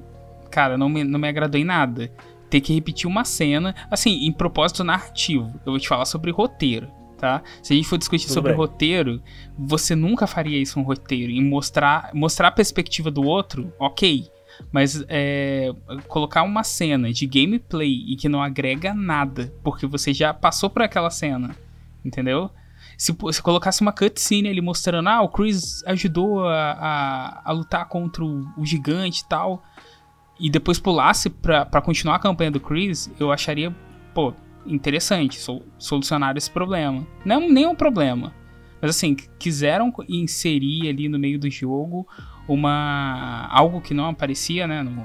[0.50, 2.10] cara, não me, não me agradou em nada.
[2.50, 5.52] Ter que repetir uma cena, assim, em propósito narrativo.
[5.66, 6.88] Eu vou te falar sobre roteiro,
[7.18, 7.42] tá?
[7.62, 8.58] Se a gente for discutir Tudo sobre bem.
[8.58, 9.22] roteiro,
[9.58, 11.30] você nunca faria isso no roteiro.
[11.30, 14.30] Em mostrar, mostrar a perspectiva do outro, ok.
[14.72, 15.72] Mas é,
[16.08, 20.82] colocar uma cena de gameplay e que não agrega nada, porque você já passou por
[20.82, 21.54] aquela cena,
[22.04, 22.50] entendeu?
[22.96, 27.86] Se, se colocasse uma cutscene ali mostrando, ah, o Chris ajudou a, a, a lutar
[27.86, 29.62] contra o, o gigante e tal,
[30.38, 33.74] e depois pulasse pra continuar a campanha do Chris, eu acharia,
[34.14, 34.34] pô,
[34.66, 37.06] interessante sol, solucionar esse problema.
[37.24, 38.32] Não é nenhum problema.
[38.80, 42.06] Mas assim, quiseram inserir ali no meio do jogo
[42.48, 44.82] uma algo que não aparecia, né?
[44.82, 45.04] No,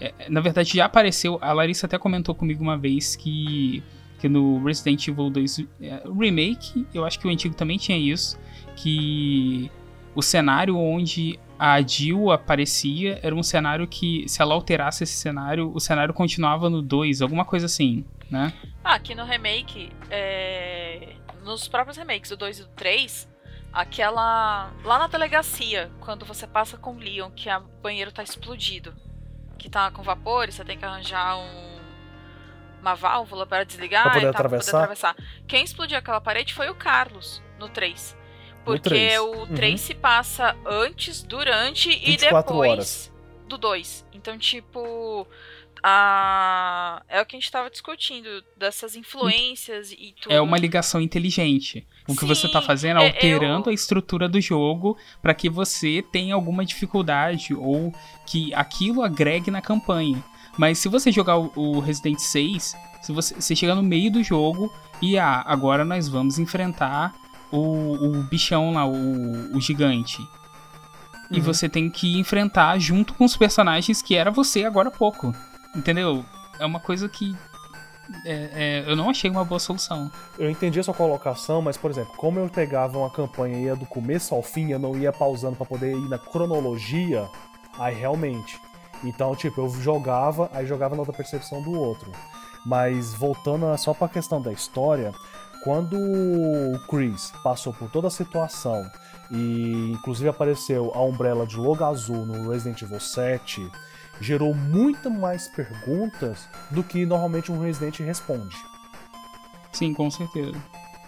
[0.00, 1.38] é, na verdade já apareceu.
[1.42, 3.82] A Larissa até comentou comigo uma vez que,
[4.18, 8.38] que no Resident Evil 2 é, Remake, eu acho que o antigo também tinha isso,
[8.76, 9.70] que
[10.14, 15.72] o cenário onde a Jill aparecia era um cenário que, se ela alterasse esse cenário,
[15.74, 18.52] o cenário continuava no 2, alguma coisa assim, né?
[18.84, 21.14] Ah, aqui no remake, é...
[21.44, 23.28] nos próprios remakes, do 2 e do 3,
[23.76, 24.72] aquela.
[24.84, 28.94] Lá na delegacia, quando você passa com o Leon, que o banheiro tá explodido,
[29.58, 31.76] que tá com vapor, e você tem que arranjar um.
[32.80, 34.72] Uma válvula para desligar Pra poder e tal, pra atravessar?
[34.72, 35.16] poder atravessar.
[35.48, 38.16] Quem explodiu aquela parede foi o Carlos, no 3.
[38.64, 39.18] Porque três.
[39.20, 39.54] o Uhum.
[39.54, 43.12] 3 se passa antes, durante e 24 depois horas.
[43.48, 44.06] do 2.
[44.12, 45.26] Então, tipo,
[45.82, 47.02] a...
[47.08, 50.32] é o que a gente tava discutindo, dessas influências e tudo.
[50.32, 51.86] É uma ligação inteligente.
[52.08, 55.48] O que você tá Sim, fazendo é alterando eu- a estrutura do jogo para que
[55.50, 57.92] você tenha alguma dificuldade ou
[58.24, 60.22] que aquilo agregue na campanha.
[60.56, 64.72] Mas se você jogar o- Resident 6, se você, você chega no meio do jogo
[65.02, 67.14] e ah, agora nós vamos enfrentar
[67.52, 67.58] o,
[67.94, 70.18] o bichão lá, o, o gigante.
[71.30, 71.42] E Uhum.
[71.42, 75.34] você tem que enfrentar junto com os personagens que era você agora há pouco.
[75.74, 76.24] Entendeu?
[76.58, 77.34] É uma coisa que
[78.24, 80.10] é, é, eu não achei uma boa solução.
[80.38, 83.76] Eu entendi a sua colocação, mas, por exemplo, como eu pegava uma campanha e ia
[83.76, 87.28] do começo ao fim, eu não ia pausando pra poder ir na cronologia,
[87.78, 88.60] aí realmente.
[89.04, 92.10] Então, tipo, eu jogava, aí jogava na outra percepção do outro.
[92.64, 95.12] Mas voltando só pra questão da história,
[95.62, 98.88] quando o Chris passou por toda a situação
[99.30, 103.68] e inclusive apareceu a Umbrella de logo azul no Resident Evil 7,
[104.20, 108.56] gerou muito mais perguntas do que normalmente um Resident responde.
[109.72, 110.56] Sim, com certeza.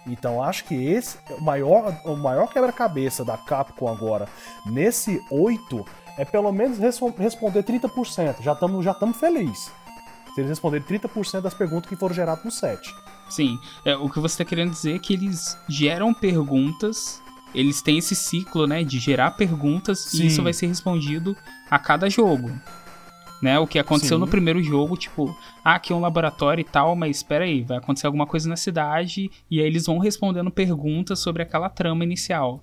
[0.07, 4.27] Então acho que esse é o maior, o maior quebra-cabeça da Capcom agora
[4.65, 5.85] nesse 8
[6.17, 8.41] é pelo menos respo- responder 30%.
[8.41, 9.71] Já estamos já tamo feliz.
[10.33, 12.93] Se eles responderem 30% das perguntas que foram geradas no 7.
[13.29, 17.21] Sim, é, o que você está querendo dizer é que eles geram perguntas,
[17.53, 20.23] eles têm esse ciclo, né, de gerar perguntas Sim.
[20.23, 21.35] e isso vai ser respondido
[21.69, 22.51] a cada jogo.
[23.41, 24.21] Né, o que aconteceu Sim.
[24.21, 25.33] no primeiro jogo, tipo,
[25.63, 28.57] ah, aqui é um laboratório e tal, mas espera aí, vai acontecer alguma coisa na
[28.57, 32.61] cidade e aí eles vão respondendo perguntas sobre aquela trama inicial.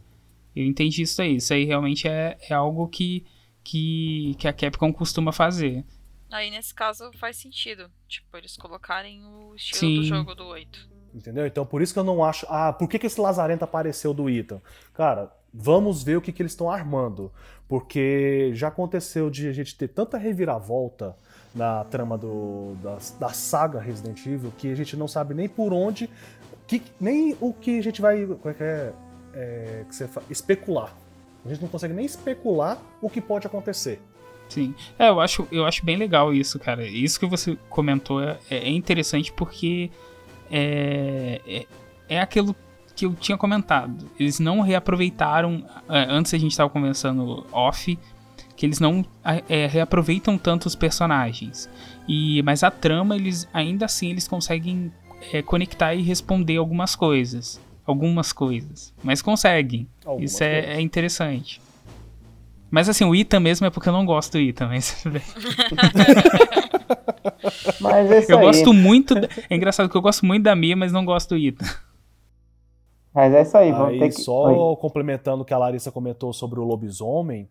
[0.54, 3.24] Eu entendi isso aí, isso aí realmente é, é algo que,
[3.64, 5.82] que, que a Capcom costuma fazer.
[6.30, 7.90] Aí nesse caso faz sentido.
[8.08, 9.96] Tipo, eles colocarem o estilo Sim.
[9.96, 10.88] do jogo do 8.
[11.14, 11.46] Entendeu?
[11.46, 12.46] Então por isso que eu não acho.
[12.48, 14.60] Ah, por que, que esse Lazarento apareceu do Ethan?
[14.92, 17.32] Cara, vamos ver o que, que eles estão armando.
[17.68, 21.16] Porque já aconteceu de a gente ter tanta reviravolta
[21.54, 25.72] na trama do, da, da saga Resident Evil que a gente não sabe nem por
[25.72, 26.08] onde,
[26.66, 28.22] que, nem o que a gente vai.
[28.22, 28.92] É é?
[29.36, 29.84] é,
[30.30, 30.92] especular.
[31.44, 34.00] A gente não consegue nem especular o que pode acontecer.
[34.48, 34.74] Sim.
[34.98, 36.86] É, eu acho, eu acho bem legal isso, cara.
[36.86, 39.90] Isso que você comentou é, é interessante porque
[40.50, 41.66] é, é,
[42.08, 42.54] é aquilo
[42.96, 44.10] que eu tinha comentado.
[44.18, 45.62] Eles não reaproveitaram.
[45.88, 47.96] é, Antes a gente estava conversando off.
[48.56, 49.04] Que eles não
[49.50, 51.68] é, reaproveitam tanto os personagens.
[52.08, 54.90] E, mas a trama, eles ainda assim eles conseguem
[55.30, 57.60] é, conectar e responder algumas coisas.
[57.86, 58.94] Algumas coisas.
[59.04, 59.86] Mas conseguem.
[60.04, 61.60] Algumas Isso é, é interessante.
[62.70, 65.04] Mas assim, o Ita mesmo é porque eu não gosto do Ita, mas.
[67.80, 68.44] Mas é isso Eu aí.
[68.44, 69.14] gosto muito.
[69.14, 71.64] da- É engraçado que eu gosto muito da Mia, mas não gosto do Ita.
[73.16, 74.20] Mas é isso aí, vamos Aí, ter que.
[74.20, 74.76] só Oi.
[74.76, 77.48] complementando o que a Larissa comentou sobre o lobisomem,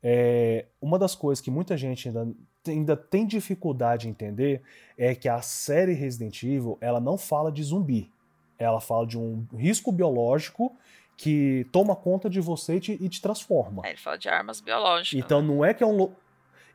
[0.00, 2.28] é, uma das coisas que muita gente ainda,
[2.68, 4.62] ainda tem dificuldade em entender
[4.96, 8.12] é que a série Resident Evil ela não fala de zumbi.
[8.56, 10.72] Ela fala de um risco biológico
[11.16, 13.82] que toma conta de você e te, e te transforma.
[13.84, 15.18] Aí ele fala de armas biológicas.
[15.24, 15.48] Então né?
[15.48, 16.12] não é que é um lo-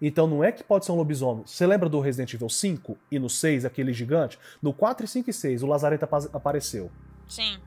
[0.01, 1.43] Então não é que pode ser um lobisomem.
[1.45, 4.37] Você lembra do Resident Evil 5 e no 6, aquele gigante?
[4.61, 6.91] No 4, 5 e 6, o Lazareta apa- apareceu.
[7.25, 7.57] Sim.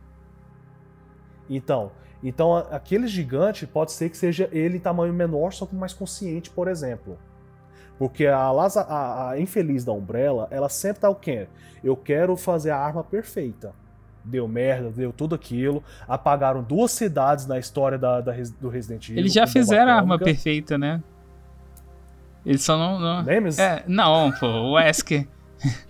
[1.49, 1.93] Então,
[2.23, 6.51] então aquele gigante pode ser que seja ele em tamanho menor, só que mais consciente,
[6.51, 7.19] por exemplo.
[7.99, 11.49] Porque a, Laza, a, a infeliz da Umbrella, ela sempre tá o quê?
[11.83, 13.73] Eu quero fazer a arma perfeita.
[14.25, 15.83] Deu merda, deu tudo aquilo.
[16.07, 19.21] Apagaram duas cidades na história da, da do Resident Evil.
[19.21, 21.03] Eles já fizeram a arma perfeita, né?
[22.45, 22.99] Eles só não.
[22.99, 23.23] não...
[23.23, 23.59] Nemesis?
[23.59, 25.27] É, não, pô, o Wesker.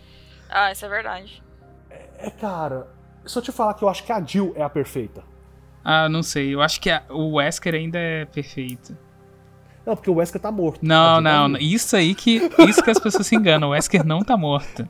[0.48, 1.42] Ah, isso é verdade.
[1.90, 2.86] É, cara,
[3.26, 5.24] se eu te falar que eu acho que a Jill é a perfeita.
[5.88, 6.52] Ah, não sei.
[6.52, 8.96] Eu acho que a- o Wesker ainda é perfeito.
[9.86, 10.80] Não, porque o Wesker tá morto.
[10.82, 11.46] Não, tá não.
[11.52, 11.62] viva.
[11.62, 12.42] Isso aí que.
[12.68, 13.68] Isso que as pessoas se enganam.
[13.68, 14.88] O Wesker não tá morto.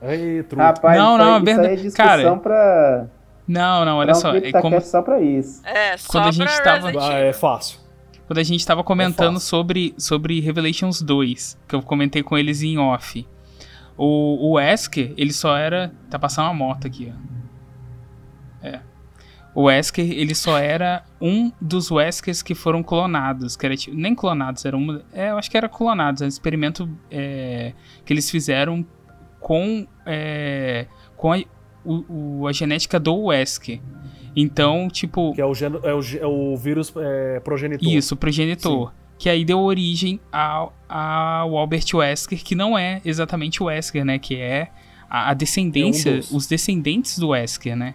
[0.00, 0.62] Ei, truque.
[0.62, 1.92] Rapaz, Não, isso, não, aí, é isso aí é verdade.
[1.96, 3.06] Cara, pra,
[3.46, 4.28] Não, não, olha pra só.
[4.28, 5.60] É CryptoCast como, só pra isso.
[5.66, 7.78] É, só Quando a gente pra tava- Ah, é fácil.
[8.26, 9.48] quando a gente tava comentando fácil.
[9.48, 13.26] sobre, sobre Revelations 2, que eu comentei com eles em off.
[13.98, 15.92] O, o Wesker, ele só era.
[16.08, 17.37] Tá passando uma moto aqui, ó.
[19.58, 23.56] O Wesker, ele só era um dos Weskers que foram clonados.
[23.56, 25.02] Que era, tipo, nem clonados, era uma.
[25.12, 26.22] É, eu acho que era clonados.
[26.22, 27.72] É um experimento é,
[28.04, 28.86] que eles fizeram
[29.40, 30.86] com, é,
[31.16, 31.38] com a,
[31.84, 33.80] o- o- a genética do Wesker.
[34.36, 35.34] Então, tipo.
[35.34, 37.88] Que é o, geno- é o, é o vírus é, progenitor.
[37.92, 38.92] Isso, progenitor.
[39.18, 44.20] Que aí deu origem ao, ao Albert Wesker, que não é exatamente o Wesker, né?
[44.20, 44.68] Que é
[45.10, 46.30] a, a descendência, É um dos.
[46.30, 47.94] os descendentes do Wesker, né?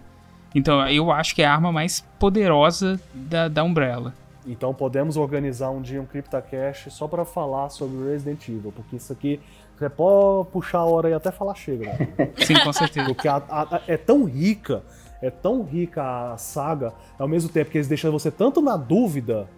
[0.54, 4.14] Então eu acho que é a arma mais poderosa da, da Umbrella.
[4.46, 9.12] Então podemos organizar um dia um CryptoCast só pra falar sobre Resident Evil, porque isso
[9.12, 9.40] aqui
[9.76, 12.08] você pode puxar a hora e até falar chega, né?
[12.38, 13.06] Sim, com certeza.
[13.06, 14.82] Porque a- a- a- é tão rica,
[15.22, 19.48] é tão rica a saga, ao mesmo tempo que eles deixam você tanto na dúvida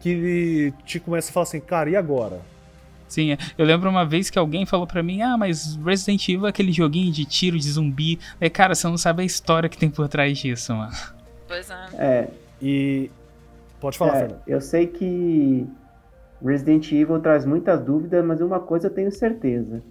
[0.00, 2.40] que te começa a falar assim, cara, e agora?
[3.08, 3.38] Sim, é.
[3.56, 6.72] eu lembro uma vez que alguém falou pra mim: Ah, mas Resident Evil é aquele
[6.72, 8.18] joguinho de tiro de zumbi.
[8.40, 10.92] Aí, cara, você não sabe a história que tem por trás disso, mano.
[11.46, 11.86] Pois é.
[11.94, 12.28] É,
[12.60, 13.10] E.
[13.80, 14.40] Pode falar, é, Fernando.
[14.46, 15.66] eu sei que
[16.44, 19.82] Resident Evil traz muitas dúvidas, mas uma coisa eu tenho certeza.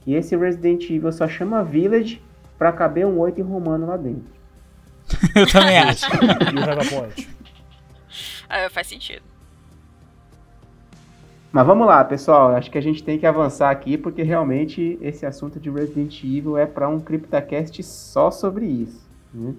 [0.00, 2.20] Que esse Resident Evil só chama Village
[2.58, 4.32] pra caber um 8 em romano lá dentro.
[5.34, 6.06] Eu também acho.
[6.14, 7.28] E o Point.
[8.48, 9.22] É, faz sentido.
[11.54, 12.48] Mas vamos lá, pessoal.
[12.56, 16.58] Acho que a gente tem que avançar aqui, porque realmente esse assunto de Resident Evil
[16.58, 19.08] é para um CryptoCast só sobre isso.
[19.32, 19.54] né?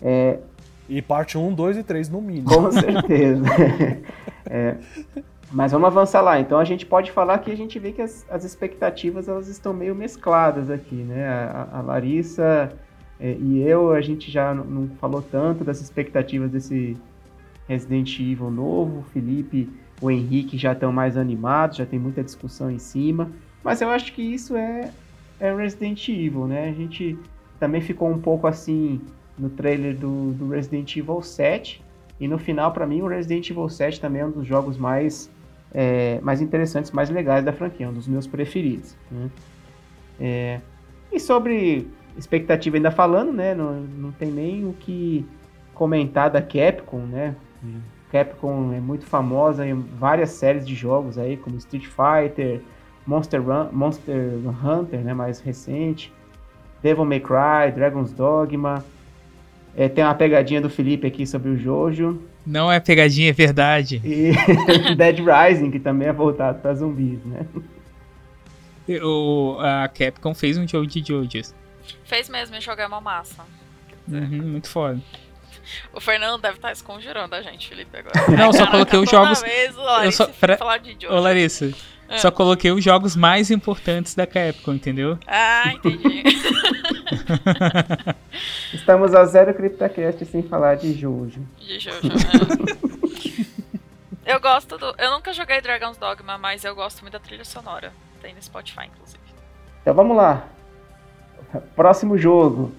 [0.00, 0.38] É,
[0.88, 2.46] E parte 1, 2 e 3 no mínimo.
[2.46, 3.44] Com certeza.
[4.52, 4.76] É,
[5.52, 6.40] mas vamos avançar lá.
[6.40, 9.72] Então a gente pode falar que a gente vê que as, as expectativas elas estão
[9.72, 11.28] meio mescladas aqui, né?
[11.28, 12.72] A, a Larissa
[13.20, 16.96] é, e eu, a gente já não, não falou tanto das expectativas desse
[17.68, 19.00] Resident Evil novo.
[19.00, 19.68] O Felipe,
[20.00, 23.30] o Henrique já estão mais animados, já tem muita discussão em cima.
[23.62, 24.90] Mas eu acho que isso é,
[25.38, 26.68] é Resident Evil, né?
[26.68, 27.18] A gente
[27.58, 29.00] também ficou um pouco assim
[29.38, 31.82] no trailer do, do Resident Evil 7.
[32.18, 35.30] E no final, para mim, o Resident Evil 7 também é um dos jogos mais,
[35.72, 38.96] é, mais interessantes, mais legais da franquia, um dos meus preferidos.
[39.10, 39.30] né?
[40.18, 40.60] É,
[41.10, 43.54] e sobre expectativa ainda falando, né?
[43.54, 45.26] Não, não tem nem o que
[45.74, 47.34] comentar da Capcom, né?
[48.10, 52.60] Capcom é muito famosa em várias séries de jogos aí, como Street Fighter,
[53.06, 55.14] Monster, Run, Monster Hunter, né?
[55.14, 56.12] Mais recente,
[56.82, 58.84] Devil May Cry, Dragon's Dogma.
[59.76, 62.20] É, tem uma pegadinha do Felipe aqui sobre o Jojo.
[62.44, 64.00] Não é pegadinha, é verdade.
[64.04, 64.32] E
[64.96, 67.46] Dead Rising, que também é voltado para zumbis, né?
[69.02, 71.54] O, a Capcom fez um jogo de JoJo's.
[72.04, 73.44] Fez mesmo jogar uma massa.
[74.08, 75.00] Uhum, muito foda.
[75.92, 78.14] O Fernando deve estar esconjurando a gente, Felipe, agora.
[78.36, 79.42] Não, só Caraca, coloquei os toda jogos.
[79.42, 81.14] Vez, ó, Eu só- falar de Jojo.
[81.14, 81.70] Ô Larissa,
[82.08, 82.18] Ah.
[82.18, 85.18] só coloquei os jogos mais importantes da Capcom, entendeu?
[85.26, 86.22] Ah, entendi.
[88.72, 91.40] Estamos a zero CryptoCast sem falar de Jojo.
[91.58, 92.08] de Jojo.
[92.08, 92.14] né?
[94.26, 94.94] eu gosto do.
[94.98, 97.92] Eu nunca joguei Dragon's Dogma, mas eu gosto muito da trilha sonora.
[98.22, 99.20] Tem no Spotify, inclusive.
[99.82, 100.44] Então vamos lá.
[101.74, 102.72] Próximo jogo.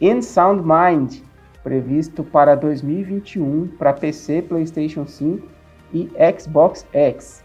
[0.00, 1.20] In Sound Mind,
[1.62, 5.46] previsto para 2021 para PC, PlayStation 5
[5.92, 7.44] e Xbox X.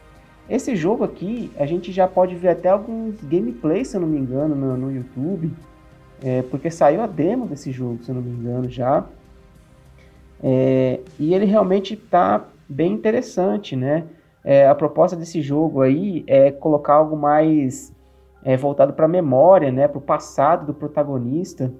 [0.50, 4.18] Esse jogo aqui, a gente já pode ver até alguns gameplays, se eu não me
[4.18, 5.52] engano, no, no YouTube.
[6.24, 9.06] É, porque saiu a demo desse jogo, se eu não me engano, já.
[10.42, 14.06] É, e ele realmente está bem interessante, né?
[14.44, 17.94] É, a proposta desse jogo aí é colocar algo mais
[18.44, 19.88] é, voltado para a memória, né?
[19.88, 21.72] Para o passado do protagonista.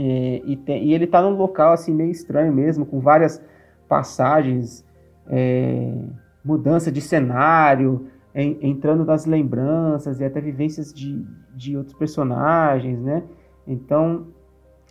[0.00, 3.42] E, tem- e ele está num local assim meio estranho mesmo, com várias
[3.88, 4.84] passagens,
[5.26, 5.92] é,
[6.44, 11.26] mudança de cenário, entrando nas lembranças e até vivências de,
[11.56, 13.24] de outros personagens, né?
[13.66, 14.28] Então,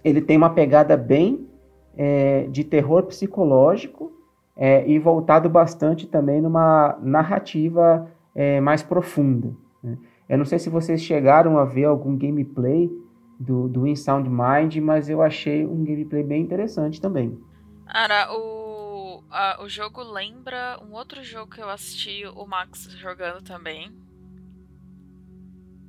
[0.03, 1.47] ele tem uma pegada bem
[1.95, 4.11] é, de terror psicológico
[4.55, 9.53] é, e voltado bastante também numa narrativa é, mais profunda.
[9.81, 9.97] né?
[10.27, 12.91] Eu não sei se vocês chegaram a ver algum gameplay
[13.39, 17.38] do, do In Sound Mind, mas eu achei um gameplay bem interessante também.
[17.85, 23.41] Cara, o, a- o jogo lembra um outro jogo que eu assisti o Max jogando
[23.43, 23.91] também.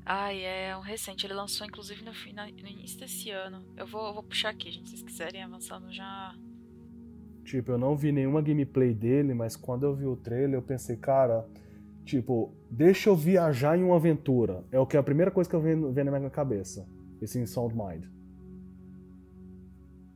[0.05, 1.27] Ai, é um recente.
[1.27, 3.63] Ele lançou inclusive no, fina- no início desse ano.
[3.77, 4.89] Eu vou, eu vou puxar aqui, gente.
[4.89, 6.35] Se vocês quiserem avançando já.
[7.45, 10.97] Tipo, eu não vi nenhuma gameplay dele, mas quando eu vi o trailer, eu pensei,
[10.97, 11.47] cara,
[12.05, 14.65] tipo, deixa eu viajar em uma aventura.
[14.71, 16.87] É o que é a primeira coisa que eu venho, vem na minha cabeça.
[17.21, 18.05] Esse Sound Mind.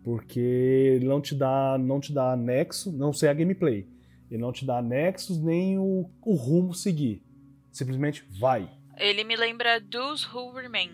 [0.03, 3.89] Porque ele não te dá, não te dá nexo, não sei a gameplay.
[4.31, 7.23] Ele não te dá nexos nem o, o rumo seguir.
[7.71, 8.69] Simplesmente vai.
[8.97, 10.91] Ele me lembra Those Who Remain.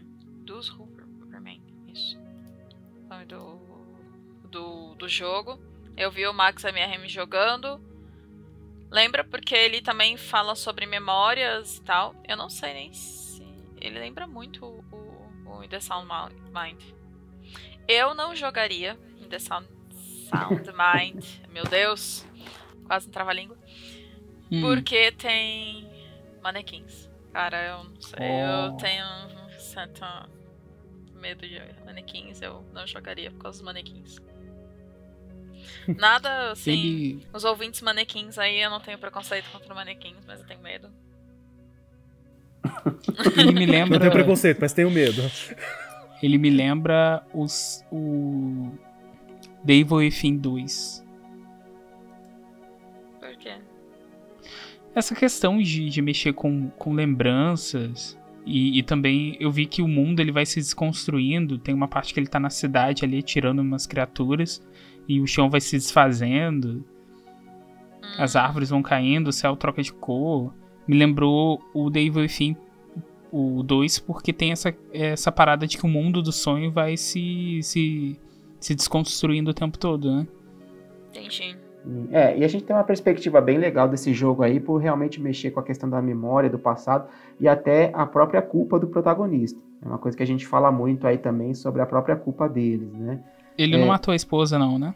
[0.46, 0.88] Those Who
[1.30, 1.62] Remain.
[1.92, 2.18] Isso.
[3.04, 3.58] O nome do,
[4.50, 5.58] do, do jogo.
[5.96, 7.80] Eu vi o Max MRM jogando.
[8.90, 12.14] Lembra porque ele também fala sobre memórias e tal.
[12.26, 13.42] Eu não sei nem se.
[13.80, 14.84] Ele lembra muito
[15.58, 16.08] o, The Sound
[16.52, 16.82] Mind.
[17.86, 19.68] Eu não jogaria em The Sound,
[20.28, 21.24] Sound Mind.
[21.48, 22.26] Meu Deus.
[22.86, 23.56] Quase não trava a língua.
[24.50, 24.60] Hum.
[24.62, 25.88] Porque tem
[26.42, 27.08] manequins.
[27.32, 28.18] Cara, eu não sei.
[28.18, 28.76] Eu Oh.
[28.78, 30.04] tenho um certo
[31.14, 32.40] medo de manequins.
[32.40, 34.18] Eu não jogaria por causa dos manequins.
[35.86, 36.70] Nada assim.
[36.72, 40.90] Ele, Os ouvintes manequins aí, eu não tenho preconceito contra manequins, mas eu tenho medo.
[43.36, 43.98] ele me lembra.
[43.98, 45.22] tenho preconceito, mas tenho medo.
[46.22, 48.72] Ele me lembra os, o
[49.64, 51.04] Devil Within 2.
[53.20, 53.54] Por quê?
[54.94, 59.88] Essa questão de, de mexer com, com lembranças e, e também eu vi que o
[59.88, 61.58] mundo ele vai se desconstruindo.
[61.58, 64.60] Tem uma parte que ele tá na cidade ali tirando umas criaturas
[65.06, 66.84] e o chão vai se desfazendo,
[68.02, 70.54] Hum, as árvores vão caindo, o céu troca de cor.
[70.88, 72.56] Me lembrou o Devil Within
[73.30, 77.60] o 2 porque tem essa, essa parada de que o mundo do sonho vai se,
[77.62, 78.18] se,
[78.58, 80.26] se desconstruindo o tempo todo, né?
[81.10, 81.56] Entendi.
[82.10, 85.50] É, e a gente tem uma perspectiva bem legal desse jogo aí por realmente mexer
[85.50, 87.08] com a questão da memória, do passado
[87.40, 89.58] e até a própria culpa do protagonista.
[89.82, 92.92] É uma coisa que a gente fala muito aí também sobre a própria culpa deles,
[92.92, 93.20] né?
[93.56, 93.78] Ele É.
[93.78, 94.94] não matou a esposa, não, né?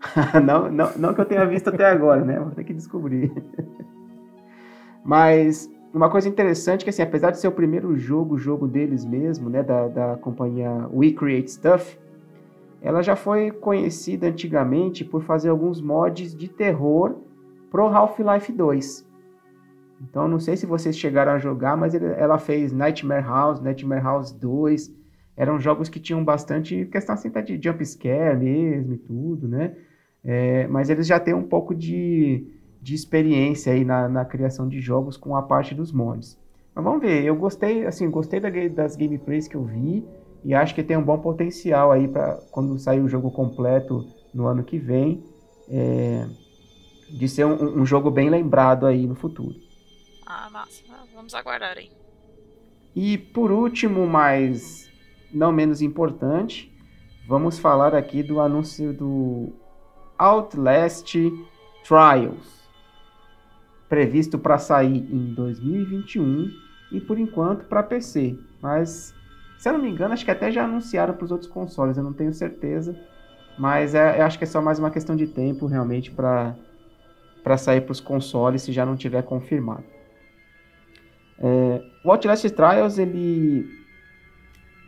[0.44, 2.38] não, não, não que eu tenha visto até agora, né?
[2.38, 3.30] Vou ter que descobrir.
[5.04, 9.04] Mas uma coisa interessante é que, assim, apesar de ser o primeiro jogo, jogo deles
[9.04, 11.98] mesmo, né, da, da companhia We Create Stuff,
[12.80, 17.16] ela já foi conhecida antigamente por fazer alguns mods de terror
[17.70, 19.08] pro Half-Life 2.
[20.02, 24.32] Então, não sei se vocês chegaram a jogar, mas ela fez Nightmare House, Nightmare House
[24.32, 24.94] 2.
[25.36, 29.76] Eram jogos que tinham bastante questão assim, de jump scare mesmo e tudo, né?
[30.24, 32.46] É, mas eles já têm um pouco de,
[32.80, 36.38] de experiência aí na, na criação de jogos com a parte dos mods.
[36.74, 40.06] Mas vamos ver, eu gostei, assim, gostei da das gameplays que eu vi
[40.44, 44.46] e acho que tem um bom potencial aí para quando sair o jogo completo no
[44.46, 45.22] ano que vem,
[45.68, 46.26] é,
[47.10, 49.54] de ser um, um jogo bem lembrado aí no futuro.
[50.26, 50.82] Ah, massa.
[50.90, 51.90] Ah, Vamos aguardar aí.
[52.94, 54.88] E por último, mas
[55.32, 56.72] não menos importante,
[57.28, 59.52] vamos falar aqui do anúncio do
[60.18, 61.14] Outlast
[61.86, 62.59] Trials,
[63.90, 66.48] previsto para sair em 2021
[66.92, 68.38] e por enquanto para PC.
[68.62, 69.12] Mas
[69.58, 72.04] se eu não me engano, acho que até já anunciaram para os outros consoles, eu
[72.04, 72.96] não tenho certeza.
[73.58, 76.56] Mas é, eu acho que é só mais uma questão de tempo realmente para
[77.58, 79.84] sair para os consoles se já não tiver confirmado.
[81.38, 83.68] É, o Outlast Trials, ele.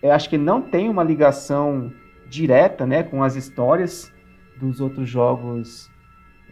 [0.00, 1.92] Eu acho que não tem uma ligação
[2.28, 4.12] direta né, com as histórias
[4.58, 5.90] dos outros jogos,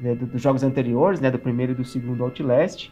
[0.00, 2.90] né, do- dos jogos anteriores, né, do primeiro e do segundo Outlast.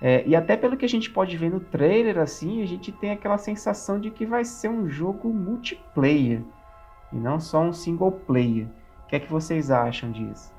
[0.00, 3.10] É, e até pelo que a gente pode ver no trailer, assim, a gente tem
[3.10, 6.40] aquela sensação de que vai ser um jogo multiplayer
[7.12, 8.66] e não só um single player.
[9.04, 10.52] O que é que vocês acham disso?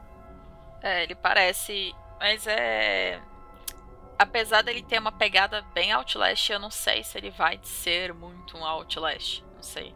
[0.81, 1.93] É, ele parece.
[2.19, 3.19] Mas é.
[4.17, 8.57] Apesar dele ter uma pegada bem Outlast, eu não sei se ele vai ser muito
[8.57, 9.41] um Outlast.
[9.55, 9.93] Não sei.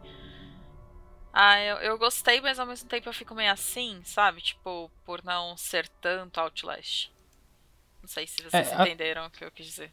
[1.36, 4.40] Ah, eu, eu gostei, mas ao mesmo tempo eu fico meio assim, sabe?
[4.40, 7.10] Tipo, por não ser tanto Outlast.
[8.00, 9.90] Não sei se vocês É, a- entenderam o que eu quis dizer.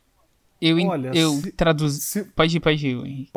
[0.61, 2.01] Eu, Olha, eu se- traduzi.
[2.01, 3.31] Se, Pode ir, pode ir, Henrique.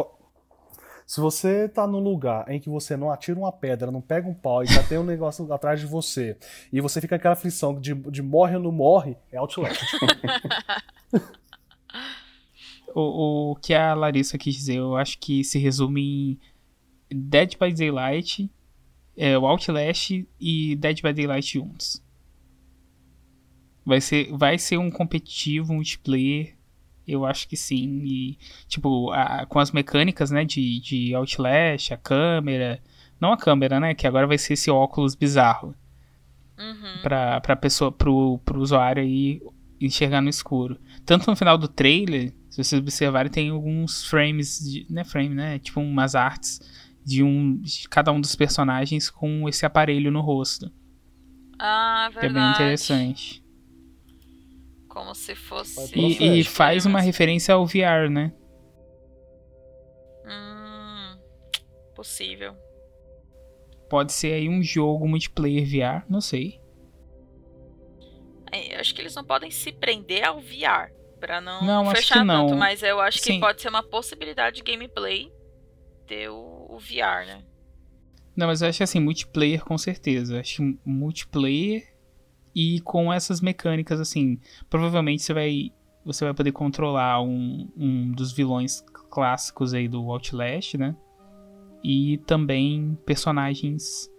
[1.06, 4.34] se você tá num lugar em que você não atira uma pedra, não pega um
[4.34, 6.36] pau e já tem um negócio atrás de você,
[6.70, 9.80] e você fica aquela aflição de, de morre ou não morre, é Outlast.
[12.94, 16.38] o, o que a Larissa quis dizer, eu acho que se resume em
[17.10, 18.50] Dead by Daylight,
[19.16, 22.02] é, o Outlast e Dead by Daylight juntos.
[23.84, 26.54] Vai ser, vai ser um competitivo multiplayer,
[27.06, 28.00] eu acho que sim.
[28.04, 32.80] E, tipo, a- com as mecânicas, né, de, de Outlast, a câmera.
[33.20, 33.94] Não a câmera, né?
[33.94, 35.74] Que agora vai ser esse óculos bizarro.
[36.58, 37.02] Uhum.
[37.02, 39.42] Pra, pra pessoa, pro, pro usuário aí
[39.80, 40.78] enxergar no escuro.
[41.04, 45.34] Tanto no final do trailer, se vocês observarem, tem alguns frames, de, não é frame,
[45.34, 45.58] né?
[45.58, 46.60] Tipo umas artes
[47.04, 50.70] de um de cada um dos personagens com esse aparelho no rosto.
[51.58, 52.44] Ah, Que é verdade.
[52.44, 53.44] bem interessante.
[54.88, 55.96] Como se fosse.
[55.98, 58.32] E, e faz uma referência ao VR, né?
[60.26, 61.18] Hum,
[61.94, 62.54] possível.
[63.88, 66.60] Pode ser aí um jogo multiplayer VR, não sei.
[68.50, 70.92] É, eu acho que eles não podem se prender ao VR.
[71.20, 72.46] Pra não, Não, acho fechar que não.
[72.46, 73.40] tanto, mas eu acho que Sim.
[73.40, 75.32] pode ser uma possibilidade de gameplay
[76.06, 77.42] ter o, o VR, né?
[78.36, 80.40] Não, mas eu acho assim, multiplayer com certeza.
[80.40, 81.84] Acho que multiplayer
[82.54, 84.38] e com essas mecânicas, assim.
[84.68, 85.70] Provavelmente você vai.
[86.04, 90.94] Você vai poder controlar um, um dos vilões clássicos aí do Outlast, né?
[91.82, 94.10] E também personagens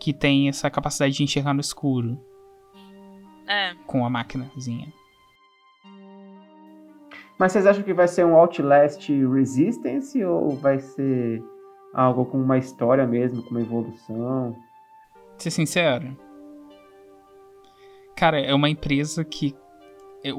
[0.00, 2.18] que têm essa capacidade de enxergar no escuro
[3.46, 3.74] É.
[3.86, 4.92] com a máquinazinha.
[7.38, 11.40] Mas vocês acham que vai ser um Outlast Resistance ou vai ser
[11.92, 14.56] algo com uma história mesmo, com uma evolução?
[15.36, 16.16] ser sincero,
[18.16, 19.54] cara, é uma empresa que
[20.24, 20.32] é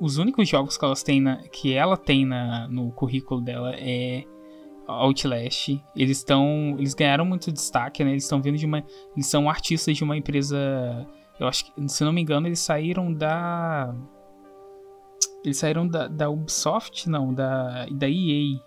[0.00, 4.24] os únicos jogos que elas têm na, que ela tem na, no currículo dela é
[4.88, 5.80] Outlast.
[5.94, 8.10] Eles estão, eles ganharam muito destaque, né?
[8.10, 10.58] Eles estão vindo de uma, eles são artistas de uma empresa,
[11.38, 13.94] eu acho que, se não me engano, eles saíram da
[15.44, 18.60] eles saíram da, da Ubisoft, não, da da EA.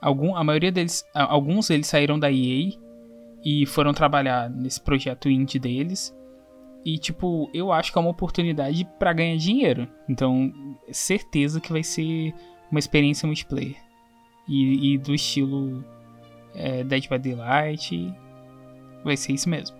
[0.00, 2.72] Algum, a maioria deles, alguns deles saíram da EA
[3.44, 6.14] e foram trabalhar nesse projeto indie deles.
[6.84, 9.88] E, tipo, eu acho que é uma oportunidade pra ganhar dinheiro.
[10.08, 10.52] Então,
[10.92, 12.32] certeza que vai ser
[12.70, 13.76] uma experiência multiplayer.
[14.48, 15.84] E, e do estilo
[16.54, 18.14] é, Dead by Daylight.
[19.02, 19.76] Vai ser isso mesmo.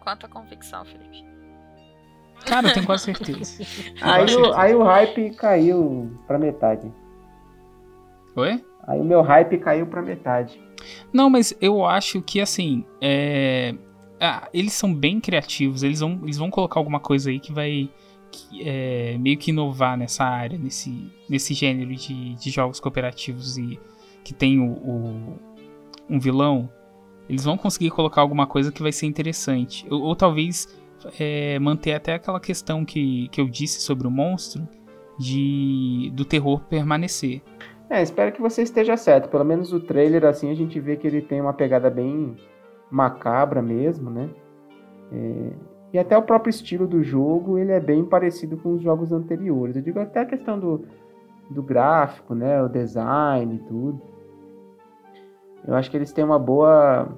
[0.00, 1.26] Quanta convicção, Felipe.
[2.46, 3.62] Cara, eu tenho quase certeza.
[4.00, 4.58] Aí, o, certeza.
[4.58, 6.90] aí o hype caiu pra metade.
[8.36, 8.64] Oi?
[8.88, 10.60] Aí o meu hype caiu pra metade.
[11.12, 13.74] Não, mas eu acho que assim, é...
[14.20, 17.88] ah, eles são bem criativos, eles vão, eles vão colocar alguma coisa aí que vai
[18.32, 23.78] que, é, meio que inovar nessa área, nesse, nesse gênero de, de jogos cooperativos e
[24.24, 25.38] que tem o, o-
[26.10, 26.70] um vilão.
[27.28, 29.86] Eles vão conseguir colocar alguma coisa que vai ser interessante.
[29.90, 30.66] Ou, ou talvez
[31.18, 34.66] é, manter até aquela questão que, que eu disse sobre o monstro
[35.18, 37.42] de do terror permanecer.
[37.90, 39.28] É, espero que você esteja certo.
[39.28, 42.36] Pelo menos o trailer, assim, a gente vê que ele tem uma pegada bem
[42.90, 44.28] macabra mesmo, né?
[45.12, 45.52] É,
[45.94, 49.74] E até o próprio estilo do jogo, ele é bem parecido com os jogos anteriores.
[49.76, 50.84] Eu digo até a questão do,
[51.50, 52.62] do gráfico, né?
[52.62, 54.02] O design e tudo.
[55.66, 57.08] Eu acho que eles têm uma boa,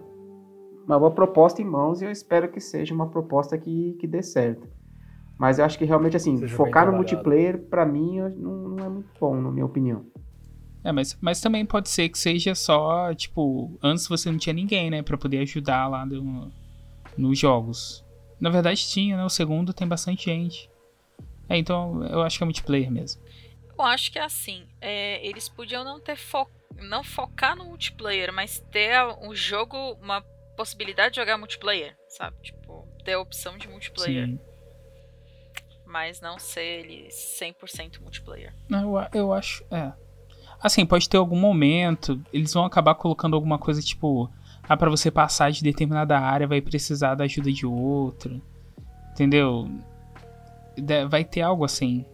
[0.86, 4.22] uma boa proposta em mãos e eu espero que seja uma proposta que, que dê
[4.22, 4.68] certo.
[5.36, 8.88] Mas eu acho que realmente, assim, Seja focar no multiplayer, pra mim, não, não é
[8.88, 10.04] muito bom, na minha opinião.
[10.82, 14.90] É, mas, mas também pode ser que seja só, tipo, antes você não tinha ninguém,
[14.90, 16.50] né, Pra poder ajudar lá no,
[17.16, 18.04] nos jogos.
[18.40, 19.24] Na verdade tinha, né?
[19.24, 20.70] O segundo tem bastante gente.
[21.48, 23.20] É, então eu acho que é multiplayer mesmo.
[23.78, 24.66] Eu acho que é assim.
[24.80, 26.46] é, eles podiam não ter fo
[26.78, 30.22] não focar no multiplayer, mas ter um jogo, uma
[30.56, 32.36] possibilidade de jogar multiplayer, sabe?
[32.42, 34.38] Tipo, ter a opção de multiplayer, Sim.
[35.84, 38.54] mas não ser ele 100% multiplayer.
[38.70, 39.64] Eu, eu acho.
[39.70, 39.92] É.
[40.62, 42.20] Assim, pode ter algum momento.
[42.32, 44.28] Eles vão acabar colocando alguma coisa tipo.
[44.68, 48.40] Ah, pra você passar de determinada área vai precisar da ajuda de outra.
[49.12, 49.68] Entendeu?
[50.76, 52.04] De- Vai ter algo assim.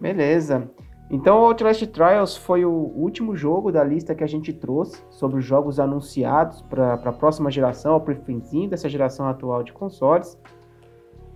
[0.00, 0.70] Beleza.
[1.10, 5.44] Então, Outlast Trials foi o último jogo da lista que a gente trouxe sobre os
[5.44, 10.38] jogos anunciados para a próxima geração, para o finzinho dessa geração atual de consoles.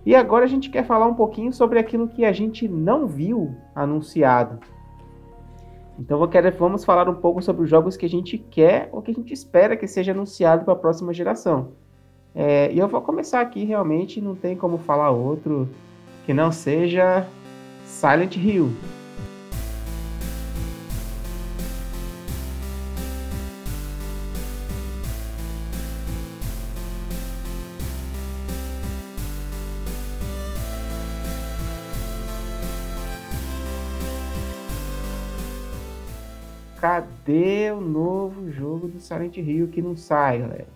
[0.05, 3.53] E agora a gente quer falar um pouquinho sobre aquilo que a gente não viu
[3.75, 4.59] anunciado.
[5.97, 9.01] Então, eu quero- vamos falar um pouco sobre os jogos que a gente quer ou
[9.01, 11.69] que a gente espera que seja anunciado para a próxima geração.
[12.33, 15.69] É, e eu vou começar aqui, realmente, não tem como falar outro
[16.25, 17.25] que não seja
[17.85, 18.71] Silent Hill.
[36.85, 40.67] Cadê o novo jogo do Silent Hill que não sai, galera?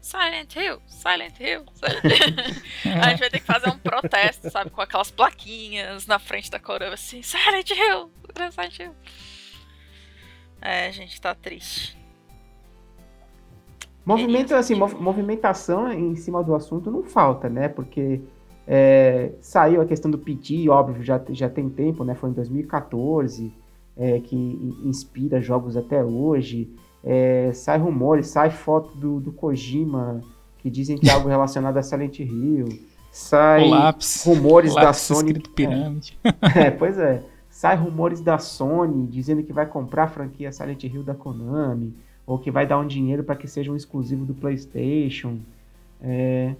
[0.00, 2.04] Silent Hill, Silent Hill, Silent
[2.84, 3.00] Hill.
[3.00, 4.70] a gente vai ter que fazer um protesto, sabe?
[4.70, 8.10] Com aquelas plaquinhas na frente da coroa, assim, Silent Hill,
[8.50, 8.94] Silent Hill.
[10.60, 11.96] É, a gente tá triste.
[14.04, 17.68] Movimento, assim, mov movimentação em cima do assunto não falta, né?
[17.68, 18.20] Porque
[18.66, 22.16] é, saiu a questão do PT, óbvio, já, já tem tempo, né?
[22.16, 23.62] Foi em 2014,
[23.96, 24.36] é, que
[24.84, 26.70] inspira jogos até hoje.
[27.02, 30.22] É, sai rumores, sai foto do, do Kojima,
[30.58, 32.68] que dizem que é algo relacionado a Silent Hill.
[33.12, 35.40] Sai lápis, rumores lápis da Sony.
[35.40, 36.18] Pirâmide.
[36.56, 37.22] É, pois é.
[37.48, 41.94] Sai rumores da Sony dizendo que vai comprar a franquia Silent Hill da Konami,
[42.26, 45.38] ou que vai dar um dinheiro para que seja um exclusivo do PlayStation.
[46.00, 46.56] É,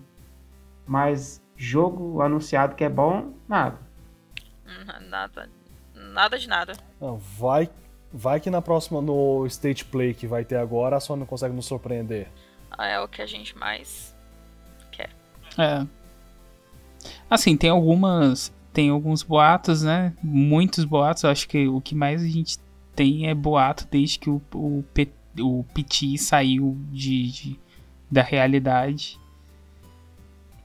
[0.86, 3.78] mas jogo anunciado que é bom, nada.
[5.10, 5.48] Nada.
[6.14, 6.72] Nada de nada.
[7.00, 7.68] Não, vai
[8.16, 11.52] Vai que na próxima, no State Play que vai ter agora, a Sony não consegue
[11.52, 12.28] nos surpreender.
[12.78, 14.14] É o que a gente mais
[14.92, 15.10] quer.
[15.58, 15.84] É.
[17.28, 18.54] Assim, tem algumas.
[18.72, 20.14] Tem alguns boatos, né?
[20.22, 21.24] Muitos boatos.
[21.24, 22.58] Eu acho que o que mais a gente
[22.94, 25.08] tem é boato desde que o, o, P,
[25.40, 27.60] o PT saiu de, de,
[28.08, 29.18] da realidade.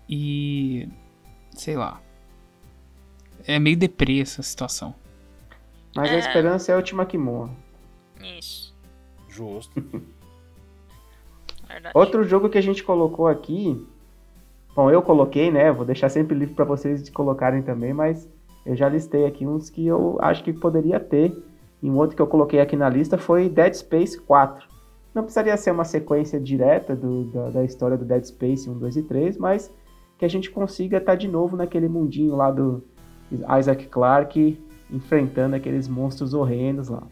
[0.08, 0.88] E.
[1.56, 2.00] Sei lá.
[3.48, 4.94] É meio deprê essa situação.
[5.96, 6.16] Mas É.
[6.16, 7.52] a esperança é a última que morre.
[8.38, 8.76] Isso.
[9.28, 9.82] Justo.
[11.68, 11.92] Verdade.
[11.98, 13.86] Outro jogo que a gente colocou aqui.
[14.76, 15.72] Bom, eu coloquei, né?
[15.72, 18.28] Vou deixar sempre livre para vocês de colocarem também, mas
[18.66, 21.36] eu já listei aqui uns que eu acho que poderia ter.
[21.82, 24.68] E um outro que eu coloquei aqui na lista foi Dead Space 4.
[25.14, 28.98] Não precisaria ser uma sequência direta do- da, da história do Dead Space 1, 2
[28.98, 29.74] e 3, mas
[30.18, 32.84] que a gente consiga estar de novo naquele mundinho lá do
[33.60, 34.60] Isaac Clarke
[34.92, 37.04] enfrentando aqueles monstros horrendos lá.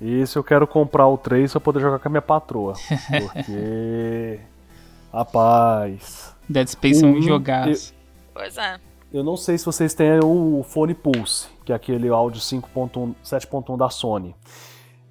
[0.00, 2.74] Esse eu quero comprar o 3 pra poder jogar com a minha patroa.
[3.20, 4.38] Porque.
[5.12, 6.34] Rapaz.
[6.48, 7.22] Dead Space é um Uhum.
[7.22, 7.92] jogaço.
[8.32, 8.78] Pois é.
[9.12, 13.76] Eu não sei se vocês têm o fone Pulse, que é aquele áudio 5.1, 7.1
[13.76, 14.34] da Sony.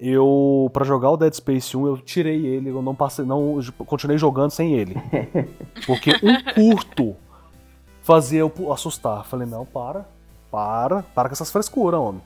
[0.00, 3.84] Eu, Pra jogar o Dead Space 1, eu tirei ele, eu não passei, não eu
[3.84, 4.94] continuei jogando sem ele.
[5.84, 7.16] Porque um curto
[8.02, 9.24] fazia eu assustar.
[9.26, 10.08] Falei, não, para,
[10.50, 12.22] para, para com essas frescuras, homem.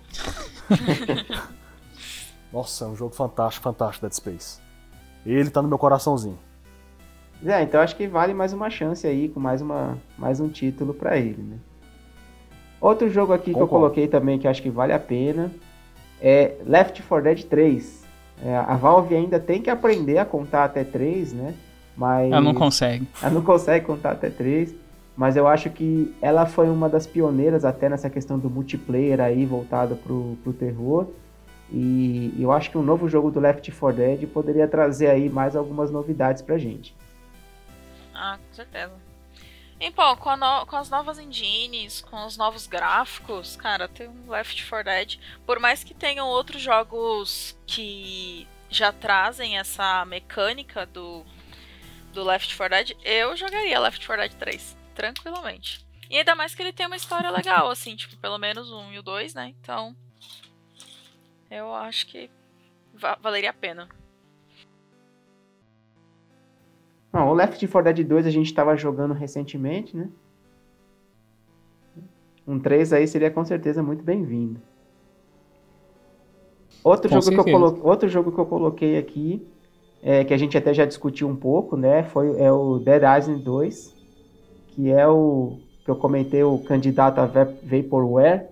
[2.53, 4.61] Nossa, é um jogo fantástico, fantástico Dead Space.
[5.25, 6.39] Ele tá no meu coraçãozinho.
[7.45, 10.95] É, então acho que vale mais uma chance aí, com mais, uma, mais um título
[10.95, 11.57] pra ele, né?
[12.81, 13.85] Outro jogo aqui que eu Concordo.
[13.95, 15.51] coloquei também que acho que vale a pena
[16.21, 18.03] é Left 4 Dead 3.
[18.45, 21.55] É, a Valve ainda tem que aprender a contar até 3, né?
[21.97, 23.07] Mas Ela não consegue.
[23.21, 24.75] ela não consegue contar até 3,
[25.17, 29.45] mas eu acho que ela foi uma das pioneiras até nessa questão do multiplayer aí
[29.47, 31.07] voltado pro, pro terror.
[31.71, 35.57] E eu acho que um novo jogo do Left 4 Dead poderia trazer aí mais
[35.57, 36.95] algumas novidades pra gente.
[38.15, 38.93] Ah, com certeza.
[39.81, 44.31] E, pô, com, no- com as novas engines, com os novos gráficos, cara, tem um
[44.31, 45.19] Left 4 Dead.
[45.47, 51.23] Por mais que tenham outros jogos que já trazem essa mecânica do,
[52.13, 55.85] do Left 4 Dead, eu jogaria Left 4 Dead 3, tranquilamente.
[56.11, 58.99] E ainda mais que ele tem uma história legal, assim, tipo, pelo menos 1 e
[58.99, 59.55] o 2, né?
[59.61, 59.97] Então,
[61.51, 62.31] eu acho que
[62.95, 63.89] va- valeria a pena.
[67.13, 70.09] Não, o Left 4 Dead 2 a gente estava jogando recentemente, né?
[72.47, 74.61] Um 3 aí seria com certeza muito bem-vindo.
[76.83, 77.59] Outro, Com jogo que eu certeza.
[77.59, 79.47] colo- Outro jogo que eu coloquei aqui,
[80.03, 82.03] é, que a gente até já discutiu um pouco, né?
[82.03, 83.92] Foi, é o Dead Island 2,
[84.75, 88.47] que é o que eu comentei, o candidato a Va- Vaporware,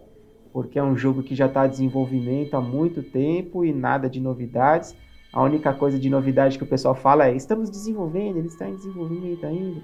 [0.52, 4.20] porque é um jogo que já está em desenvolvimento há muito tempo e nada de
[4.20, 4.96] novidades.
[5.32, 8.74] A única coisa de novidade que o pessoal fala é: estamos desenvolvendo, ele está em
[8.74, 9.80] desenvolvimento ainda.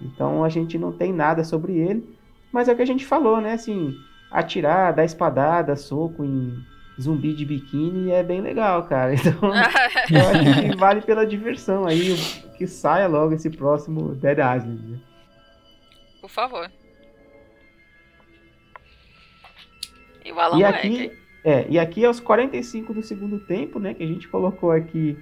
[0.00, 2.04] Então a gente não tem nada sobre ele.
[2.52, 3.54] Mas é o que a gente falou, né?
[3.54, 3.94] Assim,
[4.30, 6.52] atirar, dar espadada, soco em
[7.00, 9.14] zumbi de biquíni é bem legal, cara.
[9.16, 12.14] Então eu acho que vale pela diversão aí
[12.58, 14.82] que saia logo esse próximo Dead Island.
[14.90, 14.98] né?
[16.22, 16.70] Por favor.
[20.24, 20.78] E o Alan E Wake.
[20.78, 21.12] aqui,
[21.44, 25.18] é, e aqui aos 45 do segundo tempo, né, que a gente colocou aqui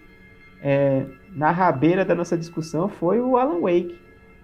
[0.62, 3.98] é, na rabeira da nossa discussão, foi o Alan Wake.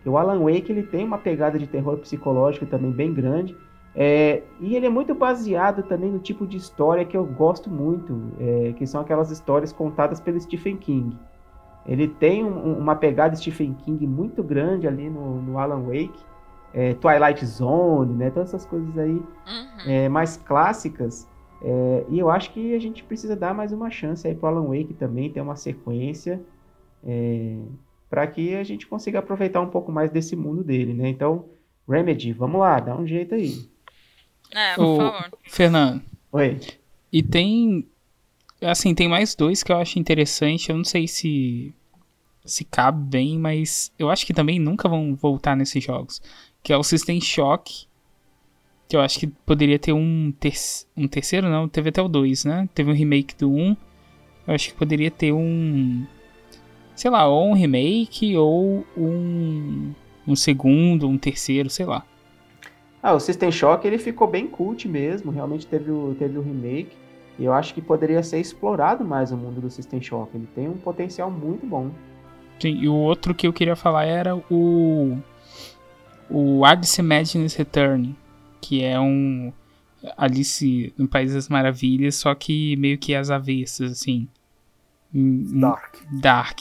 [0.06, 3.54] O Alan Wake ele tem uma pegada de terror psicológico também bem grande.
[3.98, 8.30] é, e ele é muito baseado também no tipo de história que eu gosto muito,
[8.38, 11.16] é, que são aquelas histórias contadas pelo Stephen King.
[11.86, 16.18] Ele tem um- uma pegada Stephen King muito grande ali no, no Alan Wake.
[16.76, 18.30] É, Twilight Zone, né?
[18.30, 19.90] Todas essas coisas aí Uhum.
[19.90, 21.26] é, mais clássicas,
[21.62, 24.66] É, e eu acho que a gente precisa dar mais uma chance aí pro Alan
[24.68, 26.40] Wake também, ter uma sequência,
[27.04, 27.58] é,
[28.10, 31.08] para que a gente consiga aproveitar um pouco mais desse mundo dele, né?
[31.08, 31.46] Então,
[31.88, 33.68] Remedy, vamos lá, dá um jeito aí.
[34.54, 35.30] É, por Ô, favor.
[35.48, 36.60] Fernando, Oi.
[37.12, 37.86] e tem.
[38.60, 40.70] Assim, tem mais dois que eu acho interessante.
[40.70, 41.74] Eu não sei se.
[42.44, 46.22] Se cabe bem, mas eu acho que também nunca vão voltar nesses jogos.
[46.66, 47.86] Que é o System Shock.
[48.88, 50.52] Que eu acho que poderia ter um, ter
[50.96, 51.68] um terceiro, não.
[51.68, 52.68] Teve até o 2, né?
[52.74, 53.56] Teve um remake do 1.
[53.56, 53.76] Um.
[54.48, 56.04] Eu acho que poderia ter um.
[56.96, 59.92] Sei lá, ou um remake, ou um.
[60.26, 62.04] Um segundo, um terceiro, sei lá.
[63.00, 66.96] Ah, o System Shock ele ficou bem cult mesmo, realmente teve o, teve o remake.
[67.38, 70.36] E eu acho que poderia ser explorado mais o mundo do System Shock.
[70.36, 71.92] Ele tem um potencial muito bom.
[72.58, 75.16] Sim, e o outro que eu queria falar era o.
[76.28, 78.16] O Alice Madness Return,
[78.60, 79.52] que é um
[80.16, 84.28] Alice no País das Maravilhas, só que meio que às avessas, assim.
[85.14, 85.96] Hum, Dark.
[86.20, 86.60] Dark.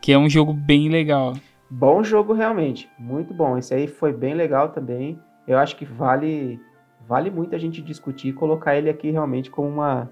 [0.00, 1.34] Que é um jogo bem legal.
[1.68, 3.56] Bom jogo realmente, muito bom.
[3.56, 5.18] Esse aí foi bem legal também.
[5.46, 6.60] Eu acho que vale
[7.06, 10.08] vale muito a gente discutir e colocar ele aqui realmente como uma,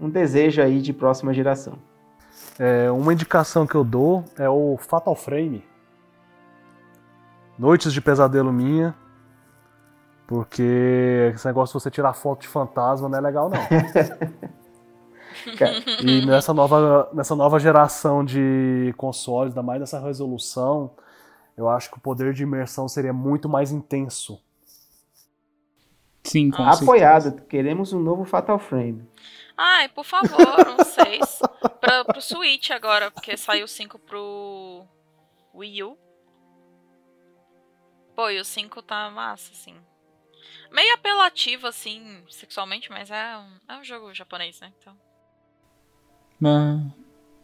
[0.00, 1.78] um desejo aí de próxima geração.
[2.58, 5.62] É, uma indicação que eu dou é o Fatal Frame.
[7.58, 8.94] Noites de pesadelo minha.
[10.26, 13.58] Porque esse negócio de você tirar foto de fantasma não é legal, não.
[16.02, 20.90] E nessa nova, nessa nova geração de consoles, ainda mais nessa resolução,
[21.56, 24.42] eu acho que o poder de imersão seria muito mais intenso.
[26.24, 29.06] Sim, com Apoiado, queremos um novo Fatal Frame.
[29.56, 31.40] Ai, por favor, um 6.
[31.80, 34.84] Pra, pro Switch agora, porque saiu 5 pro
[35.54, 35.96] Wii U.
[38.16, 39.76] Pô, e o 5 tá massa, assim.
[40.72, 44.72] Meio apelativo, assim, sexualmente, mas é um, é um jogo japonês, né?
[44.80, 44.96] Então,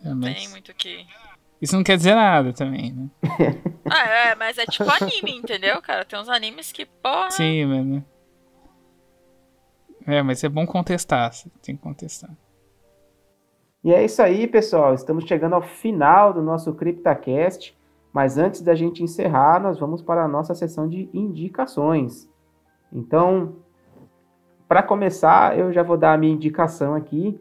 [0.04, 1.06] é, não tem mas muito o que.
[1.60, 3.10] isso não quer dizer nada também, né?
[3.90, 6.04] Ah, é, mas é tipo anime, entendeu, cara?
[6.04, 7.30] Tem uns animes que, porra.
[7.30, 8.06] Sim, mano.
[10.06, 12.30] É, mas é bom contestar, você tem que contestar.
[13.84, 14.94] E é isso aí, pessoal.
[14.94, 17.76] Estamos chegando ao final do nosso CryptaCast.
[18.12, 22.28] Mas antes da gente encerrar, nós vamos para a nossa sessão de indicações.
[22.92, 23.56] Então,
[24.68, 27.40] para começar, eu já vou dar a minha indicação aqui,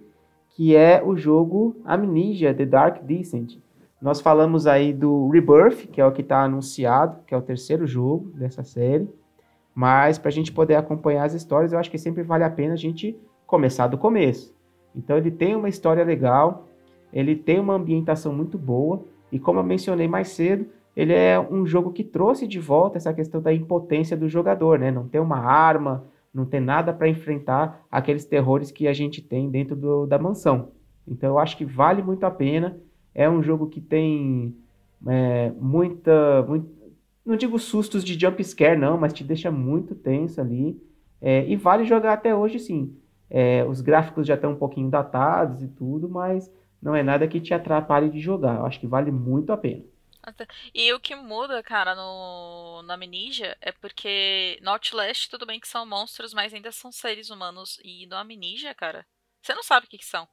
[0.50, 3.58] que é o jogo Amnesia The Dark Descent.
[4.02, 7.86] Nós falamos aí do Rebirth, que é o que está anunciado, que é o terceiro
[7.86, 9.10] jogo dessa série.
[9.76, 12.74] Mas para a gente poder acompanhar as histórias, eu acho que sempre vale a pena
[12.74, 14.56] a gente começar do começo.
[14.96, 16.68] Então ele tem uma história legal,
[17.14, 21.66] ele tem uma ambientação muito boa, e como eu mencionei mais cedo, ele é um
[21.66, 24.92] jogo que trouxe de volta essa questão da impotência do jogador, né?
[24.92, 26.04] Não ter uma arma,
[26.34, 30.70] não ter nada para enfrentar aqueles terrores que a gente tem dentro do- da mansão.
[31.08, 32.78] Então eu acho que vale muito a pena.
[33.16, 34.56] É um jogo que tem
[35.08, 36.70] é, muita, muito,
[37.26, 40.80] não digo sustos de jump scare não, mas te deixa muito tenso ali.
[41.22, 42.96] É, e vale jogar até hoje sim.
[43.30, 46.52] É, os gráficos já estão um pouquinho datados e tudo, mas
[46.82, 48.58] não é nada que te atrapalhe de jogar.
[48.58, 49.84] Eu acho que vale muito a pena.
[50.74, 55.68] E o que muda, cara, no, na Amnesia é porque no Outlast, tudo bem que
[55.68, 57.80] são monstros, mas ainda são seres humanos.
[57.84, 59.06] E no Amnesia, cara,
[59.42, 60.28] você não sabe o que, que são.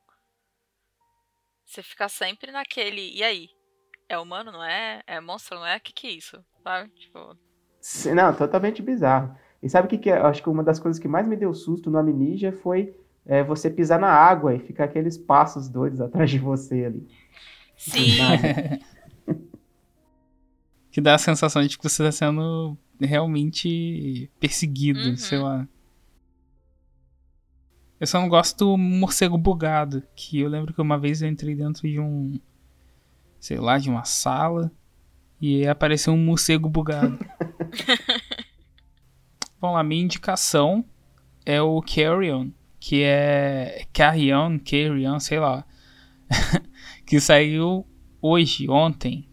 [1.65, 3.15] Você fica sempre naquele.
[3.15, 3.49] E aí?
[4.09, 5.03] É humano, não é?
[5.07, 5.77] É monstro, não é?
[5.77, 6.43] O que, que é isso?
[6.63, 6.91] Sabe?
[6.91, 7.37] Tipo.
[8.15, 9.37] Não, totalmente bizarro.
[9.63, 10.19] E sabe o que, que é?
[10.19, 12.95] Acho que uma das coisas que mais me deu susto no Amnesia foi
[13.29, 17.07] é, você pisar na água e ficar aqueles passos doidos atrás de você ali.
[17.77, 18.17] Sim!
[20.91, 25.17] Que dá a sensação de que você está sendo realmente perseguido, Uhum.
[25.17, 25.69] sei lá.
[28.01, 31.55] Eu só não gosto do morcego bugado, que eu lembro que uma vez eu entrei
[31.55, 32.41] dentro de um,
[33.39, 34.73] sei lá, de uma sala
[35.41, 37.19] e apareceu um morcego bugado.
[39.61, 40.85] Bom, a minha indicação
[41.45, 42.51] é o Carrion,
[42.89, 45.63] que é Carrion, Carrion, sei lá,
[47.07, 47.87] que saiu
[48.19, 49.29] hoje, ontem,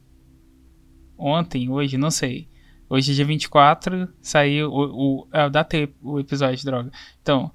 [1.18, 2.50] ontem, hoje, não sei.
[2.90, 5.22] Hoje é dia 24, saiu o.
[5.22, 6.92] o é, datei o episódio, droga.
[7.22, 7.50] Então,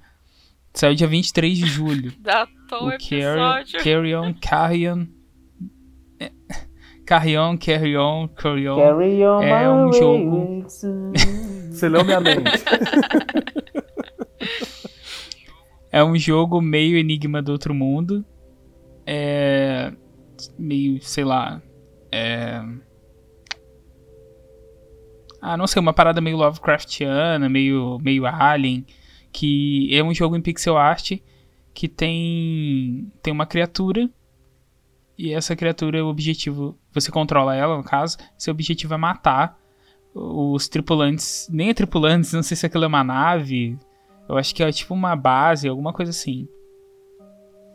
[0.73, 2.11] saiu dia 23 de julho.
[2.17, 3.83] Datou o episódio.
[3.83, 5.05] Carry On, Carry On.
[6.19, 6.31] é,
[7.05, 8.75] Carry On, Carry On, Carry On.
[8.75, 10.65] Carry on É um jogo-.
[11.69, 12.41] Você leu minha mente.
[15.91, 18.25] É um jogo meio Enigma do Outro Mundo.
[19.05, 19.91] É.
[20.57, 21.61] Meio, sei lá.
[22.11, 22.61] É.
[25.41, 28.85] Ah, não sei, uma parada meio Lovecraftiana, meio, meio Alien.
[29.31, 31.13] que é um jogo em pixel art
[31.73, 34.09] que tem tem uma criatura
[35.17, 39.57] e essa criatura o objetivo você controla ela no caso seu objetivo é matar
[40.13, 43.79] os tripulantes nem é tripulantes não sei se aquilo é uma nave
[44.31, 46.47] eu acho que é tipo uma base alguma coisa assim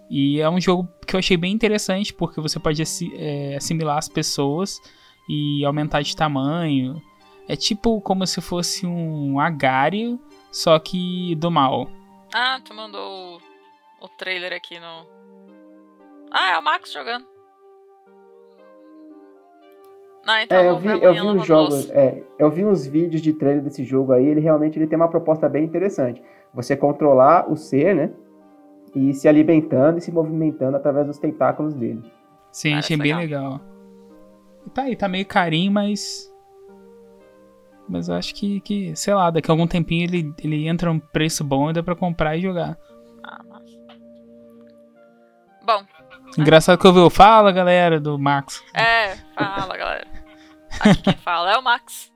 [0.09, 2.83] e é um jogo que eu achei bem interessante porque você pode
[3.16, 4.81] é, assimilar as pessoas
[5.28, 7.01] e aumentar de tamanho
[7.49, 10.20] é tipo como se fosse um agário
[10.51, 11.89] só que do mal
[12.35, 13.39] Ah, tu mandou
[14.01, 15.07] o, o trailer aqui no.
[16.31, 17.27] Ah, é o Max jogando.
[20.27, 23.32] Ah, então É, eu vi, eu vi uns jogos, é, eu vi uns vídeos de
[23.32, 26.20] trailer desse jogo aí, ele realmente ele tem uma proposta bem interessante.
[26.53, 28.11] Você controlar o ser, né?
[28.94, 32.03] E ir se alimentando e se movimentando através dos tentáculos dele.
[32.51, 33.43] Sim, Parece achei bem legal.
[33.53, 33.61] legal.
[34.74, 36.32] Tá aí, tá meio carinho, mas.
[37.89, 40.98] Mas eu acho que, que, sei lá, daqui a algum tempinho ele, ele entra um
[40.98, 42.77] preço bom e dá pra comprar e jogar.
[43.23, 43.77] Ah, massa.
[45.65, 45.85] Bom,
[46.36, 48.62] Engraçado que eu vi, fala galera do Max.
[48.74, 50.07] é, fala galera.
[50.81, 52.12] Aqui quem fala é o Max.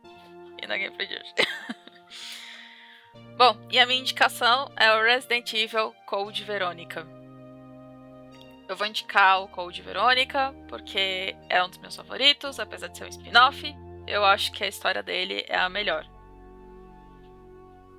[0.62, 1.35] E na Gameplay de hoje.
[3.37, 7.07] Bom, e a minha indicação é o Resident Evil Code Verônica.
[8.69, 13.05] Eu vou indicar o Code Verônica porque é um dos meus favoritos, apesar de ser
[13.05, 13.74] um spin-off.
[14.07, 16.07] Eu acho que a história dele é a melhor.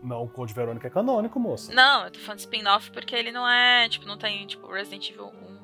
[0.04, 1.74] Não, o Code Verônica é canônico, moça.
[1.74, 5.10] Não, eu tô falando de spin-off porque ele não é, tipo, não tem, tipo, Resident
[5.10, 5.61] Evil 1, 2.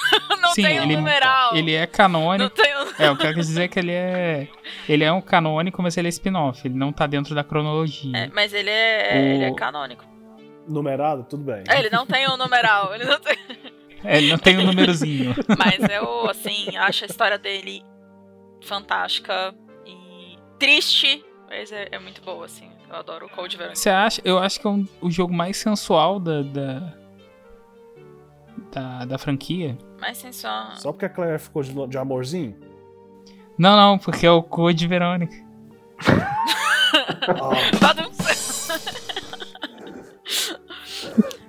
[0.40, 1.54] não Sim, tem um ele- numeral.
[1.56, 2.50] Ele é Não canônico.
[2.50, 2.86] tem um...
[2.98, 4.48] É, eu quero dizer que ele é.
[4.88, 6.66] Ele é um canônico, mas ele é spin-off.
[6.66, 8.16] Ele não tá dentro da cronologia.
[8.16, 10.04] É, mas ele é, O- ele é canônico.
[10.68, 11.62] Numerado, tudo bem.
[11.68, 13.36] É, ele não tem um numeral, ele não tem...
[14.04, 15.34] É, ele não tem um númerozinho.
[15.58, 17.82] Mas eu, assim, acho a história dele
[18.62, 22.68] fantástica e triste, mas é, é muito boa, assim.
[22.88, 23.78] Eu adoro o Code Verônica.
[23.80, 24.20] Você acha?
[24.24, 26.42] Eu acho que é um- o jogo mais sensual da.
[26.42, 26.94] da,
[28.72, 29.76] da, da franquia.
[30.00, 30.74] Mas sem só...
[30.76, 32.56] Só porque a Claire ficou de, de amorzinho?
[33.58, 35.34] Não, não, porque é o Code Verônica.
[37.28, 38.10] Ah, Badum.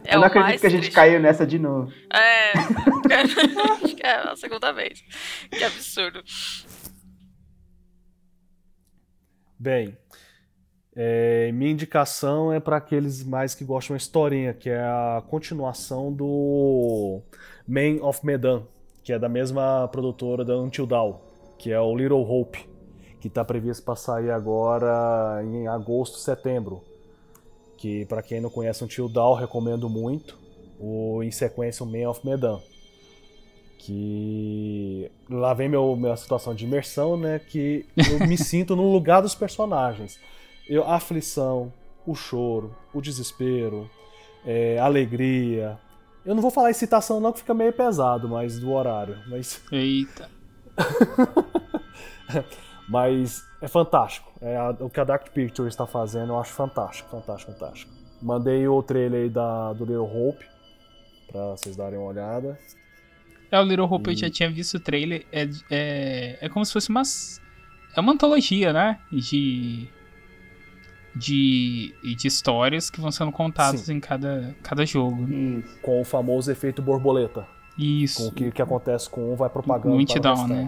[0.05, 0.95] É eu não acredito mais que a gente triste.
[0.95, 1.91] caiu nessa de novo.
[2.11, 2.53] É.
[4.03, 5.03] É a segunda vez.
[5.51, 6.23] Que absurdo.
[9.59, 9.97] Bem,
[10.99, 16.11] é, minha indicação é para aqueles mais que gostam uma historinha, que é a continuação
[16.11, 17.21] do
[17.67, 18.63] Man of Medan,
[19.03, 21.19] que é da mesma produtora da Until Dawn,
[21.59, 22.67] que é o Little Hope,
[23.21, 26.81] que está previsto para sair agora em agosto, setembro.
[27.77, 30.35] Que para quem não conhece Until Dawn, recomendo muito.
[30.79, 32.59] O em sequência o Man of Medan.
[33.77, 37.37] Que lá vem meu, minha situação de imersão, né?
[37.37, 40.19] Que eu me sinto no lugar dos personagens.
[40.69, 41.71] Eu, a aflição,
[42.05, 43.89] o choro, o desespero,
[44.45, 45.77] é, a alegria.
[46.25, 49.17] Eu não vou falar excitação não, que fica meio pesado, mas do horário.
[49.27, 50.29] Mas, Eita.
[52.87, 54.31] mas é fantástico.
[54.41, 57.91] É a- o que a Dark Pictures está fazendo, eu acho fantástico, fantástico, fantástico.
[58.21, 60.45] Mandei o trailer aí da, do Little Hope,
[61.31, 62.57] pra vocês darem uma olhada.
[63.51, 65.25] É, o Little Hope eu já tinha visto o trailer.
[65.31, 67.03] É, é, é como se fosse uma.
[67.95, 68.99] É uma antologia, né?
[69.11, 69.87] De.
[71.15, 73.95] De, de histórias que vão sendo contadas Sim.
[73.95, 75.27] em cada, cada jogo.
[75.81, 77.41] Com o famoso efeito borboleta.
[77.75, 78.27] Com Isso.
[78.27, 80.67] o que, que acontece com um vai propagando No para o né?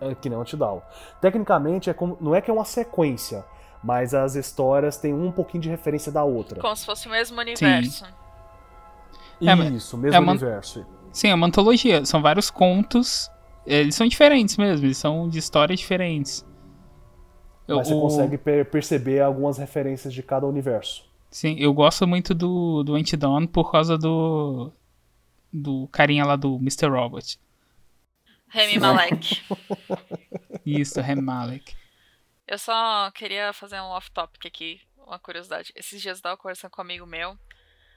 [0.00, 0.82] É que nem o Antidown.
[1.20, 3.44] Tecnicamente, é como, não é que é uma sequência,
[3.82, 6.60] mas as histórias têm um pouquinho de referência da outra.
[6.60, 8.04] Como se fosse o mesmo universo.
[9.40, 10.86] É, mas- Isso, mesmo é uma- universo.
[11.12, 12.04] Sim, é uma antologia.
[12.04, 13.30] São vários contos.
[13.66, 14.86] Eles são diferentes mesmo.
[14.86, 16.44] Eles são de histórias diferentes.
[17.68, 21.04] Eu- Mas você o- consegue per- perceber algumas referências de cada universo.
[21.30, 24.72] Sim, eu gosto muito do, do Antidown por causa do.
[25.52, 26.86] Do carinha lá do Mr.
[26.88, 27.38] Robot.
[28.48, 29.42] Remy Malek.
[30.64, 31.74] Isso, Rem Malek.
[32.46, 35.72] Eu só queria fazer um off-topic aqui, uma curiosidade.
[35.74, 37.36] Esses dias eu tava conversando com um amigo meu.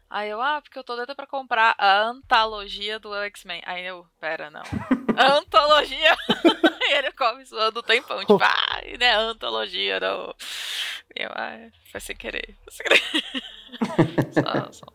[0.09, 3.61] Aí eu, ah, porque eu tô doida pra comprar a antologia do X-Men.
[3.65, 4.63] Aí eu, pera, não.
[5.37, 6.15] antologia?
[6.81, 10.33] e ele come zoando o tempão, tipo, ah, não é antologia, não.
[11.15, 12.57] E eu, ah, foi sem querer.
[12.63, 14.33] Foi sem querer.
[14.33, 14.85] só, só.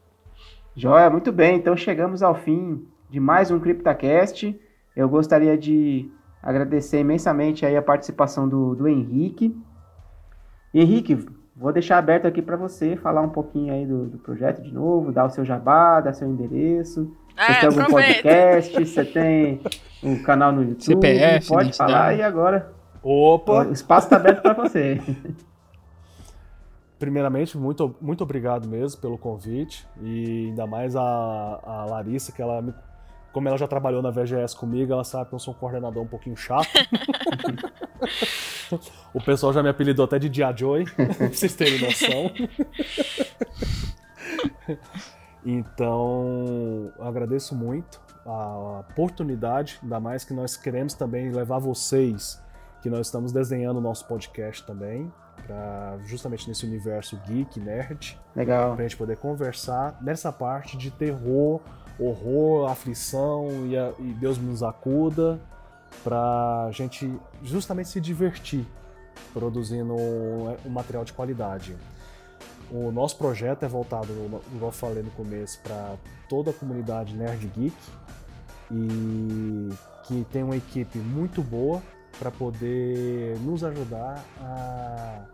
[0.75, 1.57] Joia, muito bem.
[1.57, 4.61] Então chegamos ao fim de mais um CryptaCast.
[4.97, 6.11] Eu gostaria de
[6.43, 9.57] agradecer imensamente aí a participação do, do Henrique.
[10.75, 11.25] Henrique,
[11.57, 15.13] vou deixar aberto aqui para você falar um pouquinho aí do, do projeto de novo,
[15.13, 17.15] dar o seu jabá, dar seu endereço.
[17.37, 18.15] Você É, tem algum aproveita.
[18.23, 19.61] podcast, você tem
[20.03, 21.93] um canal no YouTube, CPF, pode identidade.
[21.93, 22.73] falar e agora
[23.03, 23.67] Opa!
[23.67, 25.01] o espaço está aberto para você.
[26.99, 29.87] primeiramente, muito, muito obrigado mesmo pelo convite.
[30.01, 32.73] E ainda mais a, a Larissa, que ela me-
[33.33, 36.07] como ela já trabalhou na VGS comigo, ela sabe que eu sou um coordenador um
[36.07, 36.69] pouquinho chato.
[39.15, 42.31] o pessoal já me apelidou até de Dia Joy, pra vocês terem noção.
[45.45, 52.43] Então, eu agradeço muito a oportunidade, ainda mais que nós queremos também levar vocês,
[52.83, 55.13] que nós estamos desenhando o nosso podcast também,
[55.47, 58.75] pra, justamente nesse universo geek, nerd, Legal.
[58.75, 61.61] pra gente poder conversar nessa parte de terror,
[61.99, 65.39] horror, aflição e, a- e Deus nos acuda,
[66.03, 67.13] pra gente
[67.43, 68.67] justamente se divertir
[69.33, 71.77] produzindo um, material de qualidade.
[72.71, 74.09] O nosso projeto é voltado,
[74.55, 75.97] igual eu falei no começo, para
[76.29, 77.77] toda a comunidade Nerd Geek
[78.71, 79.69] e
[80.05, 81.83] que tem uma equipe muito boa
[82.19, 85.25] para poder nos ajudar a,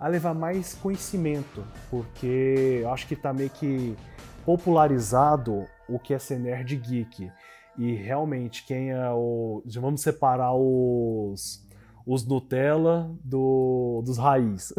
[0.00, 3.96] a levar mais conhecimento, porque eu acho que está meio que
[4.44, 7.30] popularizado o que é ser nerd geek.
[7.76, 9.62] E realmente, quem é o.
[9.66, 11.64] já Vamos separar os,
[12.08, 14.72] os Nutella do, dos raiz.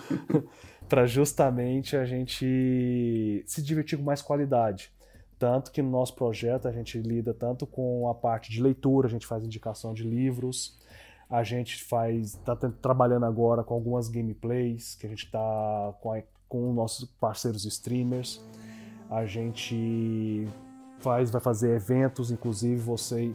[0.88, 4.90] para justamente a gente se divertir com mais qualidade.
[5.38, 9.10] Tanto que no nosso projeto a gente lida tanto com a parte de leitura, a
[9.10, 10.78] gente faz indicação de livros,
[11.28, 16.72] a gente faz está trabalhando agora com algumas gameplays que a gente está com, com
[16.72, 18.42] nossos parceiros streamers.
[19.10, 20.48] A gente
[21.00, 23.32] faz vai fazer eventos, inclusive você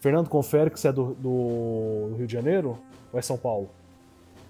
[0.00, 2.78] Fernando confere que você é do, do Rio de Janeiro
[3.12, 3.70] ou é São Paulo?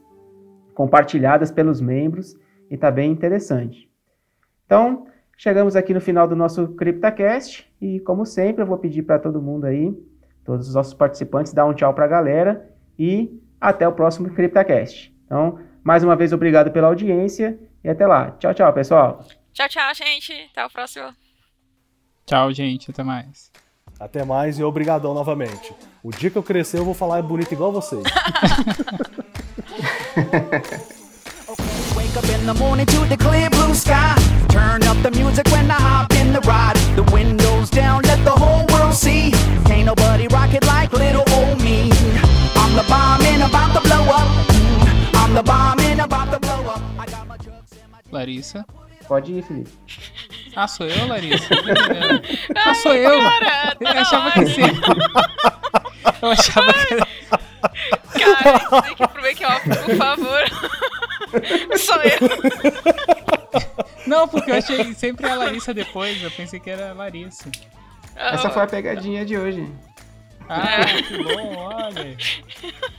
[0.73, 2.35] compartilhadas pelos membros
[2.69, 3.89] e tá bem interessante.
[4.65, 5.05] Então,
[5.37, 9.41] chegamos aqui no final do nosso CryptaCast e, como sempre, eu vou pedir para todo
[9.41, 9.97] mundo aí,
[10.43, 15.15] todos os nossos participantes, dar um tchau para a galera e até o próximo CryptaCast.
[15.25, 18.31] Então, mais uma vez, obrigado pela audiência e até lá.
[18.31, 19.23] Tchau, tchau, pessoal.
[19.53, 20.33] Tchau, tchau, gente.
[20.51, 21.13] Até o próximo.
[22.25, 22.91] Tchau, gente.
[22.91, 23.51] Até mais.
[23.99, 25.73] Até mais e obrigadão novamente.
[26.01, 28.03] O dia que eu crescer, eu vou falar bonito igual vocês.
[31.95, 34.15] Wake up in the morning to the clear blue sky.
[34.47, 36.77] Turn up the music when I hop in the ride.
[36.95, 39.31] The windows down, let the whole world see.
[39.65, 41.91] Can't nobody rock it like little old me.
[42.55, 44.27] I'm the bomb and about to blow up.
[44.47, 46.81] Mm, I'm the bomb and about to blow up.
[46.97, 48.65] I got my drugs and my Larissa.
[49.09, 49.71] Pode ir, Felipe.
[50.55, 51.49] Ah, sou eu, Larissa?
[52.55, 53.19] ah, sou eu.
[53.19, 54.55] Cara, Eu tá achava que ótimo.
[54.55, 54.81] sim.
[56.21, 57.07] Eu achava que era...
[58.13, 60.43] Cara, tem que ir pro make-off, por favor.
[61.77, 62.19] Sou eu.
[64.07, 66.21] Não, porque eu achei sempre a Larissa depois.
[66.21, 67.49] Eu pensei que era a Larissa.
[68.15, 69.71] Essa foi a pegadinha de hoje.
[70.49, 72.17] Ah, que bom, olha.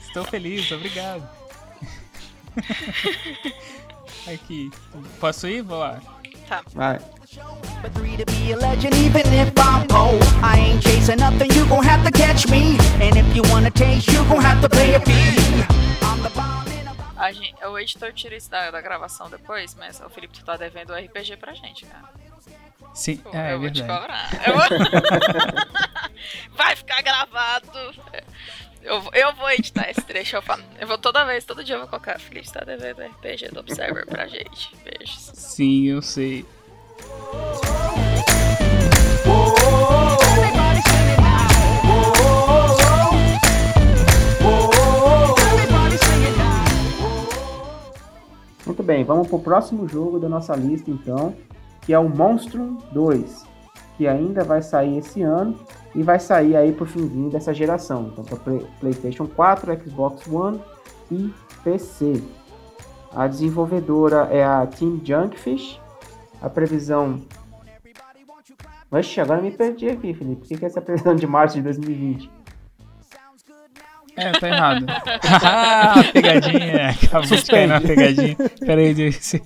[0.01, 1.29] Estou feliz, obrigado.
[4.27, 4.71] Aqui.
[5.19, 5.63] Posso ir?
[5.63, 6.01] Vou lá.
[6.49, 6.63] Tá.
[6.75, 6.99] Vai.
[7.83, 10.19] But three to be a legend, even if I'm poor.
[10.43, 12.77] I ain't chasing nothing, you gon' have to catch me.
[13.01, 15.63] And if you wanna taste, you gon' have to pay a fee.
[16.03, 19.75] I'm the bomb and about A gente, o editor tira isso da, da gravação depois,
[19.77, 22.05] mas o Felipe tu tá devendo o RPG pra gente, cara.
[22.93, 24.01] Sim, Pô, é, é eu vou te verdade.
[24.01, 24.49] cobrar.
[24.49, 25.71] Eu vou-
[26.57, 27.95] Vai ficar gravado.
[28.83, 30.37] Eu, vou- eu vou editar esse trecho.
[30.37, 32.19] Eu, falo- eu vou toda vez, todo dia eu vou colocar.
[32.19, 34.75] Felipe tá devendo RPG do Observer pra gente.
[34.85, 35.31] Beijos.
[35.35, 36.45] Sim, eu sei.
[48.67, 51.35] Muito bem, vamos pro próximo jogo da nossa lista então,
[51.83, 53.45] que é o Monstrum 2,
[54.01, 55.61] que ainda vai sair esse ano
[55.95, 60.59] e vai sair aí pro finzinho dessa geração, então para Play- PlayStation 4, Xbox One
[61.13, 61.31] e
[61.63, 62.23] PC.
[63.15, 65.79] A desenvolvedora é a Team Junkfish.
[66.41, 67.21] A previsão
[68.91, 70.55] Oxe, agora me perdi aqui, Felipe.
[70.55, 72.31] O que é essa previsão de março de 2020?
[74.17, 74.87] É, tá errado.
[75.45, 76.91] ah, pegadinha.
[77.05, 78.37] Acabou de cair na pegadinha.
[78.61, 79.39] Pera aí, deixa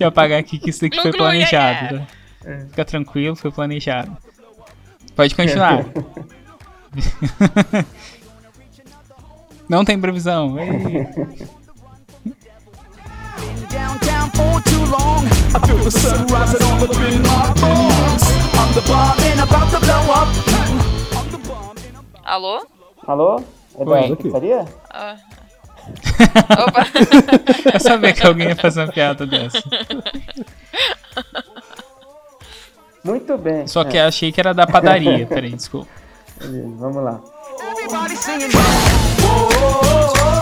[0.00, 1.98] eu apagar aqui que isso daqui foi yeah, planejado.
[2.00, 2.23] tá?
[2.68, 4.16] Fica tranquilo, foi planejado.
[5.16, 5.84] Pode continuar.
[9.68, 10.56] Não tem previsão.
[22.24, 22.66] Alô?
[23.06, 23.42] Alô?
[23.78, 24.64] É da pizzaria?
[24.90, 25.16] Ah.
[26.66, 26.86] Opa!
[27.72, 29.62] Eu sabia que alguém ia fazer uma piada dessa.
[33.04, 33.66] Muito bem.
[33.66, 35.26] Só que eu achei que era da padaria.
[35.28, 35.88] Peraí, desculpa.
[36.40, 37.20] Beleza, vamos lá.
[37.70, 38.48] Everybody singing.
[38.56, 40.33] Oh, oh, oh,